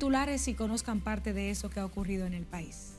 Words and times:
titulares 0.00 0.48
y 0.48 0.54
conozcan 0.54 1.00
parte 1.00 1.34
de 1.34 1.50
eso 1.50 1.68
que 1.68 1.78
ha 1.78 1.84
ocurrido 1.84 2.24
en 2.24 2.32
el 2.32 2.44
país. 2.44 2.94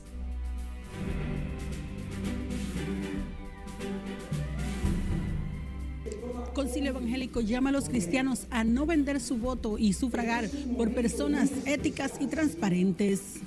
Concilio 6.54 6.90
Evangélico 6.90 7.40
llama 7.40 7.70
a 7.70 7.72
los 7.72 7.88
cristianos 7.88 8.46
a 8.50 8.62
no 8.62 8.86
vender 8.86 9.18
su 9.18 9.36
voto 9.36 9.78
y 9.78 9.94
sufragar 9.94 10.48
por 10.76 10.94
personas 10.94 11.50
éticas 11.66 12.12
y 12.20 12.28
transparentes. 12.28 13.40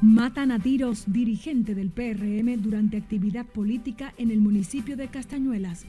Matan 0.00 0.50
a 0.50 0.58
tiros 0.58 1.04
dirigente 1.06 1.74
del 1.74 1.90
PRM 1.90 2.56
durante 2.62 2.96
actividad 2.96 3.44
política 3.44 4.14
en 4.16 4.30
el 4.30 4.40
municipio 4.40 4.96
de 4.96 5.08
Castañuelas. 5.08 5.84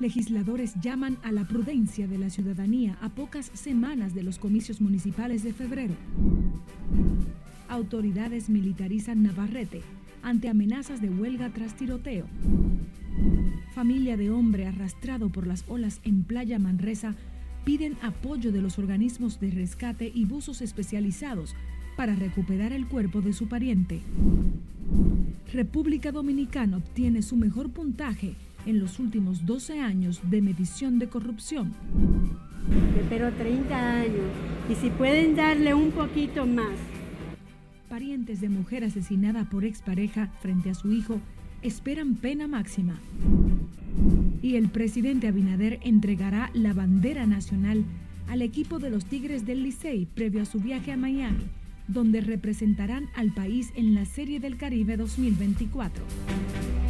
Legisladores 0.00 0.74
llaman 0.80 1.18
a 1.24 1.32
la 1.32 1.46
prudencia 1.46 2.06
de 2.06 2.18
la 2.18 2.30
ciudadanía 2.30 2.96
a 3.00 3.08
pocas 3.08 3.50
semanas 3.54 4.14
de 4.14 4.22
los 4.22 4.38
comicios 4.38 4.80
municipales 4.80 5.42
de 5.42 5.52
febrero. 5.52 5.94
Autoridades 7.68 8.48
militarizan 8.48 9.22
Navarrete 9.22 9.82
ante 10.22 10.48
amenazas 10.48 11.00
de 11.00 11.10
huelga 11.10 11.50
tras 11.50 11.74
tiroteo. 11.74 12.26
Familia 13.74 14.16
de 14.16 14.30
hombre 14.30 14.66
arrastrado 14.66 15.30
por 15.30 15.46
las 15.46 15.64
olas 15.68 16.00
en 16.04 16.22
Playa 16.22 16.58
Manresa 16.58 17.14
piden 17.64 17.96
apoyo 18.02 18.52
de 18.52 18.62
los 18.62 18.78
organismos 18.78 19.40
de 19.40 19.50
rescate 19.50 20.10
y 20.14 20.24
buzos 20.24 20.62
especializados 20.62 21.56
para 21.96 22.14
recuperar 22.14 22.72
el 22.72 22.86
cuerpo 22.86 23.20
de 23.20 23.32
su 23.32 23.48
pariente. 23.48 24.00
República 25.52 26.12
Dominicana 26.12 26.76
obtiene 26.76 27.22
su 27.22 27.36
mejor 27.36 27.70
puntaje 27.70 28.36
en 28.66 28.80
los 28.80 28.98
últimos 28.98 29.46
12 29.46 29.80
años 29.80 30.20
de 30.24 30.42
medición 30.42 30.98
de 30.98 31.08
corrupción. 31.08 31.72
Pero 33.08 33.32
30 33.32 34.00
años. 34.00 34.30
Y 34.70 34.74
si 34.74 34.90
pueden 34.90 35.34
darle 35.36 35.74
un 35.74 35.90
poquito 35.90 36.46
más. 36.46 36.74
Parientes 37.88 38.40
de 38.40 38.48
mujer 38.48 38.84
asesinada 38.84 39.44
por 39.44 39.64
expareja 39.64 40.28
frente 40.40 40.70
a 40.70 40.74
su 40.74 40.92
hijo 40.92 41.20
esperan 41.62 42.16
pena 42.16 42.46
máxima. 42.46 43.00
Y 44.42 44.56
el 44.56 44.68
presidente 44.68 45.28
Abinader 45.28 45.80
entregará 45.82 46.50
la 46.54 46.72
bandera 46.72 47.26
nacional 47.26 47.84
al 48.28 48.42
equipo 48.42 48.78
de 48.78 48.90
los 48.90 49.06
Tigres 49.06 49.46
del 49.46 49.62
Licey 49.62 50.06
previo 50.06 50.42
a 50.42 50.44
su 50.44 50.60
viaje 50.60 50.92
a 50.92 50.96
Miami, 50.96 51.46
donde 51.88 52.20
representarán 52.20 53.08
al 53.14 53.32
país 53.32 53.72
en 53.74 53.94
la 53.94 54.04
Serie 54.04 54.38
del 54.38 54.58
Caribe 54.58 54.96
2024. 54.96 56.87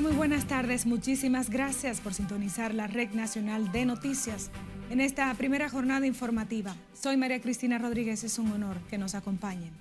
Muy 0.00 0.12
buenas 0.12 0.46
tardes. 0.46 0.86
Muchísimas 0.86 1.50
gracias 1.50 2.00
por 2.00 2.14
sintonizar 2.14 2.72
la 2.72 2.86
Red 2.86 3.10
Nacional 3.10 3.70
de 3.70 3.84
Noticias 3.84 4.50
en 4.88 4.98
esta 4.98 5.32
primera 5.34 5.68
jornada 5.68 6.06
informativa. 6.06 6.74
Soy 6.94 7.18
María 7.18 7.42
Cristina 7.42 7.76
Rodríguez, 7.76 8.24
es 8.24 8.38
un 8.38 8.50
honor 8.50 8.78
que 8.88 8.96
nos 8.96 9.14
acompañen. 9.14 9.72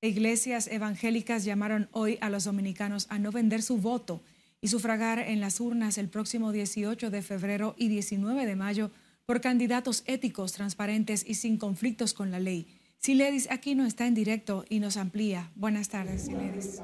Iglesias 0.00 0.68
evangélicas 0.68 1.44
llamaron 1.44 1.90
hoy 1.92 2.16
a 2.22 2.30
los 2.30 2.44
dominicanos 2.44 3.06
a 3.10 3.18
no 3.18 3.30
vender 3.30 3.60
su 3.60 3.76
voto 3.76 4.22
y 4.62 4.68
sufragar 4.68 5.18
en 5.18 5.40
las 5.40 5.60
urnas 5.60 5.98
el 5.98 6.08
próximo 6.08 6.50
18 6.50 7.10
de 7.10 7.20
febrero 7.20 7.74
y 7.76 7.88
19 7.88 8.46
de 8.46 8.56
mayo 8.56 8.90
por 9.30 9.40
candidatos 9.40 10.02
éticos, 10.06 10.54
transparentes 10.54 11.24
y 11.24 11.34
sin 11.34 11.56
conflictos 11.56 12.14
con 12.14 12.32
la 12.32 12.40
ley. 12.40 12.66
Siledis 12.98 13.48
aquí 13.48 13.76
no 13.76 13.86
está 13.86 14.08
en 14.08 14.14
directo 14.14 14.64
y 14.68 14.80
nos 14.80 14.96
amplía. 14.96 15.52
Buenas 15.54 15.88
tardes, 15.88 16.22
Siledis. 16.22 16.80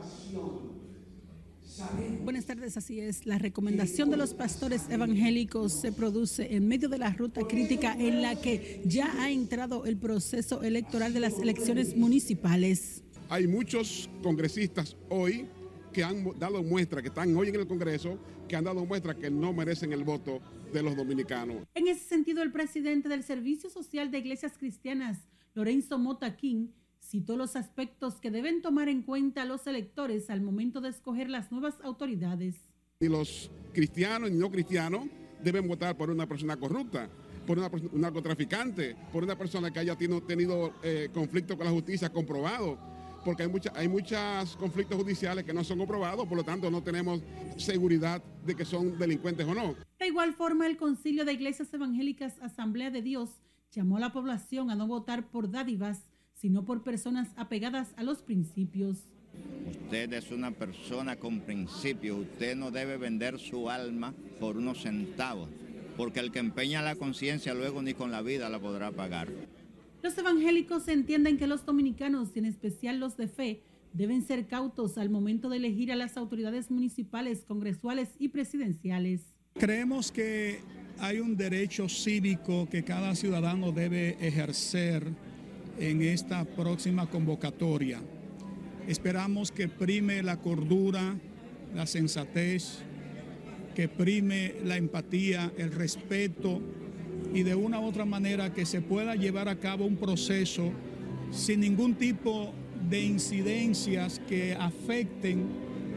Buenas 2.22 2.44
tardes, 2.44 2.76
así 2.76 3.00
es. 3.00 3.26
La 3.26 3.38
recomendación 3.38 4.10
de 4.10 4.16
los 4.16 4.32
pastores 4.32 4.82
evangélicos 4.90 5.72
se 5.72 5.90
produce 5.90 6.54
en 6.54 6.68
medio 6.68 6.88
de 6.88 6.98
la 6.98 7.10
ruta 7.10 7.40
crítica 7.48 7.96
en 7.98 8.22
la 8.22 8.40
que 8.40 8.80
ya 8.84 9.12
ha 9.20 9.28
entrado 9.32 9.84
el 9.84 9.96
proceso 9.96 10.62
electoral 10.62 11.12
de 11.14 11.18
las 11.18 11.40
elecciones 11.40 11.96
municipales. 11.96 13.02
Hay 13.28 13.48
muchos 13.48 14.08
congresistas 14.22 14.96
hoy 15.08 15.48
que 15.92 16.04
han 16.04 16.38
dado 16.38 16.62
muestra, 16.62 17.02
que 17.02 17.08
están 17.08 17.36
hoy 17.36 17.48
en 17.48 17.56
el 17.56 17.66
Congreso, 17.66 18.20
que 18.46 18.54
han 18.54 18.62
dado 18.62 18.86
muestra 18.86 19.16
que 19.16 19.32
no 19.32 19.52
merecen 19.52 19.92
el 19.92 20.04
voto 20.04 20.40
de 20.76 20.82
los 20.82 20.94
dominicanos. 20.94 21.66
En 21.74 21.88
ese 21.88 22.06
sentido, 22.06 22.42
el 22.42 22.52
presidente 22.52 23.08
del 23.08 23.22
Servicio 23.22 23.70
Social 23.70 24.10
de 24.10 24.18
Iglesias 24.18 24.52
Cristianas, 24.58 25.26
Lorenzo 25.54 25.98
Mota 25.98 26.36
King, 26.36 26.68
citó 27.00 27.36
los 27.36 27.56
aspectos 27.56 28.16
que 28.20 28.30
deben 28.30 28.60
tomar 28.60 28.88
en 28.88 29.02
cuenta 29.02 29.44
los 29.46 29.66
electores 29.66 30.28
al 30.28 30.42
momento 30.42 30.80
de 30.80 30.90
escoger 30.90 31.30
las 31.30 31.50
nuevas 31.50 31.76
autoridades. 31.82 32.56
Ni 33.00 33.08
los 33.08 33.50
cristianos 33.72 34.30
ni 34.30 34.38
no 34.38 34.50
cristianos 34.50 35.06
deben 35.42 35.66
votar 35.66 35.96
por 35.96 36.10
una 36.10 36.26
persona 36.26 36.56
corrupta, 36.56 37.08
por 37.46 37.58
una, 37.58 37.68
un 37.68 38.00
narcotraficante, 38.00 38.96
por 39.12 39.22
una 39.22 39.36
persona 39.36 39.70
que 39.70 39.78
haya 39.78 39.96
tenido, 39.96 40.22
tenido 40.22 40.74
eh, 40.82 41.08
conflicto 41.12 41.56
con 41.56 41.64
la 41.64 41.72
justicia 41.72 42.10
comprobado 42.10 42.78
porque 43.26 43.42
hay, 43.42 43.48
mucha, 43.48 43.72
hay 43.74 43.88
muchos 43.88 44.56
conflictos 44.56 44.96
judiciales 44.96 45.44
que 45.44 45.52
no 45.52 45.64
son 45.64 45.78
comprobados, 45.78 46.28
por 46.28 46.38
lo 46.38 46.44
tanto 46.44 46.70
no 46.70 46.80
tenemos 46.80 47.20
seguridad 47.56 48.22
de 48.44 48.54
que 48.54 48.64
son 48.64 48.96
delincuentes 48.96 49.44
o 49.44 49.52
no. 49.52 49.74
Igual 50.16 50.32
forma, 50.32 50.66
el 50.66 50.78
Concilio 50.78 51.26
de 51.26 51.34
Iglesias 51.34 51.74
Evangélicas 51.74 52.40
Asamblea 52.40 52.90
de 52.90 53.02
Dios 53.02 53.28
llamó 53.70 53.98
a 53.98 54.00
la 54.00 54.14
población 54.14 54.70
a 54.70 54.74
no 54.74 54.86
votar 54.86 55.28
por 55.28 55.50
dádivas, 55.50 56.08
sino 56.32 56.64
por 56.64 56.82
personas 56.82 57.28
apegadas 57.36 57.92
a 57.98 58.02
los 58.02 58.22
principios. 58.22 58.96
Usted 59.70 60.10
es 60.14 60.30
una 60.30 60.52
persona 60.52 61.16
con 61.16 61.40
principios, 61.40 62.20
usted 62.20 62.56
no 62.56 62.70
debe 62.70 62.96
vender 62.96 63.38
su 63.38 63.68
alma 63.68 64.14
por 64.40 64.56
unos 64.56 64.84
centavos, 64.84 65.50
porque 65.98 66.20
el 66.20 66.32
que 66.32 66.38
empeña 66.38 66.80
la 66.80 66.96
conciencia 66.96 67.52
luego 67.52 67.82
ni 67.82 67.92
con 67.92 68.10
la 68.10 68.22
vida 68.22 68.48
la 68.48 68.58
podrá 68.58 68.92
pagar. 68.92 69.28
Los 70.02 70.16
evangélicos 70.16 70.88
entienden 70.88 71.36
que 71.36 71.46
los 71.46 71.66
dominicanos, 71.66 72.30
y 72.34 72.38
en 72.38 72.46
especial 72.46 73.00
los 73.00 73.18
de 73.18 73.28
fe, 73.28 73.64
deben 73.92 74.22
ser 74.22 74.46
cautos 74.46 74.96
al 74.96 75.10
momento 75.10 75.50
de 75.50 75.58
elegir 75.58 75.92
a 75.92 75.96
las 75.96 76.16
autoridades 76.16 76.70
municipales, 76.70 77.44
congresuales 77.44 78.14
y 78.18 78.28
presidenciales. 78.28 79.35
Creemos 79.58 80.12
que 80.12 80.60
hay 80.98 81.18
un 81.18 81.34
derecho 81.34 81.88
cívico 81.88 82.68
que 82.68 82.84
cada 82.84 83.14
ciudadano 83.14 83.72
debe 83.72 84.18
ejercer 84.20 85.02
en 85.78 86.02
esta 86.02 86.44
próxima 86.44 87.08
convocatoria. 87.08 88.02
Esperamos 88.86 89.50
que 89.52 89.68
prime 89.68 90.22
la 90.22 90.36
cordura, 90.36 91.16
la 91.74 91.86
sensatez, 91.86 92.80
que 93.74 93.88
prime 93.88 94.56
la 94.62 94.76
empatía, 94.76 95.50
el 95.56 95.72
respeto 95.72 96.60
y 97.32 97.42
de 97.42 97.54
una 97.54 97.80
u 97.80 97.84
otra 97.84 98.04
manera 98.04 98.52
que 98.52 98.66
se 98.66 98.82
pueda 98.82 99.16
llevar 99.16 99.48
a 99.48 99.58
cabo 99.58 99.86
un 99.86 99.96
proceso 99.96 100.70
sin 101.30 101.60
ningún 101.60 101.94
tipo 101.94 102.52
de 102.90 103.00
incidencias 103.00 104.20
que 104.28 104.54
afecten 104.54 105.46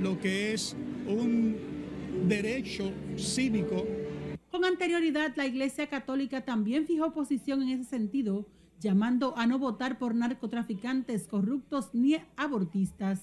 lo 0.02 0.18
que 0.18 0.54
es 0.54 0.78
un 1.10 1.79
derecho 2.28 2.92
cívico. 3.18 3.86
Con 4.52 4.66
anterioridad, 4.66 5.34
la 5.36 5.46
Iglesia 5.46 5.88
Católica 5.88 6.42
también 6.42 6.86
fijó 6.86 7.14
posición 7.14 7.62
en 7.62 7.70
ese 7.70 7.90
sentido, 7.90 8.46
llamando 8.80 9.38
a 9.38 9.46
no 9.46 9.60
votar 9.60 10.00
por 10.00 10.16
narcotraficantes 10.16 11.28
corruptos 11.28 11.90
ni 11.94 12.18
abortistas. 12.36 13.20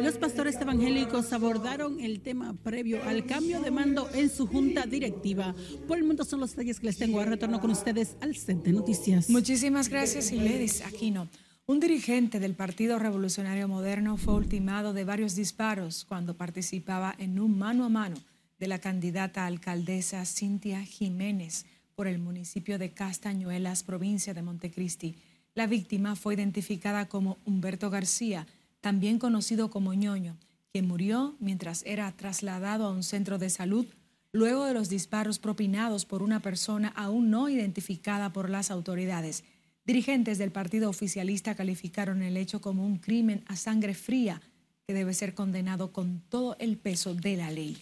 Los 0.00 0.16
pastores 0.16 0.56
evangélicos 0.60 1.32
abordaron 1.32 2.00
el 2.00 2.20
tema 2.20 2.54
previo 2.62 3.02
al 3.04 3.26
cambio 3.26 3.60
de 3.60 3.70
mando 3.70 4.08
en 4.14 4.30
su 4.30 4.46
junta 4.46 4.86
directiva. 4.86 5.54
Por 5.86 5.98
el 5.98 6.04
momento 6.04 6.24
son 6.24 6.40
los 6.40 6.50
detalles 6.50 6.80
que 6.80 6.86
les 6.86 6.96
tengo. 6.96 7.20
A 7.20 7.24
retorno 7.24 7.60
con 7.60 7.70
ustedes 7.70 8.16
al 8.20 8.36
set 8.36 8.62
de 8.62 8.72
noticias. 8.72 9.28
Muchísimas 9.28 9.88
gracias, 9.88 10.32
Iledis 10.32 10.80
Aquino. 10.86 11.28
Un 11.66 11.80
dirigente 11.80 12.40
del 12.40 12.54
Partido 12.54 12.98
Revolucionario 12.98 13.68
Moderno 13.68 14.18
fue 14.18 14.34
ultimado 14.34 14.92
de 14.92 15.04
varios 15.04 15.34
disparos 15.34 16.04
cuando 16.04 16.36
participaba 16.36 17.14
en 17.16 17.40
un 17.40 17.56
mano 17.56 17.86
a 17.86 17.88
mano 17.88 18.16
de 18.58 18.68
la 18.68 18.80
candidata 18.80 19.46
alcaldesa 19.46 20.26
Cintia 20.26 20.82
Jiménez 20.82 21.64
por 21.94 22.06
el 22.06 22.18
municipio 22.18 22.78
de 22.78 22.90
Castañuelas, 22.90 23.82
provincia 23.82 24.34
de 24.34 24.42
Montecristi. 24.42 25.16
La 25.54 25.66
víctima 25.66 26.16
fue 26.16 26.34
identificada 26.34 27.08
como 27.08 27.38
Humberto 27.46 27.88
García, 27.88 28.46
también 28.82 29.18
conocido 29.18 29.70
como 29.70 29.94
ñoño, 29.94 30.36
que 30.70 30.82
murió 30.82 31.34
mientras 31.40 31.82
era 31.86 32.12
trasladado 32.12 32.84
a 32.84 32.90
un 32.90 33.02
centro 33.02 33.38
de 33.38 33.48
salud 33.48 33.86
luego 34.32 34.66
de 34.66 34.74
los 34.74 34.90
disparos 34.90 35.38
propinados 35.38 36.04
por 36.04 36.22
una 36.22 36.40
persona 36.40 36.92
aún 36.94 37.30
no 37.30 37.48
identificada 37.48 38.34
por 38.34 38.50
las 38.50 38.70
autoridades. 38.70 39.44
Dirigentes 39.86 40.38
del 40.38 40.50
partido 40.50 40.88
oficialista 40.88 41.54
calificaron 41.54 42.22
el 42.22 42.38
hecho 42.38 42.60
como 42.62 42.86
un 42.86 42.96
crimen 42.96 43.44
a 43.46 43.56
sangre 43.56 43.94
fría 43.94 44.40
que 44.86 44.94
debe 44.94 45.12
ser 45.12 45.34
condenado 45.34 45.92
con 45.92 46.20
todo 46.28 46.56
el 46.58 46.78
peso 46.78 47.14
de 47.14 47.36
la 47.36 47.50
ley. 47.50 47.76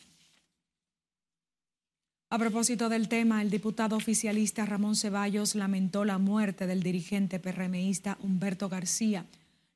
A 2.29 2.39
propósito 2.39 2.89
del 2.89 3.09
tema, 3.09 3.43
el 3.43 3.51
diputado 3.51 3.95
oficialista 3.95 4.65
Ramón 4.65 4.97
Ceballos 4.97 5.55
lamentó 5.55 6.05
la 6.05 6.19
muerte 6.19 6.67
del 6.67 6.83
dirigente 6.83 7.39
PRMista 7.39 8.17
Humberto 8.23 8.69
García, 8.69 9.27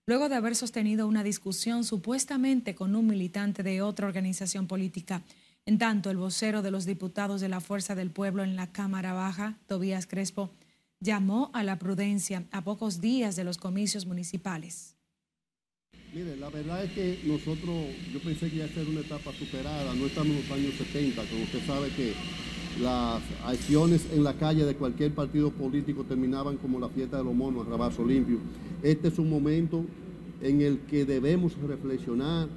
luego 0.07 0.29
de 0.29 0.37
haber 0.37 0.57
sostenido 0.57 1.07
una 1.07 1.23
discusión 1.23 1.85
supuestamente 1.85 2.75
con 2.75 2.97
un 2.97 3.07
militante 3.07 3.63
de 3.63 3.83
otra 3.83 4.07
organización 4.07 4.67
política. 4.67 5.23
En 5.67 5.79
tanto, 5.79 6.11
el 6.11 6.17
vocero 6.17 6.63
de 6.63 6.71
los 6.71 6.87
diputados 6.87 7.41
de 7.41 7.51
la 7.51 7.61
Fuerza 7.61 7.95
del 7.95 8.11
Pueblo 8.11 8.43
en 8.43 8.57
la 8.57 8.73
Cámara 8.73 9.13
Baja, 9.13 9.59
Tobías 9.67 10.07
Crespo, 10.07 10.51
llamó 11.01 11.51
a 11.55 11.63
la 11.63 11.79
prudencia 11.79 12.47
a 12.51 12.65
pocos 12.65 13.01
días 13.01 13.37
de 13.37 13.45
los 13.45 13.59
comicios 13.59 14.07
municipales. 14.07 14.97
Mire, 16.15 16.37
la 16.37 16.49
verdad 16.49 16.85
es 16.85 16.93
que 16.93 17.21
nosotros, 17.25 17.77
yo 18.13 18.21
pensé 18.21 18.49
que 18.49 18.57
iba 18.57 18.65
a 18.65 18.69
ser 18.69 18.89
una 18.89 19.01
etapa 19.01 19.33
superada, 19.33 19.95
no 19.95 20.07
estamos 20.07 20.29
en 20.29 20.43
los 20.43 20.51
años 20.51 20.75
70, 20.75 21.23
como 21.25 21.43
usted 21.43 21.67
sabe 21.67 21.91
que 21.91 22.15
las 22.81 23.23
acciones 23.45 24.07
en 24.13 24.25
la 24.25 24.35
calle 24.35 24.65
de 24.65 24.75
cualquier 24.77 25.15
partido 25.15 25.51
político 25.51 26.05
terminaban 26.05 26.57
como 26.57 26.79
la 26.79 26.89
fiesta 26.89 27.19
de 27.19 27.25
los 27.25 27.35
monos, 27.35 27.67
rabazo 27.67 28.05
limpio. 28.05 28.39
Este 28.83 29.09
es 29.09 29.19
un 29.19 29.29
momento 29.29 29.85
en 30.41 30.63
el 30.63 30.81
que 30.81 31.05
debemos 31.05 31.57
reflexionar, 31.59 32.49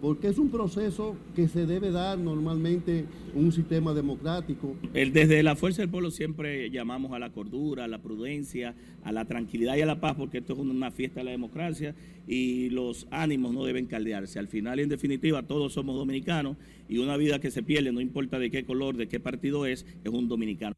porque 0.00 0.28
es 0.28 0.38
un 0.38 0.50
proceso 0.50 1.16
que 1.34 1.48
se 1.48 1.66
debe 1.66 1.90
dar 1.90 2.18
normalmente 2.18 3.04
un 3.34 3.52
sistema 3.52 3.94
democrático. 3.94 4.76
Desde 4.92 5.42
la 5.42 5.56
Fuerza 5.56 5.82
del 5.82 5.90
Pueblo 5.90 6.10
siempre 6.10 6.70
llamamos 6.70 7.12
a 7.12 7.18
la 7.18 7.30
cordura, 7.30 7.84
a 7.84 7.88
la 7.88 7.98
prudencia, 7.98 8.74
a 9.02 9.12
la 9.12 9.24
tranquilidad 9.24 9.76
y 9.76 9.82
a 9.82 9.86
la 9.86 10.00
paz, 10.00 10.16
porque 10.16 10.38
esto 10.38 10.52
es 10.52 10.58
una 10.58 10.90
fiesta 10.90 11.20
de 11.20 11.24
la 11.24 11.30
democracia 11.32 11.94
y 12.26 12.70
los 12.70 13.06
ánimos 13.10 13.52
no 13.52 13.64
deben 13.64 13.86
caldearse. 13.86 14.38
Al 14.38 14.48
final, 14.48 14.78
en 14.78 14.88
definitiva, 14.88 15.42
todos 15.42 15.72
somos 15.72 15.96
dominicanos 15.96 16.56
y 16.88 16.98
una 16.98 17.16
vida 17.16 17.40
que 17.40 17.50
se 17.50 17.62
pierde, 17.62 17.92
no 17.92 18.00
importa 18.00 18.38
de 18.38 18.50
qué 18.50 18.64
color, 18.64 18.96
de 18.96 19.08
qué 19.08 19.20
partido 19.20 19.66
es, 19.66 19.84
es 20.04 20.12
un 20.12 20.28
dominicano. 20.28 20.74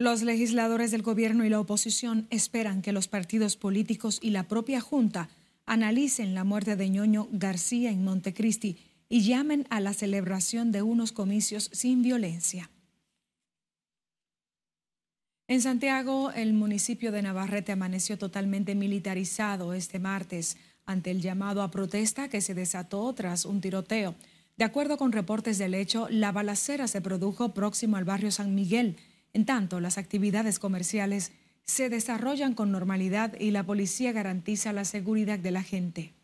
Los 0.00 0.22
legisladores 0.22 0.92
del 0.92 1.02
gobierno 1.02 1.44
y 1.44 1.48
la 1.48 1.58
oposición 1.58 2.28
esperan 2.30 2.82
que 2.82 2.92
los 2.92 3.08
partidos 3.08 3.56
políticos 3.56 4.20
y 4.22 4.30
la 4.30 4.46
propia 4.46 4.80
Junta 4.80 5.28
analicen 5.68 6.34
la 6.34 6.44
muerte 6.44 6.74
de 6.76 6.88
ñoño 6.88 7.28
García 7.30 7.90
en 7.90 8.02
Montecristi 8.02 8.78
y 9.08 9.22
llamen 9.22 9.66
a 9.70 9.80
la 9.80 9.92
celebración 9.92 10.72
de 10.72 10.82
unos 10.82 11.12
comicios 11.12 11.70
sin 11.72 12.02
violencia. 12.02 12.70
En 15.46 15.62
Santiago, 15.62 16.30
el 16.32 16.52
municipio 16.52 17.12
de 17.12 17.22
Navarrete 17.22 17.72
amaneció 17.72 18.18
totalmente 18.18 18.74
militarizado 18.74 19.72
este 19.72 19.98
martes 19.98 20.58
ante 20.84 21.10
el 21.10 21.22
llamado 21.22 21.62
a 21.62 21.70
protesta 21.70 22.28
que 22.28 22.40
se 22.40 22.54
desató 22.54 23.12
tras 23.14 23.44
un 23.44 23.60
tiroteo. 23.60 24.14
De 24.56 24.64
acuerdo 24.64 24.98
con 24.98 25.12
reportes 25.12 25.56
del 25.56 25.74
hecho, 25.74 26.06
la 26.10 26.32
balacera 26.32 26.88
se 26.88 27.00
produjo 27.00 27.54
próximo 27.54 27.96
al 27.96 28.04
barrio 28.04 28.30
San 28.30 28.54
Miguel. 28.54 28.96
En 29.32 29.46
tanto, 29.46 29.80
las 29.80 29.96
actividades 29.96 30.58
comerciales 30.58 31.32
se 31.68 31.90
desarrollan 31.90 32.54
con 32.54 32.72
normalidad 32.72 33.38
y 33.38 33.50
la 33.50 33.64
policía 33.64 34.10
garantiza 34.12 34.72
la 34.72 34.86
seguridad 34.86 35.38
de 35.38 35.50
la 35.50 35.62
gente. 35.62 36.14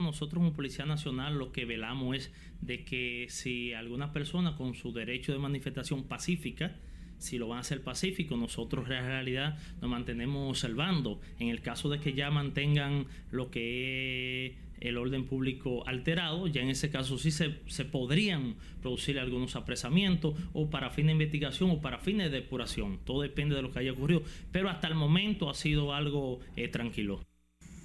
Nosotros 0.00 0.40
como 0.40 0.54
Policía 0.54 0.86
Nacional 0.86 1.36
lo 1.38 1.52
que 1.52 1.66
velamos 1.66 2.16
es 2.16 2.32
de 2.62 2.86
que 2.86 3.26
si 3.28 3.74
alguna 3.74 4.14
persona 4.14 4.56
con 4.56 4.74
su 4.74 4.92
derecho 4.92 5.32
de 5.32 5.38
manifestación 5.38 6.04
pacífica, 6.04 6.74
si 7.18 7.36
lo 7.36 7.48
van 7.48 7.58
a 7.58 7.60
hacer 7.60 7.82
pacífico, 7.82 8.34
nosotros 8.34 8.86
en 8.86 9.04
realidad 9.04 9.58
nos 9.82 9.90
mantenemos 9.90 10.48
observando. 10.48 11.20
En 11.38 11.48
el 11.48 11.60
caso 11.60 11.90
de 11.90 12.00
que 12.00 12.14
ya 12.14 12.30
mantengan 12.30 13.08
lo 13.30 13.50
que 13.50 14.46
es 14.46 14.69
el 14.80 14.96
orden 14.96 15.26
público 15.26 15.86
alterado, 15.86 16.46
ya 16.46 16.62
en 16.62 16.70
ese 16.70 16.90
caso 16.90 17.18
sí 17.18 17.30
se, 17.30 17.56
se 17.66 17.84
podrían 17.84 18.56
producir 18.80 19.18
algunos 19.18 19.56
apresamientos 19.56 20.34
o 20.52 20.70
para 20.70 20.90
fines 20.90 21.08
de 21.08 21.12
investigación 21.12 21.70
o 21.70 21.80
para 21.80 21.98
fines 21.98 22.30
de 22.30 22.40
depuración. 22.40 22.98
Todo 23.04 23.22
depende 23.22 23.54
de 23.54 23.62
lo 23.62 23.70
que 23.70 23.80
haya 23.80 23.92
ocurrido, 23.92 24.22
pero 24.52 24.70
hasta 24.70 24.88
el 24.88 24.94
momento 24.94 25.50
ha 25.50 25.54
sido 25.54 25.94
algo 25.94 26.40
eh, 26.56 26.68
tranquilo. 26.68 27.20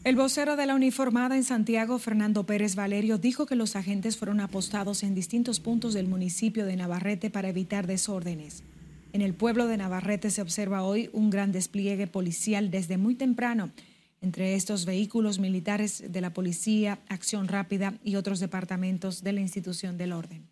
El 0.04 0.16
vocero 0.16 0.56
de 0.56 0.68
la 0.68 0.76
uniformada 0.76 1.36
en 1.36 1.44
Santiago, 1.44 1.98
Fernando 1.98 2.46
Pérez 2.46 2.76
Valerio, 2.76 3.18
dijo 3.18 3.48
que 3.48 3.56
los 3.56 3.76
agentes 3.76 4.18
fueron 4.18 4.40
apostados 4.40 5.02
en 5.02 5.16
distintos 5.16 5.60
puntos 5.60 5.96
del 5.96 6.08
municipio 6.08 6.66
de 6.66 6.76
Navarrete 6.76 7.32
para 7.32 7.50
evitar 7.50 7.88
desórdenes. 7.88 8.64
En 9.14 9.22
el 9.22 9.34
pueblo 9.34 9.66
de 9.66 9.78
Navarrete 9.78 10.30
se 10.30 10.44
observa 10.44 10.84
hoy 10.84 11.10
un 11.12 11.32
gran 11.32 11.52
despliegue 11.52 12.06
policial 12.06 12.70
desde 12.70 12.98
muy 12.98 13.16
temprano 13.16 13.72
entre 14.22 14.56
estos 14.56 14.86
vehículos 14.86 15.40
militares 15.40 16.04
de 16.08 16.22
la 16.22 16.34
Policía, 16.34 17.00
Acción 17.08 17.48
Rápida 17.48 17.94
y 18.04 18.16
otros 18.16 18.40
departamentos 18.40 19.24
de 19.24 19.34
la 19.34 19.42
institución 19.42 19.98
del 19.98 20.14
orden. 20.14 20.48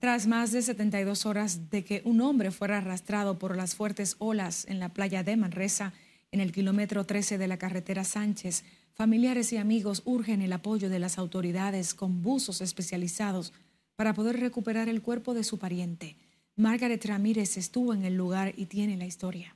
Tras 0.00 0.26
más 0.26 0.50
de 0.50 0.62
72 0.62 1.26
horas 1.26 1.70
de 1.70 1.84
que 1.84 2.00
un 2.06 2.22
hombre 2.22 2.50
fuera 2.50 2.78
arrastrado 2.78 3.38
por 3.38 3.54
las 3.54 3.74
fuertes 3.74 4.16
olas 4.18 4.64
en 4.66 4.80
la 4.80 4.88
playa 4.88 5.22
de 5.22 5.36
Manresa, 5.36 5.92
en 6.32 6.40
el 6.40 6.52
kilómetro 6.52 7.04
13 7.04 7.36
de 7.36 7.46
la 7.46 7.58
carretera 7.58 8.04
Sánchez, 8.04 8.64
familiares 8.94 9.52
y 9.52 9.58
amigos 9.58 10.00
urgen 10.06 10.40
el 10.40 10.54
apoyo 10.54 10.88
de 10.88 11.00
las 11.00 11.18
autoridades 11.18 11.92
con 11.92 12.22
buzos 12.22 12.62
especializados 12.62 13.52
para 13.94 14.14
poder 14.14 14.40
recuperar 14.40 14.88
el 14.88 15.02
cuerpo 15.02 15.34
de 15.34 15.44
su 15.44 15.58
pariente. 15.58 16.16
Margaret 16.56 17.04
Ramírez 17.04 17.58
estuvo 17.58 17.92
en 17.92 18.06
el 18.06 18.14
lugar 18.14 18.54
y 18.56 18.66
tiene 18.66 18.96
la 18.96 19.04
historia. 19.04 19.54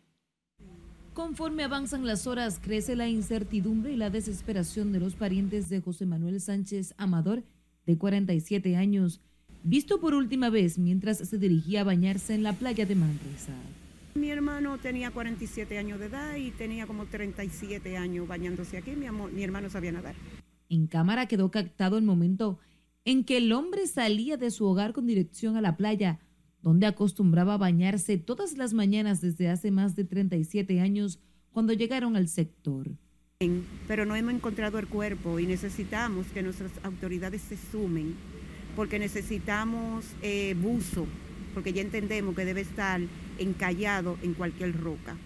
Conforme 1.15 1.63
avanzan 1.63 2.05
las 2.05 2.27
horas, 2.27 2.59
crece 2.61 2.97
la 2.97 3.09
incertidumbre 3.09 3.93
y 3.93 3.97
la 3.97 4.11
desesperación 4.11 4.91
de 4.91 4.99
los 4.99 5.15
parientes 5.15 5.69
de 5.69 5.81
José 5.81 6.07
Manuel 6.07 6.41
Sánchez 6.41 6.93
Amador, 6.99 7.45
de 7.87 7.97
47 7.97 8.77
años, 8.77 9.21
visto 9.63 10.01
por 10.01 10.15
última 10.15 10.51
vez 10.51 10.77
mientras 10.77 11.19
se 11.19 11.39
dirigía 11.39 11.83
a 11.83 11.85
bañarse 11.85 12.35
en 12.35 12.43
la 12.43 12.53
playa 12.53 12.85
de 12.85 12.97
Manresa. 12.97 13.53
Mi 14.17 14.29
hermano 14.31 14.77
tenía 14.79 15.13
47 15.13 15.79
años 15.79 16.01
de 16.01 16.07
edad 16.07 16.35
y 16.35 16.51
tenía 16.51 16.85
como 16.89 17.07
37 17.07 17.97
años 17.97 18.27
bañándose 18.27 18.77
aquí. 18.77 18.97
Mi, 18.97 19.07
mi 19.09 19.45
hermano 19.45 19.71
sabía 19.71 19.93
nadar. 19.93 20.17
En 20.69 20.89
cámara 20.89 21.27
quedó 21.27 21.49
captado 21.53 21.97
el 21.97 22.03
momento 22.03 22.59
en 23.05 23.23
que 23.23 23.37
el 23.37 23.53
hombre 23.53 23.87
salía 23.87 24.37
de 24.37 24.51
su 24.51 24.67
hogar 24.67 24.93
con 24.93 25.07
dirección 25.07 25.57
a 25.57 25.61
la 25.61 25.77
playa 25.77 26.19
donde 26.65 26.87
acostumbraba 26.87 27.55
a 27.55 27.59
bañarse 27.59 28.17
todas 28.17 28.57
las 28.57 28.73
mañanas 28.73 29.21
desde 29.21 29.51
hace 29.51 29.71
más 29.71 29.97
de 29.97 30.05
37 30.05 30.81
años 30.81 31.21
cuando 31.53 31.75
llegaron 31.75 32.17
al 32.17 32.27
sector. 32.27 32.91
Pero 33.87 34.07
no 34.07 34.17
hemos 34.17 34.33
encontrado 34.33 34.79
el 34.79 34.87
cuerpo 34.87 35.39
y 35.39 35.47
necesitamos 35.47 36.27
que 36.29 36.43
nuestras 36.43 36.73
autoridades 36.83 37.43
se 37.43 37.59
sumen, 37.71 38.15
porque 38.77 38.99
necesitamos 38.99 40.07
eh, 40.23 40.57
buzo, 40.59 41.07
porque 41.53 41.75
ya 41.75 41.83
entendemos 41.83 42.35
que 42.35 42.47
debe 42.47 42.63
estar 42.63 42.99
encallado 43.39 44.17
en 44.23 44.33
cualquier 44.33 44.75
roca. 44.81 45.19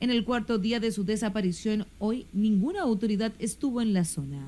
En 0.00 0.08
el 0.10 0.24
cuarto 0.24 0.56
día 0.56 0.80
de 0.80 0.92
su 0.92 1.04
desaparición, 1.04 1.86
hoy 1.98 2.26
ninguna 2.32 2.80
autoridad 2.80 3.34
estuvo 3.38 3.82
en 3.82 3.92
la 3.92 4.06
zona. 4.06 4.46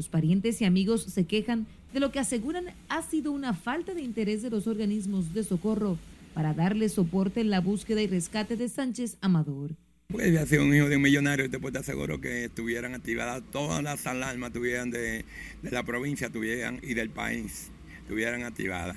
Los 0.00 0.08
parientes 0.08 0.62
y 0.62 0.64
amigos 0.64 1.02
se 1.02 1.26
quejan 1.26 1.66
de 1.92 2.00
lo 2.00 2.10
que 2.10 2.20
aseguran 2.20 2.64
ha 2.88 3.02
sido 3.02 3.32
una 3.32 3.52
falta 3.52 3.92
de 3.92 4.00
interés 4.00 4.40
de 4.40 4.48
los 4.48 4.66
organismos 4.66 5.34
de 5.34 5.44
socorro 5.44 5.98
para 6.32 6.54
darle 6.54 6.88
soporte 6.88 7.42
en 7.42 7.50
la 7.50 7.60
búsqueda 7.60 8.00
y 8.00 8.06
rescate 8.06 8.56
de 8.56 8.70
Sánchez 8.70 9.18
Amador. 9.20 9.72
Pues 10.08 10.34
ha 10.38 10.46
sido 10.46 10.64
un 10.64 10.74
hijo 10.74 10.88
de 10.88 10.96
un 10.96 11.02
millonario, 11.02 11.50
después 11.50 11.74
te 11.74 11.80
aseguro 11.80 12.18
que 12.18 12.46
estuvieran 12.46 12.94
activadas 12.94 13.42
todas 13.52 13.82
las 13.82 14.06
alarmas 14.06 14.54
tuvieran 14.54 14.90
de, 14.90 15.26
la 15.60 15.82
provincia 15.82 16.30
tuvieran, 16.30 16.80
y 16.82 16.94
del 16.94 17.10
país, 17.10 17.68
estuvieran 18.00 18.44
activadas. 18.44 18.96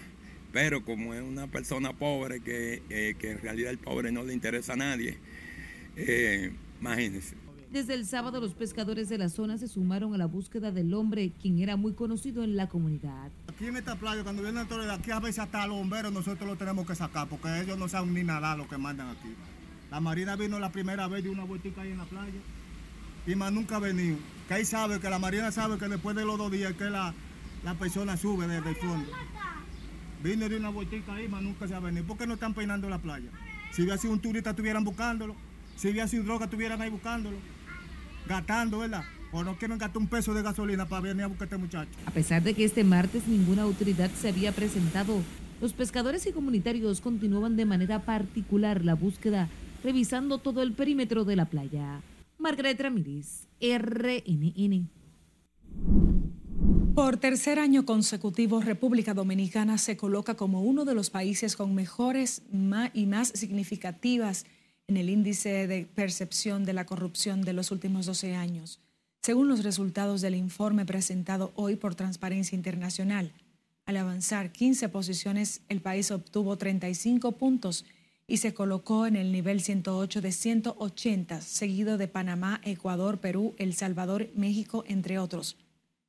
Pero 0.53 0.85
como 0.85 1.13
es 1.13 1.21
una 1.21 1.47
persona 1.47 1.91
pobre, 1.91 2.39
que, 2.39 2.81
eh, 2.89 3.15
que 3.19 3.31
en 3.31 3.41
realidad 3.41 3.71
el 3.71 3.77
pobre 3.77 4.13
no 4.13 4.23
le 4.23 4.31
interesa 4.31 4.71
a 4.71 4.77
nadie, 4.77 5.17
eh, 5.97 6.53
imagínense. 6.79 7.42
Desde 7.73 7.95
el 7.95 8.05
sábado 8.05 8.39
los 8.39 8.53
pescadores 8.53 9.09
de 9.09 9.17
la 9.17 9.29
zona 9.29 9.57
se 9.57 9.67
sumaron 9.67 10.13
a 10.13 10.17
la 10.19 10.27
búsqueda 10.27 10.71
del 10.71 10.93
hombre, 10.93 11.31
quien 11.41 11.57
era 11.57 11.75
muy 11.75 11.93
conocido 11.93 12.43
en 12.43 12.55
la 12.55 12.69
comunidad. 12.69 13.31
Aquí 13.47 13.65
en 13.65 13.75
esta 13.75 13.95
playa, 13.95 14.21
cuando 14.21 14.43
vienen 14.43 14.67
de 14.67 14.91
aquí 14.91 15.09
a 15.09 15.19
veces 15.19 15.39
hasta 15.39 15.65
los 15.65 15.77
bomberos 15.77 16.13
nosotros 16.13 16.47
lo 16.47 16.55
tenemos 16.55 16.85
que 16.85 16.93
sacar, 16.93 17.27
porque 17.27 17.61
ellos 17.61 17.75
no 17.79 17.89
saben 17.89 18.13
ni 18.13 18.23
nada 18.23 18.55
lo 18.55 18.67
que 18.67 18.77
mandan 18.77 19.09
aquí. 19.09 19.33
La 19.89 19.99
Marina 19.99 20.35
vino 20.35 20.59
la 20.59 20.71
primera 20.71 21.07
vez 21.07 21.23
de 21.23 21.31
una 21.31 21.45
vueltica 21.45 21.81
ahí 21.81 21.89
en 21.89 21.97
la 21.97 22.05
playa 22.05 22.39
y 23.25 23.33
más 23.33 23.51
nunca 23.51 23.77
ha 23.77 23.79
venido. 23.79 24.17
Que 24.47 24.53
ahí 24.53 24.65
sabe, 24.65 24.99
que 24.99 25.09
la 25.09 25.17
Marina 25.17 25.51
sabe 25.51 25.79
que 25.79 25.87
después 25.87 26.15
de 26.15 26.25
los 26.25 26.37
dos 26.37 26.51
días 26.51 26.73
que 26.73 26.91
la, 26.91 27.11
la 27.63 27.73
persona 27.73 28.17
sube 28.17 28.47
desde 28.47 28.69
el 28.69 28.75
fondo. 28.75 29.09
Vino 30.23 30.47
de 30.47 30.57
una 30.57 30.69
vueltica 30.69 31.15
ahí, 31.15 31.27
más 31.27 31.41
nunca 31.41 31.67
se 31.67 31.73
ha 31.73 31.79
venido. 31.79 32.05
¿Por 32.05 32.19
qué 32.19 32.27
no 32.27 32.35
están 32.35 32.53
peinando 32.53 32.87
la 32.87 32.99
playa? 32.99 33.31
Si 33.71 33.81
hubiera 33.81 33.97
sido 33.97 34.13
un 34.13 34.19
turista, 34.19 34.51
estuvieran 34.51 34.83
buscándolo. 34.83 35.35
Si 35.75 35.89
hubiera 35.89 36.07
sido 36.07 36.23
droga, 36.23 36.45
estuvieran 36.45 36.79
ahí 36.79 36.91
buscándolo 36.91 37.35
gastando, 38.27 38.79
¿verdad? 38.79 39.03
O 39.31 39.43
no 39.43 39.57
quieren 39.57 39.77
gastar 39.77 39.97
un 39.97 40.07
peso 40.07 40.33
de 40.33 40.41
gasolina 40.41 40.87
para 40.87 41.01
venir 41.01 41.23
a 41.23 41.27
buscar 41.27 41.45
a 41.45 41.49
este 41.49 41.57
muchacho. 41.57 41.91
A 42.05 42.11
pesar 42.11 42.43
de 42.43 42.53
que 42.53 42.63
este 42.63 42.83
martes 42.83 43.27
ninguna 43.27 43.63
autoridad 43.63 44.11
se 44.11 44.29
había 44.29 44.51
presentado, 44.51 45.21
los 45.61 45.73
pescadores 45.73 46.25
y 46.27 46.31
comunitarios 46.31 47.01
continuaban 47.01 47.55
de 47.55 47.65
manera 47.65 47.99
particular 48.03 48.83
la 48.83 48.95
búsqueda, 48.95 49.49
revisando 49.83 50.37
todo 50.37 50.61
el 50.61 50.73
perímetro 50.73 51.25
de 51.25 51.35
la 51.35 51.45
playa. 51.45 52.01
Margaret 52.37 52.79
Ramírez, 52.79 53.47
RNN. 53.61 54.89
Por 56.93 57.17
tercer 57.17 57.57
año 57.57 57.85
consecutivo, 57.85 58.61
República 58.61 59.15
Dominicana 59.15 59.79
se 59.79 59.97
coloca 59.97 60.35
como 60.35 60.61
uno 60.61 60.85
de 60.85 60.93
los 60.93 61.09
países 61.09 61.55
con 61.55 61.73
mejores 61.73 62.43
y 62.93 63.05
más 63.07 63.29
significativas 63.29 64.45
en 64.93 64.97
el 64.97 65.09
índice 65.09 65.65
de 65.65 65.87
percepción 65.87 66.65
de 66.65 66.73
la 66.73 66.85
corrupción 66.85 67.41
de 67.41 67.53
los 67.53 67.71
últimos 67.71 68.05
12 68.05 68.35
años, 68.35 68.79
según 69.23 69.47
los 69.47 69.63
resultados 69.63 70.21
del 70.21 70.35
informe 70.35 70.85
presentado 70.85 71.51
hoy 71.55 71.77
por 71.77 71.95
Transparencia 71.95 72.55
Internacional. 72.55 73.31
Al 73.87 73.97
avanzar 73.97 74.51
15 74.51 74.89
posiciones, 74.89 75.61
el 75.67 75.81
país 75.81 76.11
obtuvo 76.11 76.59
35 76.59 77.31
puntos 77.31 77.85
y 78.27 78.37
se 78.37 78.53
colocó 78.53 79.07
en 79.07 79.15
el 79.15 79.31
nivel 79.31 79.61
108 79.61 80.21
de 80.21 80.31
180, 80.31 81.41
seguido 81.41 81.97
de 81.97 82.07
Panamá, 82.07 82.61
Ecuador, 82.63 83.19
Perú, 83.19 83.55
El 83.57 83.73
Salvador, 83.73 84.29
México, 84.35 84.83
entre 84.87 85.17
otros. 85.17 85.57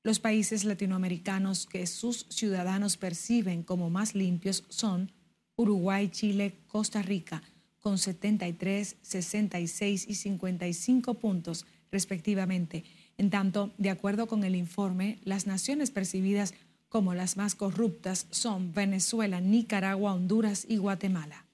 Los 0.03 0.21
países 0.21 0.65
latinoamericanos 0.65 1.65
que 1.65 1.87
sus 1.87 2.27
ciudadanos 2.29 2.99
perciben 2.99 3.63
como 3.63 3.89
más 3.89 4.15
limpios 4.15 4.65
son 4.69 5.11
Uruguay, 5.57 6.11
Chile, 6.11 6.59
Costa 6.69 7.01
Rica, 7.01 7.43
con 7.85 7.99
73, 7.99 8.97
66 9.03 10.07
y 10.09 10.15
55 10.15 11.15
puntos 11.15 11.67
respectivamente. 11.93 12.83
En 13.19 13.29
tanto, 13.29 13.73
de 13.77 13.91
acuerdo 13.91 14.27
con 14.27 14.43
el 14.43 14.57
informe, 14.57 15.19
las 15.23 15.47
naciones 15.47 15.91
percibidas 15.91 16.55
como 16.89 17.13
las 17.13 17.37
más 17.37 17.55
corruptas 17.55 18.27
son 18.31 18.73
Venezuela, 18.73 19.43
Nicaragua, 19.43 20.15
Honduras 20.15 20.65
y 20.67 20.79
Guatemala. 20.79 21.45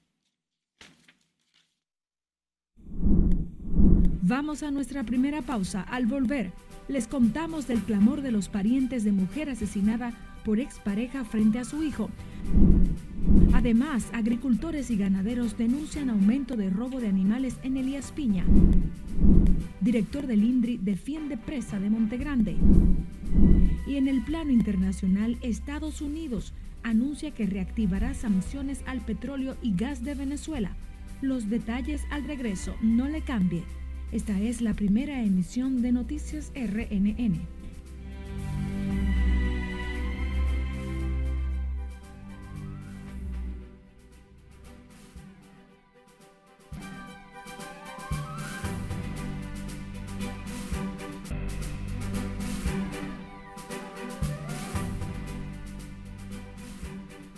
Vamos 4.23 4.63
a 4.63 4.71
nuestra 4.71 5.03
primera 5.03 5.43
pausa. 5.43 5.83
Al 5.83 6.07
volver, 6.07 6.53
les 6.87 7.09
contamos 7.09 7.67
del 7.67 7.83
clamor 7.83 8.23
de 8.23 8.31
los 8.31 8.49
parientes 8.49 9.03
de 9.03 9.11
mujer 9.11 9.51
asesinada 9.51 10.17
por 10.45 10.61
expareja 10.61 11.25
frente 11.25 11.59
a 11.59 11.65
su 11.65 11.83
hijo. 11.83 12.09
Además, 13.53 14.09
agricultores 14.13 14.91
y 14.91 14.97
ganaderos 14.97 15.59
denuncian 15.59 16.11
aumento 16.11 16.57
de 16.57 16.71
robo 16.71 17.01
de 17.01 17.09
animales 17.09 17.59
en 17.63 17.77
Elías 17.77 18.13
Piña. 18.13 18.45
Director 19.81 20.27
del 20.27 20.45
INDRI 20.45 20.79
defiende 20.79 21.37
presa 21.37 21.79
de 21.79 21.91
Montegrande. 21.91 22.57
Y 23.87 23.97
en 23.97 24.09
el 24.09 24.23
plano 24.23 24.51
internacional, 24.51 25.37
Estados 25.43 26.01
Unidos 26.01 26.55
anuncia 26.83 27.33
que 27.33 27.47
reactivará 27.47 28.15
sanciones 28.15 28.83
al 28.87 29.01
petróleo 29.01 29.57
y 29.63 29.75
gas 29.75 30.03
de 30.05 30.15
Venezuela. 30.15 30.77
Los 31.21 31.51
detalles 31.51 32.03
al 32.11 32.25
regreso, 32.25 32.75
no 32.83 33.09
le 33.09 33.23
cambie. 33.23 33.65
Esta 34.13 34.41
es 34.41 34.61
la 34.61 34.75
primera 34.75 35.23
emisión 35.23 35.83
de 35.83 35.93
Noticias 35.93 36.51
RNN. 36.55 37.60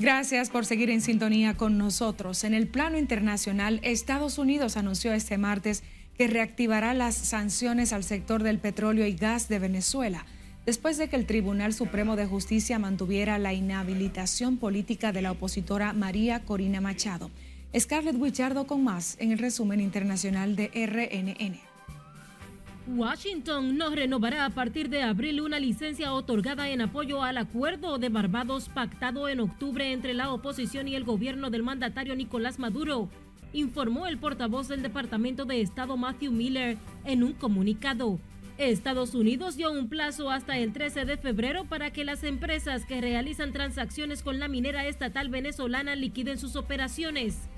Gracias 0.03 0.51
por 0.51 0.67
seguir 0.67 0.91
en 0.91 1.01
sintonía 1.01 1.55
con 1.55 1.79
nosotros. 1.79 2.43
En 2.43 2.55
el 2.55 2.67
plano 2.67 2.99
internacional, 2.99 3.79
Estados 3.85 4.37
Unidos 4.37 4.77
anunció 4.77 5.13
este 5.13 5.39
martes 5.39 5.85
que 6.19 6.27
reactivará 6.27 6.93
las 6.93 7.15
sanciones 7.15 7.93
al 7.93 8.03
sector 8.03 8.43
del 8.43 8.59
petróleo 8.59 9.07
y 9.07 9.13
gas 9.13 9.49
de 9.49 9.61
Venezuela, 9.61 10.27
después 10.67 10.99
de 10.99 11.09
que 11.09 11.15
el 11.15 11.25
Tribunal 11.25 11.73
Supremo 11.73 12.17
de 12.17 12.27
Justicia 12.27 12.81
mantuviera 12.81 13.39
la 13.39 13.53
inhabilitación 13.53 14.57
política 14.57 15.13
de 15.13 15.23
la 15.23 15.31
opositora 15.31 15.93
María 15.93 16.41
Corina 16.41 16.81
Machado. 16.81 17.31
Scarlett 17.79 18.17
Wichardo 18.17 18.67
con 18.67 18.83
más 18.83 19.17
en 19.21 19.31
el 19.31 19.39
resumen 19.39 19.81
internacional 19.81 20.57
de 20.57 20.67
RNN. 20.75 21.72
Washington 22.89 23.77
no 23.77 23.91
renovará 23.91 24.45
a 24.45 24.51
partir 24.51 24.89
de 24.89 25.03
abril 25.03 25.41
una 25.41 25.61
licencia 25.61 26.13
otorgada 26.13 26.69
en 26.69 26.81
apoyo 26.81 27.23
al 27.23 27.39
acuerdo 27.39 27.99
de 27.99 28.09
Barbados 28.09 28.69
pactado 28.69 29.29
en 29.29 29.41
octubre 29.41 29.93
entre 29.93 30.15
la 30.15 30.33
oposición 30.33 30.89
y 30.89 30.97
el 30.97 31.05
gobierno 31.05 31.51
del 31.51 31.63
mandatario 31.63 32.17
Nicolás 32.17 32.59
Maduro 32.59 33.09
informó 33.53 34.07
el 34.07 34.19
portavoz 34.19 34.67
del 34.69 34.83
Departamento 34.83 35.45
de 35.45 35.61
Estado 35.61 35.97
Matthew 35.97 36.33
Miller 36.33 36.77
en 37.05 37.23
un 37.23 37.35
comunicado. 37.35 38.19
Estados 38.59 39.15
Unidos 39.15 39.57
dio 39.57 39.71
un 39.71 39.89
plazo 39.89 40.31
hasta 40.31 40.59
el 40.59 40.73
13 40.73 41.05
de 41.05 41.17
febrero 41.17 41.65
para 41.65 41.93
que 41.93 42.05
las 42.05 42.25
empresas 42.25 42.85
que 42.85 43.01
realizan 43.01 43.53
transacciones 43.53 44.23
con 44.23 44.39
la 44.41 44.49
minera 44.49 44.87
estatal 44.87 45.29
venezolana 45.29 45.95
liquiden 45.95 46.39
sus 46.39 46.57
operaciones. 46.57 47.49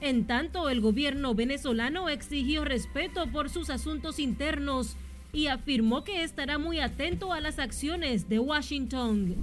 En 0.00 0.26
tanto, 0.26 0.70
el 0.70 0.80
gobierno 0.80 1.34
venezolano 1.34 2.08
exigió 2.08 2.64
respeto 2.64 3.26
por 3.26 3.50
sus 3.50 3.68
asuntos 3.68 4.18
internos 4.18 4.96
y 5.32 5.48
afirmó 5.48 6.04
que 6.04 6.24
estará 6.24 6.58
muy 6.58 6.80
atento 6.80 7.32
a 7.32 7.40
las 7.40 7.58
acciones 7.58 8.28
de 8.28 8.38
Washington. 8.38 9.36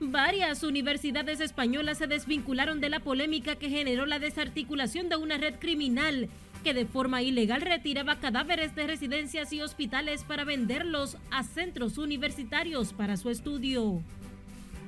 Varias 0.00 0.62
universidades 0.62 1.40
españolas 1.40 1.98
se 1.98 2.06
desvincularon 2.06 2.80
de 2.80 2.88
la 2.88 3.00
polémica 3.00 3.56
que 3.56 3.68
generó 3.70 4.06
la 4.06 4.18
desarticulación 4.18 5.08
de 5.08 5.16
una 5.16 5.38
red 5.38 5.54
criminal 5.58 6.28
que 6.62 6.74
de 6.74 6.86
forma 6.86 7.22
ilegal 7.22 7.62
retiraba 7.62 8.20
cadáveres 8.20 8.74
de 8.74 8.86
residencias 8.86 9.52
y 9.52 9.60
hospitales 9.60 10.24
para 10.24 10.44
venderlos 10.44 11.16
a 11.30 11.42
centros 11.42 11.98
universitarios 11.98 12.92
para 12.92 13.16
su 13.16 13.30
estudio. 13.30 14.02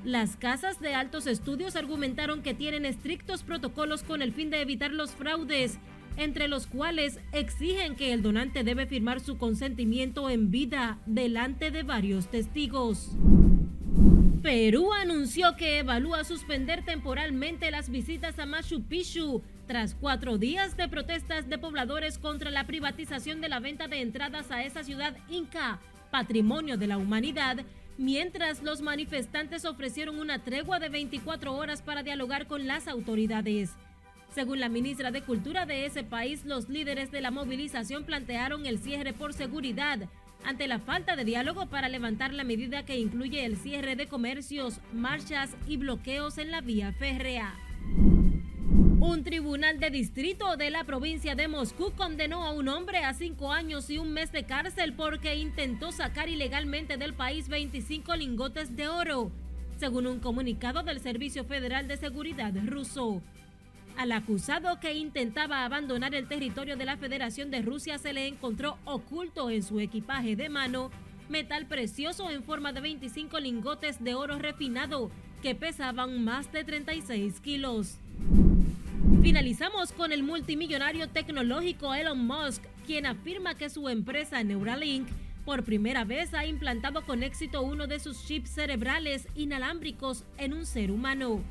Las 0.04 0.36
casas 0.36 0.80
de 0.80 0.94
altos 0.94 1.26
estudios 1.26 1.76
argumentaron 1.76 2.42
que 2.42 2.54
tienen 2.54 2.86
estrictos 2.86 3.42
protocolos 3.42 4.02
con 4.02 4.22
el 4.22 4.32
fin 4.32 4.48
de 4.48 4.62
evitar 4.62 4.92
los 4.92 5.10
fraudes, 5.10 5.78
entre 6.16 6.48
los 6.48 6.66
cuales 6.66 7.20
exigen 7.32 7.96
que 7.96 8.14
el 8.14 8.22
donante 8.22 8.64
debe 8.64 8.86
firmar 8.86 9.20
su 9.20 9.36
consentimiento 9.36 10.30
en 10.30 10.50
vida 10.50 10.98
delante 11.04 11.70
de 11.70 11.82
varios 11.82 12.30
testigos. 12.30 13.10
Perú 14.42 14.94
anunció 14.94 15.54
que 15.56 15.80
evalúa 15.80 16.24
suspender 16.24 16.82
temporalmente 16.82 17.70
las 17.70 17.90
visitas 17.90 18.38
a 18.38 18.46
Machu 18.46 18.82
Picchu 18.82 19.42
tras 19.66 19.94
cuatro 19.94 20.38
días 20.38 20.78
de 20.78 20.88
protestas 20.88 21.50
de 21.50 21.58
pobladores 21.58 22.18
contra 22.18 22.50
la 22.50 22.66
privatización 22.66 23.42
de 23.42 23.50
la 23.50 23.60
venta 23.60 23.86
de 23.86 24.00
entradas 24.00 24.50
a 24.50 24.64
esa 24.64 24.82
ciudad 24.82 25.14
inca, 25.28 25.78
patrimonio 26.10 26.78
de 26.78 26.86
la 26.86 26.96
humanidad, 26.96 27.58
mientras 28.00 28.62
los 28.62 28.80
manifestantes 28.80 29.66
ofrecieron 29.66 30.18
una 30.18 30.42
tregua 30.42 30.78
de 30.78 30.88
24 30.88 31.54
horas 31.54 31.82
para 31.82 32.02
dialogar 32.02 32.46
con 32.46 32.66
las 32.66 32.88
autoridades. 32.88 33.72
Según 34.34 34.58
la 34.58 34.70
ministra 34.70 35.10
de 35.10 35.20
Cultura 35.20 35.66
de 35.66 35.84
ese 35.84 36.02
país, 36.02 36.46
los 36.46 36.70
líderes 36.70 37.10
de 37.10 37.20
la 37.20 37.30
movilización 37.30 38.04
plantearon 38.04 38.64
el 38.64 38.78
cierre 38.78 39.12
por 39.12 39.34
seguridad 39.34 40.08
ante 40.46 40.66
la 40.66 40.78
falta 40.78 41.14
de 41.14 41.26
diálogo 41.26 41.66
para 41.66 41.90
levantar 41.90 42.32
la 42.32 42.42
medida 42.42 42.86
que 42.86 42.98
incluye 42.98 43.44
el 43.44 43.58
cierre 43.58 43.96
de 43.96 44.06
comercios, 44.06 44.80
marchas 44.94 45.50
y 45.68 45.76
bloqueos 45.76 46.38
en 46.38 46.50
la 46.50 46.62
vía 46.62 46.94
férrea. 46.94 47.54
Un 48.70 49.24
tribunal 49.24 49.80
de 49.80 49.90
distrito 49.90 50.56
de 50.56 50.70
la 50.70 50.84
provincia 50.84 51.34
de 51.34 51.48
Moscú 51.48 51.92
condenó 51.96 52.44
a 52.44 52.52
un 52.52 52.68
hombre 52.68 52.98
a 52.98 53.14
cinco 53.14 53.50
años 53.50 53.90
y 53.90 53.98
un 53.98 54.12
mes 54.12 54.30
de 54.30 54.44
cárcel 54.44 54.92
porque 54.92 55.34
intentó 55.34 55.90
sacar 55.90 56.28
ilegalmente 56.28 56.96
del 56.96 57.12
país 57.12 57.48
25 57.48 58.14
lingotes 58.14 58.76
de 58.76 58.86
oro, 58.86 59.32
según 59.80 60.06
un 60.06 60.20
comunicado 60.20 60.84
del 60.84 61.00
Servicio 61.00 61.44
Federal 61.44 61.88
de 61.88 61.96
Seguridad 61.96 62.52
ruso. 62.64 63.20
Al 63.96 64.12
acusado 64.12 64.78
que 64.78 64.94
intentaba 64.94 65.64
abandonar 65.64 66.14
el 66.14 66.28
territorio 66.28 66.76
de 66.76 66.84
la 66.84 66.96
Federación 66.96 67.50
de 67.50 67.62
Rusia 67.62 67.98
se 67.98 68.12
le 68.12 68.28
encontró 68.28 68.78
oculto 68.84 69.50
en 69.50 69.64
su 69.64 69.80
equipaje 69.80 70.36
de 70.36 70.48
mano 70.48 70.92
metal 71.28 71.66
precioso 71.66 72.30
en 72.30 72.44
forma 72.44 72.72
de 72.72 72.80
25 72.80 73.40
lingotes 73.40 74.02
de 74.02 74.14
oro 74.14 74.38
refinado 74.38 75.10
que 75.42 75.56
pesaban 75.56 76.22
más 76.22 76.52
de 76.52 76.62
36 76.62 77.40
kilos. 77.40 77.98
Finalizamos 79.22 79.92
con 79.92 80.12
el 80.12 80.22
multimillonario 80.22 81.06
tecnológico 81.10 81.92
Elon 81.94 82.26
Musk, 82.26 82.62
quien 82.86 83.04
afirma 83.04 83.54
que 83.54 83.68
su 83.68 83.90
empresa 83.90 84.42
Neuralink 84.42 85.08
por 85.44 85.62
primera 85.62 86.04
vez 86.04 86.32
ha 86.32 86.46
implantado 86.46 87.04
con 87.04 87.22
éxito 87.22 87.60
uno 87.60 87.86
de 87.86 88.00
sus 88.00 88.24
chips 88.24 88.48
cerebrales 88.48 89.28
inalámbricos 89.34 90.24
en 90.38 90.54
un 90.54 90.64
ser 90.64 90.90
humano. 90.90 91.42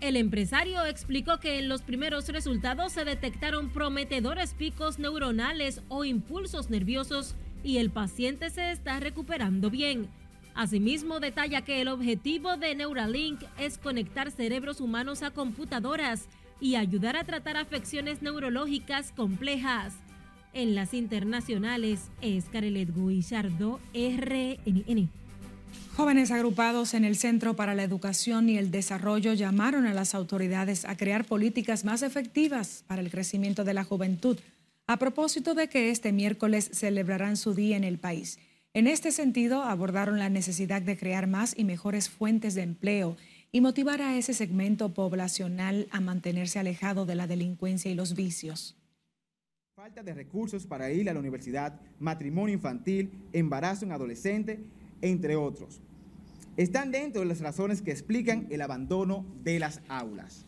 El 0.00 0.16
empresario 0.16 0.84
explicó 0.86 1.40
que 1.40 1.58
en 1.58 1.68
los 1.68 1.82
primeros 1.82 2.28
resultados 2.28 2.92
se 2.92 3.04
detectaron 3.04 3.70
prometedores 3.70 4.54
picos 4.54 5.00
neuronales 5.00 5.82
o 5.88 6.04
impulsos 6.04 6.70
nerviosos 6.70 7.34
y 7.64 7.78
el 7.78 7.90
paciente 7.90 8.50
se 8.50 8.70
está 8.70 9.00
recuperando 9.00 9.68
bien. 9.68 10.08
Asimismo, 10.54 11.18
detalla 11.18 11.62
que 11.62 11.80
el 11.80 11.88
objetivo 11.88 12.56
de 12.56 12.74
Neuralink 12.74 13.42
es 13.58 13.78
conectar 13.78 14.30
cerebros 14.30 14.80
humanos 14.80 15.22
a 15.22 15.30
computadoras 15.30 16.28
y 16.60 16.76
ayudar 16.76 17.16
a 17.16 17.24
tratar 17.24 17.56
afecciones 17.56 18.22
neurológicas 18.22 19.12
complejas. 19.12 19.94
En 20.52 20.74
las 20.74 20.94
internacionales 20.94 22.10
es 22.20 22.46
Carelet 22.46 22.94
Guillardo, 22.94 23.80
RNN. 23.94 25.10
Jóvenes 25.94 26.30
agrupados 26.30 26.94
en 26.94 27.04
el 27.04 27.16
Centro 27.16 27.56
para 27.56 27.74
la 27.74 27.82
Educación 27.82 28.48
y 28.48 28.56
el 28.56 28.70
Desarrollo 28.70 29.34
llamaron 29.34 29.86
a 29.86 29.94
las 29.94 30.14
autoridades 30.14 30.84
a 30.84 30.96
crear 30.96 31.24
políticas 31.24 31.84
más 31.84 32.02
efectivas 32.02 32.84
para 32.86 33.02
el 33.02 33.10
crecimiento 33.10 33.64
de 33.64 33.74
la 33.74 33.84
juventud, 33.84 34.38
a 34.86 34.96
propósito 34.98 35.54
de 35.54 35.68
que 35.68 35.90
este 35.90 36.12
miércoles 36.12 36.70
celebrarán 36.72 37.36
su 37.36 37.52
día 37.52 37.76
en 37.76 37.84
el 37.84 37.98
país. 37.98 38.38
En 38.74 38.86
este 38.86 39.12
sentido, 39.12 39.64
abordaron 39.64 40.18
la 40.18 40.28
necesidad 40.28 40.80
de 40.82 40.96
crear 40.96 41.26
más 41.26 41.52
y 41.56 41.64
mejores 41.64 42.08
fuentes 42.08 42.54
de 42.54 42.62
empleo 42.62 43.16
y 43.50 43.60
motivar 43.60 44.02
a 44.02 44.16
ese 44.16 44.34
segmento 44.34 44.92
poblacional 44.92 45.88
a 45.90 46.00
mantenerse 46.00 46.58
alejado 46.58 47.06
de 47.06 47.14
la 47.14 47.26
delincuencia 47.26 47.90
y 47.90 47.94
los 47.94 48.14
vicios. 48.14 48.76
Falta 49.74 50.02
de 50.02 50.12
recursos 50.12 50.66
para 50.66 50.90
ir 50.90 51.08
a 51.08 51.14
la 51.14 51.20
universidad, 51.20 51.80
matrimonio 51.98 52.54
infantil, 52.54 53.10
embarazo 53.32 53.84
en 53.84 53.92
adolescente, 53.92 54.60
entre 55.00 55.36
otros. 55.36 55.80
Están 56.56 56.90
dentro 56.90 57.20
de 57.22 57.28
las 57.28 57.40
razones 57.40 57.80
que 57.80 57.92
explican 57.92 58.48
el 58.50 58.60
abandono 58.60 59.24
de 59.44 59.60
las 59.60 59.80
aulas. 59.88 60.44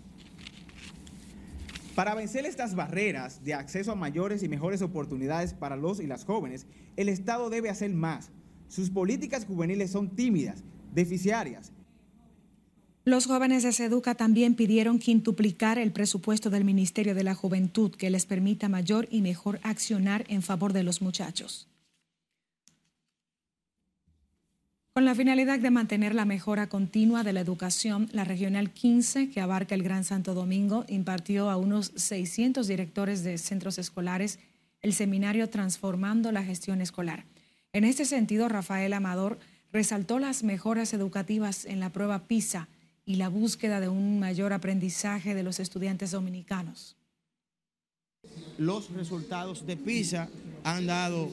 Para 1.94 2.14
vencer 2.14 2.44
estas 2.44 2.74
barreras 2.74 3.44
de 3.44 3.54
acceso 3.54 3.92
a 3.92 3.96
mayores 3.96 4.42
y 4.42 4.48
mejores 4.48 4.82
oportunidades 4.82 5.54
para 5.54 5.76
los 5.76 6.00
y 6.00 6.06
las 6.06 6.24
jóvenes, 6.24 6.66
el 6.96 7.08
Estado 7.08 7.50
debe 7.50 7.70
hacer 7.70 7.90
más. 7.90 8.30
Sus 8.68 8.90
políticas 8.90 9.44
juveniles 9.44 9.90
son 9.90 10.16
tímidas, 10.16 10.64
deficiarias 10.92 11.72
los 13.10 13.26
jóvenes 13.26 13.62
de 13.64 13.72
Seduca 13.72 14.14
también 14.14 14.54
pidieron 14.54 14.98
quintuplicar 14.98 15.78
el 15.78 15.90
presupuesto 15.90 16.48
del 16.48 16.64
Ministerio 16.64 17.14
de 17.14 17.24
la 17.24 17.34
Juventud 17.34 17.90
que 17.90 18.08
les 18.08 18.24
permita 18.24 18.68
mayor 18.68 19.08
y 19.10 19.20
mejor 19.20 19.58
accionar 19.62 20.24
en 20.28 20.42
favor 20.42 20.72
de 20.72 20.84
los 20.84 21.02
muchachos. 21.02 21.66
Con 24.92 25.04
la 25.04 25.14
finalidad 25.14 25.58
de 25.58 25.70
mantener 25.70 26.14
la 26.14 26.24
mejora 26.24 26.68
continua 26.68 27.22
de 27.24 27.32
la 27.32 27.40
educación, 27.40 28.08
la 28.12 28.24
Regional 28.24 28.70
15, 28.70 29.30
que 29.30 29.40
abarca 29.40 29.74
el 29.74 29.82
Gran 29.82 30.04
Santo 30.04 30.34
Domingo, 30.34 30.84
impartió 30.88 31.50
a 31.50 31.56
unos 31.56 31.92
600 31.96 32.66
directores 32.66 33.24
de 33.24 33.38
centros 33.38 33.78
escolares 33.78 34.38
el 34.82 34.92
seminario 34.92 35.48
Transformando 35.48 36.32
la 36.32 36.44
Gestión 36.44 36.80
Escolar. 36.80 37.24
En 37.72 37.84
este 37.84 38.04
sentido, 38.04 38.48
Rafael 38.48 38.92
Amador 38.92 39.38
resaltó 39.72 40.18
las 40.18 40.42
mejoras 40.42 40.92
educativas 40.92 41.64
en 41.64 41.80
la 41.80 41.90
prueba 41.90 42.26
PISA 42.26 42.68
y 43.04 43.16
la 43.16 43.28
búsqueda 43.28 43.80
de 43.80 43.88
un 43.88 44.20
mayor 44.20 44.52
aprendizaje 44.52 45.34
de 45.34 45.42
los 45.42 45.60
estudiantes 45.60 46.12
dominicanos. 46.12 46.96
Los 48.58 48.90
resultados 48.90 49.66
de 49.66 49.76
PISA 49.76 50.28
han 50.64 50.86
dado 50.86 51.30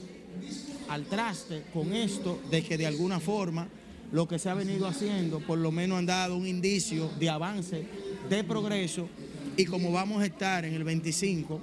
al 0.88 1.06
traste 1.06 1.64
con 1.74 1.94
esto 1.94 2.40
de 2.50 2.64
que 2.64 2.78
de 2.78 2.88
alguna 2.88 3.20
forma 3.20 3.68
lo 4.12 4.28
que 4.28 4.40
se 4.40 4.50
ha 4.50 4.54
venido 4.54 4.88
haciendo 4.88 5.40
por 5.42 5.58
lo 5.58 5.72
menos 5.72 6.00
han 6.00 6.06
dado 6.06 6.38
un 6.38 6.48
indicio 6.48 7.10
de 7.20 7.30
avance, 7.30 7.86
de 8.30 8.44
progreso 8.44 9.10
y 9.58 9.66
como 9.66 9.92
vamos 9.92 10.22
a 10.22 10.26
estar 10.26 10.64
en 10.66 10.74
el 10.74 10.84
25 10.84 11.60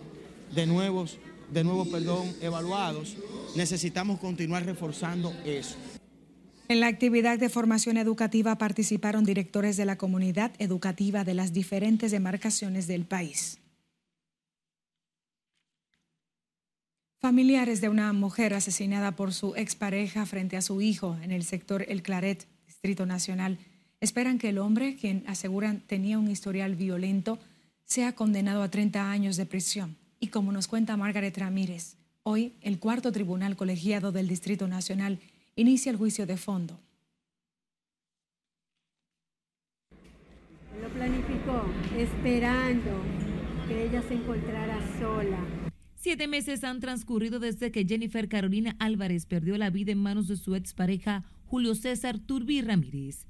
de 0.55 0.67
nuevos, 0.67 1.19
de 1.51 1.65
nuevos 1.65 1.89
perdón, 1.89 2.35
evaluados, 2.41 3.17
necesitamos 3.57 4.21
continuar 4.21 4.65
reforzando 4.67 5.33
eso. 5.45 5.77
En 6.67 6.81
la 6.81 6.87
actividad 6.87 7.39
de 7.39 7.51
formación 7.51 7.99
educativa 7.99 8.57
participaron 8.57 9.25
directores 9.25 9.77
de 9.77 9.85
la 9.85 9.99
comunidad 9.99 10.53
educativa 10.59 11.23
de 11.23 11.35
las 11.35 11.53
diferentes 11.53 12.11
demarcaciones 12.11 12.87
del 12.87 13.05
país. 13.05 13.59
Familiares 17.21 17.83
de 17.83 17.91
una 17.91 18.13
mujer 18.15 18.55
asesinada 18.55 19.13
por 19.13 19.35
su 19.35 19.55
expareja 19.57 20.25
frente 20.25 20.57
a 20.57 20.63
su 20.63 20.81
hijo 20.81 21.19
en 21.23 21.33
el 21.33 21.45
sector 21.45 21.85
El 21.87 22.03
Claret, 22.03 22.47
Distrito 22.67 23.05
Nacional, 23.05 23.59
esperan 24.01 24.39
que 24.39 24.49
el 24.49 24.59
hombre, 24.59 24.97
quien 24.97 25.25
aseguran 25.27 25.81
tenía 25.81 26.19
un 26.19 26.31
historial 26.31 26.77
violento, 26.77 27.39
sea 27.85 28.15
condenado 28.15 28.63
a 28.63 28.71
30 28.71 29.11
años 29.11 29.37
de 29.37 29.45
prisión. 29.45 29.97
Y 30.19 30.29
como 30.29 30.51
nos 30.51 30.67
cuenta 30.67 30.97
Margaret 30.97 31.37
Ramírez, 31.37 31.97
hoy 32.23 32.55
el 32.63 32.79
cuarto 32.79 33.13
tribunal 33.13 33.57
colegiado 33.57 34.13
del 34.13 34.29
Distrito 34.29 34.67
Nacional 34.67 35.19
inicia 35.57 35.91
el 35.91 35.97
juicio 35.97 36.27
de 36.27 36.37
fondo. 36.37 36.81
Lo 40.81 40.89
planificó 40.91 41.65
esperando 41.97 43.03
que 43.69 43.85
ella 43.85 44.03
se 44.03 44.15
encontrara 44.15 44.79
sola. 44.99 45.39
Siete 45.95 46.29
meses 46.29 46.65
han 46.65 46.81
transcurrido 46.81 47.39
desde 47.39 47.71
que 47.71 47.87
Jennifer 47.87 48.29
Carolina 48.29 48.77
Álvarez 48.79 49.25
perdió 49.25 49.57
la 49.57 49.71
vida 49.71 49.93
en 49.93 50.03
manos 50.03 50.29
de 50.29 50.37
su 50.37 50.55
expareja 50.55 51.25
Julio 51.47 51.75
César 51.75 52.19
Turbi 52.19 52.61
Ramírez. 52.61 53.27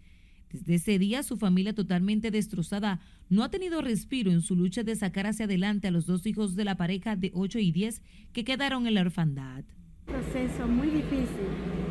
Desde 0.50 0.74
ese 0.76 0.98
día, 0.98 1.22
su 1.22 1.36
familia 1.36 1.74
totalmente 1.74 2.30
destrozada 2.30 3.00
no 3.28 3.44
ha 3.44 3.50
tenido 3.50 3.82
respiro 3.82 4.30
en 4.30 4.40
su 4.40 4.56
lucha 4.56 4.82
de 4.82 4.96
sacar 4.96 5.26
hacia 5.26 5.44
adelante 5.44 5.88
a 5.88 5.90
los 5.90 6.06
dos 6.06 6.26
hijos 6.26 6.56
de 6.56 6.64
la 6.64 6.76
pareja 6.76 7.16
de 7.16 7.30
8 7.34 7.58
y 7.58 7.72
10 7.72 8.02
que 8.32 8.44
quedaron 8.44 8.86
en 8.86 8.94
la 8.94 9.02
orfandad. 9.02 9.64
Un 10.06 10.14
proceso 10.14 10.66
muy 10.66 10.88
difícil 10.88 11.83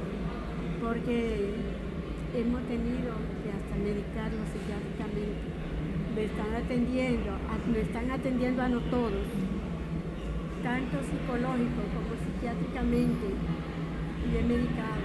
porque 0.84 1.54
hemos 2.36 2.62
tenido 2.68 3.16
que 3.42 3.50
hasta 3.50 3.76
medicarlo 3.78 4.40
psiquiátricamente. 4.52 5.54
Me 6.14 6.26
están 6.26 6.54
atendiendo, 6.54 7.32
me 7.72 7.82
están 7.82 8.12
atendiendo 8.12 8.62
a 8.62 8.70
nosotros, 8.70 8.92
todos, 8.92 9.26
tanto 10.62 10.98
psicológico 11.02 11.82
como 11.96 12.14
psiquiátricamente, 12.22 13.28
y 14.30 14.38
he 14.38 14.44
medicado. 14.44 15.04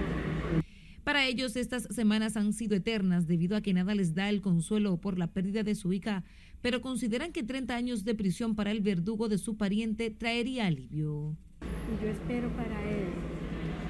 Para 1.03 1.25
ellos 1.25 1.55
estas 1.55 1.83
semanas 1.83 2.37
han 2.37 2.53
sido 2.53 2.75
eternas 2.75 3.25
debido 3.25 3.55
a 3.55 3.61
que 3.61 3.73
nada 3.73 3.95
les 3.95 4.13
da 4.13 4.29
el 4.29 4.41
consuelo 4.41 4.97
por 4.97 5.17
la 5.17 5.27
pérdida 5.27 5.63
de 5.63 5.73
su 5.73 5.93
hija, 5.93 6.23
pero 6.61 6.81
consideran 6.81 7.31
que 7.31 7.41
30 7.41 7.75
años 7.75 8.03
de 8.03 8.13
prisión 8.13 8.53
para 8.53 8.71
el 8.71 8.81
verdugo 8.81 9.29
de 9.29 9.37
su 9.37 9.57
pariente 9.57 10.11
traería 10.11 10.67
alivio. 10.67 11.35
Y 11.61 12.03
yo 12.03 12.11
espero 12.11 12.49
para 12.49 12.83
él 12.83 13.07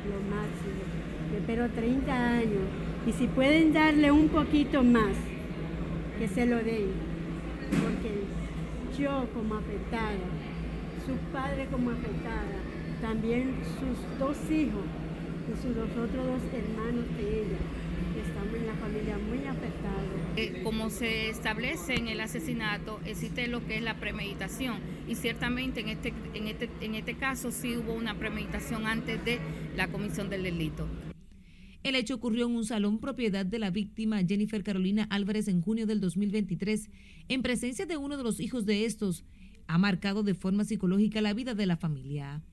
lo 0.08 0.36
máximo 0.36 0.99
pero 1.46 1.70
30 1.70 2.30
años. 2.30 2.64
Y 3.06 3.12
si 3.14 3.28
pueden 3.28 3.74
darle 3.74 4.12
un 4.12 4.30
poquito 4.30 4.84
más, 4.84 5.16
que 6.20 6.28
se 6.28 6.46
lo 6.46 6.58
den. 6.58 6.92
Porque 7.82 8.24
yo 9.02 9.28
como 9.34 9.56
afectada, 9.56 10.12
su 11.06 11.14
padre 11.32 11.68
como 11.72 11.92
afectada, 11.92 12.60
también 13.02 13.56
sus 13.80 14.20
dos 14.20 14.38
hijos 14.52 14.84
y 15.48 15.56
sus 15.62 15.78
otros 15.78 16.14
dos 16.14 16.42
hermanos 16.54 17.06
de 17.18 17.42
ella, 17.42 17.58
que 18.14 18.22
estamos 18.22 18.54
en 18.54 18.68
la 18.68 18.74
familia 18.74 19.18
muy 19.18 19.48
afectados. 19.48 20.20
Eh, 20.36 20.62
como 20.64 20.90
se 20.90 21.30
establece 21.30 21.96
en 21.96 22.08
el 22.08 22.20
asesinato, 22.20 23.00
existe 23.06 23.48
lo 23.48 23.66
que 23.66 23.78
es 23.78 23.82
la 23.82 23.96
premeditación 23.96 24.78
y 25.08 25.16
ciertamente 25.16 25.80
en 25.80 25.90
este, 25.90 26.14
en 26.34 26.48
este, 26.48 26.70
en 26.82 26.96
este 26.96 27.16
caso 27.16 27.52
sí 27.52 27.78
hubo 27.78 27.94
una 27.94 28.16
premeditación 28.16 28.86
antes 28.86 29.24
de 29.24 29.40
la 29.76 29.88
comisión 29.88 30.30
del 30.30 30.44
delito. 30.44 30.88
El 31.84 31.96
hecho 31.96 32.16
ocurrió 32.16 32.48
en 32.48 32.56
un 32.56 32.66
salón 32.66 33.00
propiedad 33.00 33.46
de 33.46 33.58
la 33.58 33.72
víctima 33.72 34.22
Jennifer 34.24 34.64
Carolina 34.64 35.08
Álvarez 35.10 35.48
en 35.48 35.62
junio 35.62 35.88
del 35.88 36.02
2023, 36.02 36.90
en 37.30 37.42
presencia 37.42 37.86
de 37.86 37.96
uno 37.96 38.18
de 38.18 38.24
los 38.24 38.40
hijos 38.42 38.66
de 38.66 38.86
estos. 38.86 39.24
Ha 39.68 39.78
marcado 39.78 40.24
de 40.24 40.34
forma 40.34 40.66
psicológica 40.66 41.22
la 41.22 41.34
vida 41.34 41.54
de 41.56 41.66
la 41.66 41.78
familia. 41.78 42.44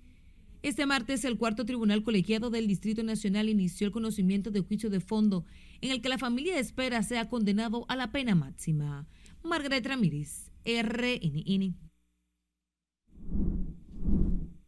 Este 0.63 0.87
martes, 0.87 1.25
el 1.25 1.39
cuarto 1.39 1.65
tribunal 1.65 2.03
colegiado 2.03 2.51
del 2.51 2.67
Distrito 2.67 3.03
Nacional 3.03 3.49
inició 3.49 3.87
el 3.87 3.93
conocimiento 3.93 4.51
de 4.51 4.61
juicio 4.61 4.91
de 4.91 5.01
fondo, 5.01 5.45
en 5.81 5.91
el 5.91 6.01
que 6.01 6.09
la 6.09 6.19
familia 6.19 6.59
espera 6.59 7.03
sea 7.03 7.29
condenado 7.29 7.85
a 7.89 7.97
la 7.97 8.13
pena 8.13 8.35
máxima. 8.35 9.07
Margaret 9.43 9.87
Ramírez, 9.87 10.51
RNN. 10.65 11.75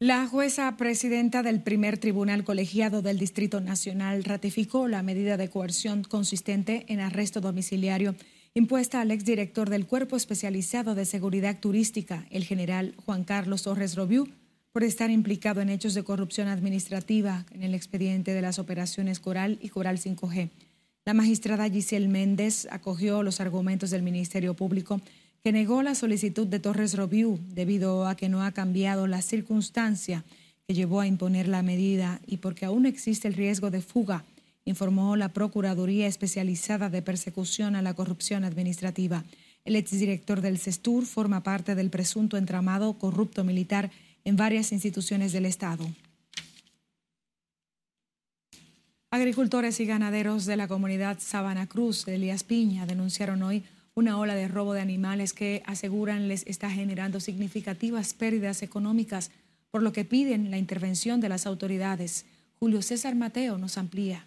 La 0.01 0.29
jueza 0.29 0.77
presidenta 0.77 1.43
del 1.43 1.61
primer 1.61 1.99
tribunal 1.99 2.45
colegiado 2.45 3.03
del 3.03 3.19
Distrito 3.19 3.61
Nacional 3.61 4.23
ratificó 4.23 4.87
la 4.87 5.03
medida 5.03 5.37
de 5.37 5.51
coerción 5.51 6.05
consistente 6.05 6.85
en 6.87 7.01
arresto 7.01 7.41
domiciliario 7.41 8.15
impuesta 8.55 9.01
al 9.01 9.11
exdirector 9.11 9.71
del 9.71 9.87
Cuerpo 9.87 10.15
Especializado 10.15 10.95
de 10.95 11.05
Seguridad 11.05 11.59
Turística, 11.59 12.27
el 12.31 12.45
general 12.45 12.95
Juan 13.05 13.25
Carlos 13.25 13.65
Torres 13.65 13.97
Robiú, 13.97 14.29
por 14.71 14.85
estar 14.85 15.11
implicado 15.11 15.61
en 15.63 15.69
hechos 15.69 15.95
de 15.95 16.05
corrupción 16.05 16.47
administrativa 16.47 17.45
en 17.51 17.65
el 17.65 17.75
expediente 17.75 18.35
de 18.35 18.43
las 18.43 18.61
operaciones 18.61 19.19
Coral 19.19 19.59
y 19.61 19.69
Coral 19.71 19.99
5G. 19.99 20.51
La 21.07 21.15
magistrada 21.15 21.69
Giselle 21.69 22.07
Méndez 22.07 22.69
acogió 22.71 23.25
los 23.25 23.41
argumentos 23.41 23.91
del 23.91 24.05
Ministerio 24.05 24.55
Público 24.55 25.01
que 25.49 25.53
negó 25.53 25.83
la 25.83 25.95
solicitud 25.95 26.47
de 26.47 26.59
Torres 26.61 26.95
Robiú 26.95 27.41
debido 27.55 28.07
a 28.07 28.17
que 28.17 28.29
no 28.29 28.43
ha 28.43 28.53
cambiado 28.53 29.07
la 29.07 29.23
circunstancia 29.23 30.23
que 30.67 30.75
llevó 30.75 31.01
a 31.01 31.07
imponer 31.07 31.49
la 31.49 31.63
medida 31.63 32.21
y 32.27 32.37
porque 32.37 32.67
aún 32.67 32.85
existe 32.85 33.29
el 33.29 33.33
riesgo 33.33 33.71
de 33.71 33.81
fuga, 33.81 34.25
informó 34.67 35.17
la 35.17 35.31
Procuraduría 35.31 36.07
Especializada 36.07 36.91
de 36.91 37.01
Persecución 37.01 37.77
a 37.77 37.81
la 37.81 37.95
Corrupción 37.95 38.45
Administrativa. 38.45 39.25
El 39.65 39.77
exdirector 39.77 40.43
del 40.43 40.59
CESTUR 40.59 41.07
forma 41.07 41.43
parte 41.43 41.75
del 41.75 41.89
presunto 41.89 42.37
entramado 42.37 42.99
corrupto 42.99 43.43
militar 43.43 43.91
en 44.27 44.37
varias 44.37 44.71
instituciones 44.71 45.33
del 45.33 45.47
Estado. 45.47 45.87
Agricultores 49.11 49.81
y 49.81 49.87
ganaderos 49.87 50.45
de 50.45 50.59
la 50.59 50.69
comunidad 50.69 51.17
Sabana 51.21 51.67
Cruz 51.67 52.07
Elías 52.07 52.45
Piña 52.45 52.85
denunciaron 52.85 53.43
hoy 53.43 53.65
una 53.99 54.17
ola 54.17 54.37
de 54.37 54.47
robo 54.47 54.75
de 54.75 54.81
animales 54.81 55.33
que 55.33 55.61
aseguran 55.67 56.29
les 56.29 56.47
está 56.47 56.71
generando 56.71 57.19
significativas 57.19 58.15
pérdidas 58.15 58.63
económicas, 58.63 59.33
por 59.73 59.83
lo 59.83 59.93
que 59.93 60.05
piden 60.05 60.53
la 60.53 60.59
intervención 60.59 61.21
de 61.21 61.29
las 61.29 61.47
autoridades. 61.47 62.25
Julio 62.61 62.81
César 62.81 63.17
Mateo 63.17 63.59
nos 63.59 63.77
amplía. 63.77 64.25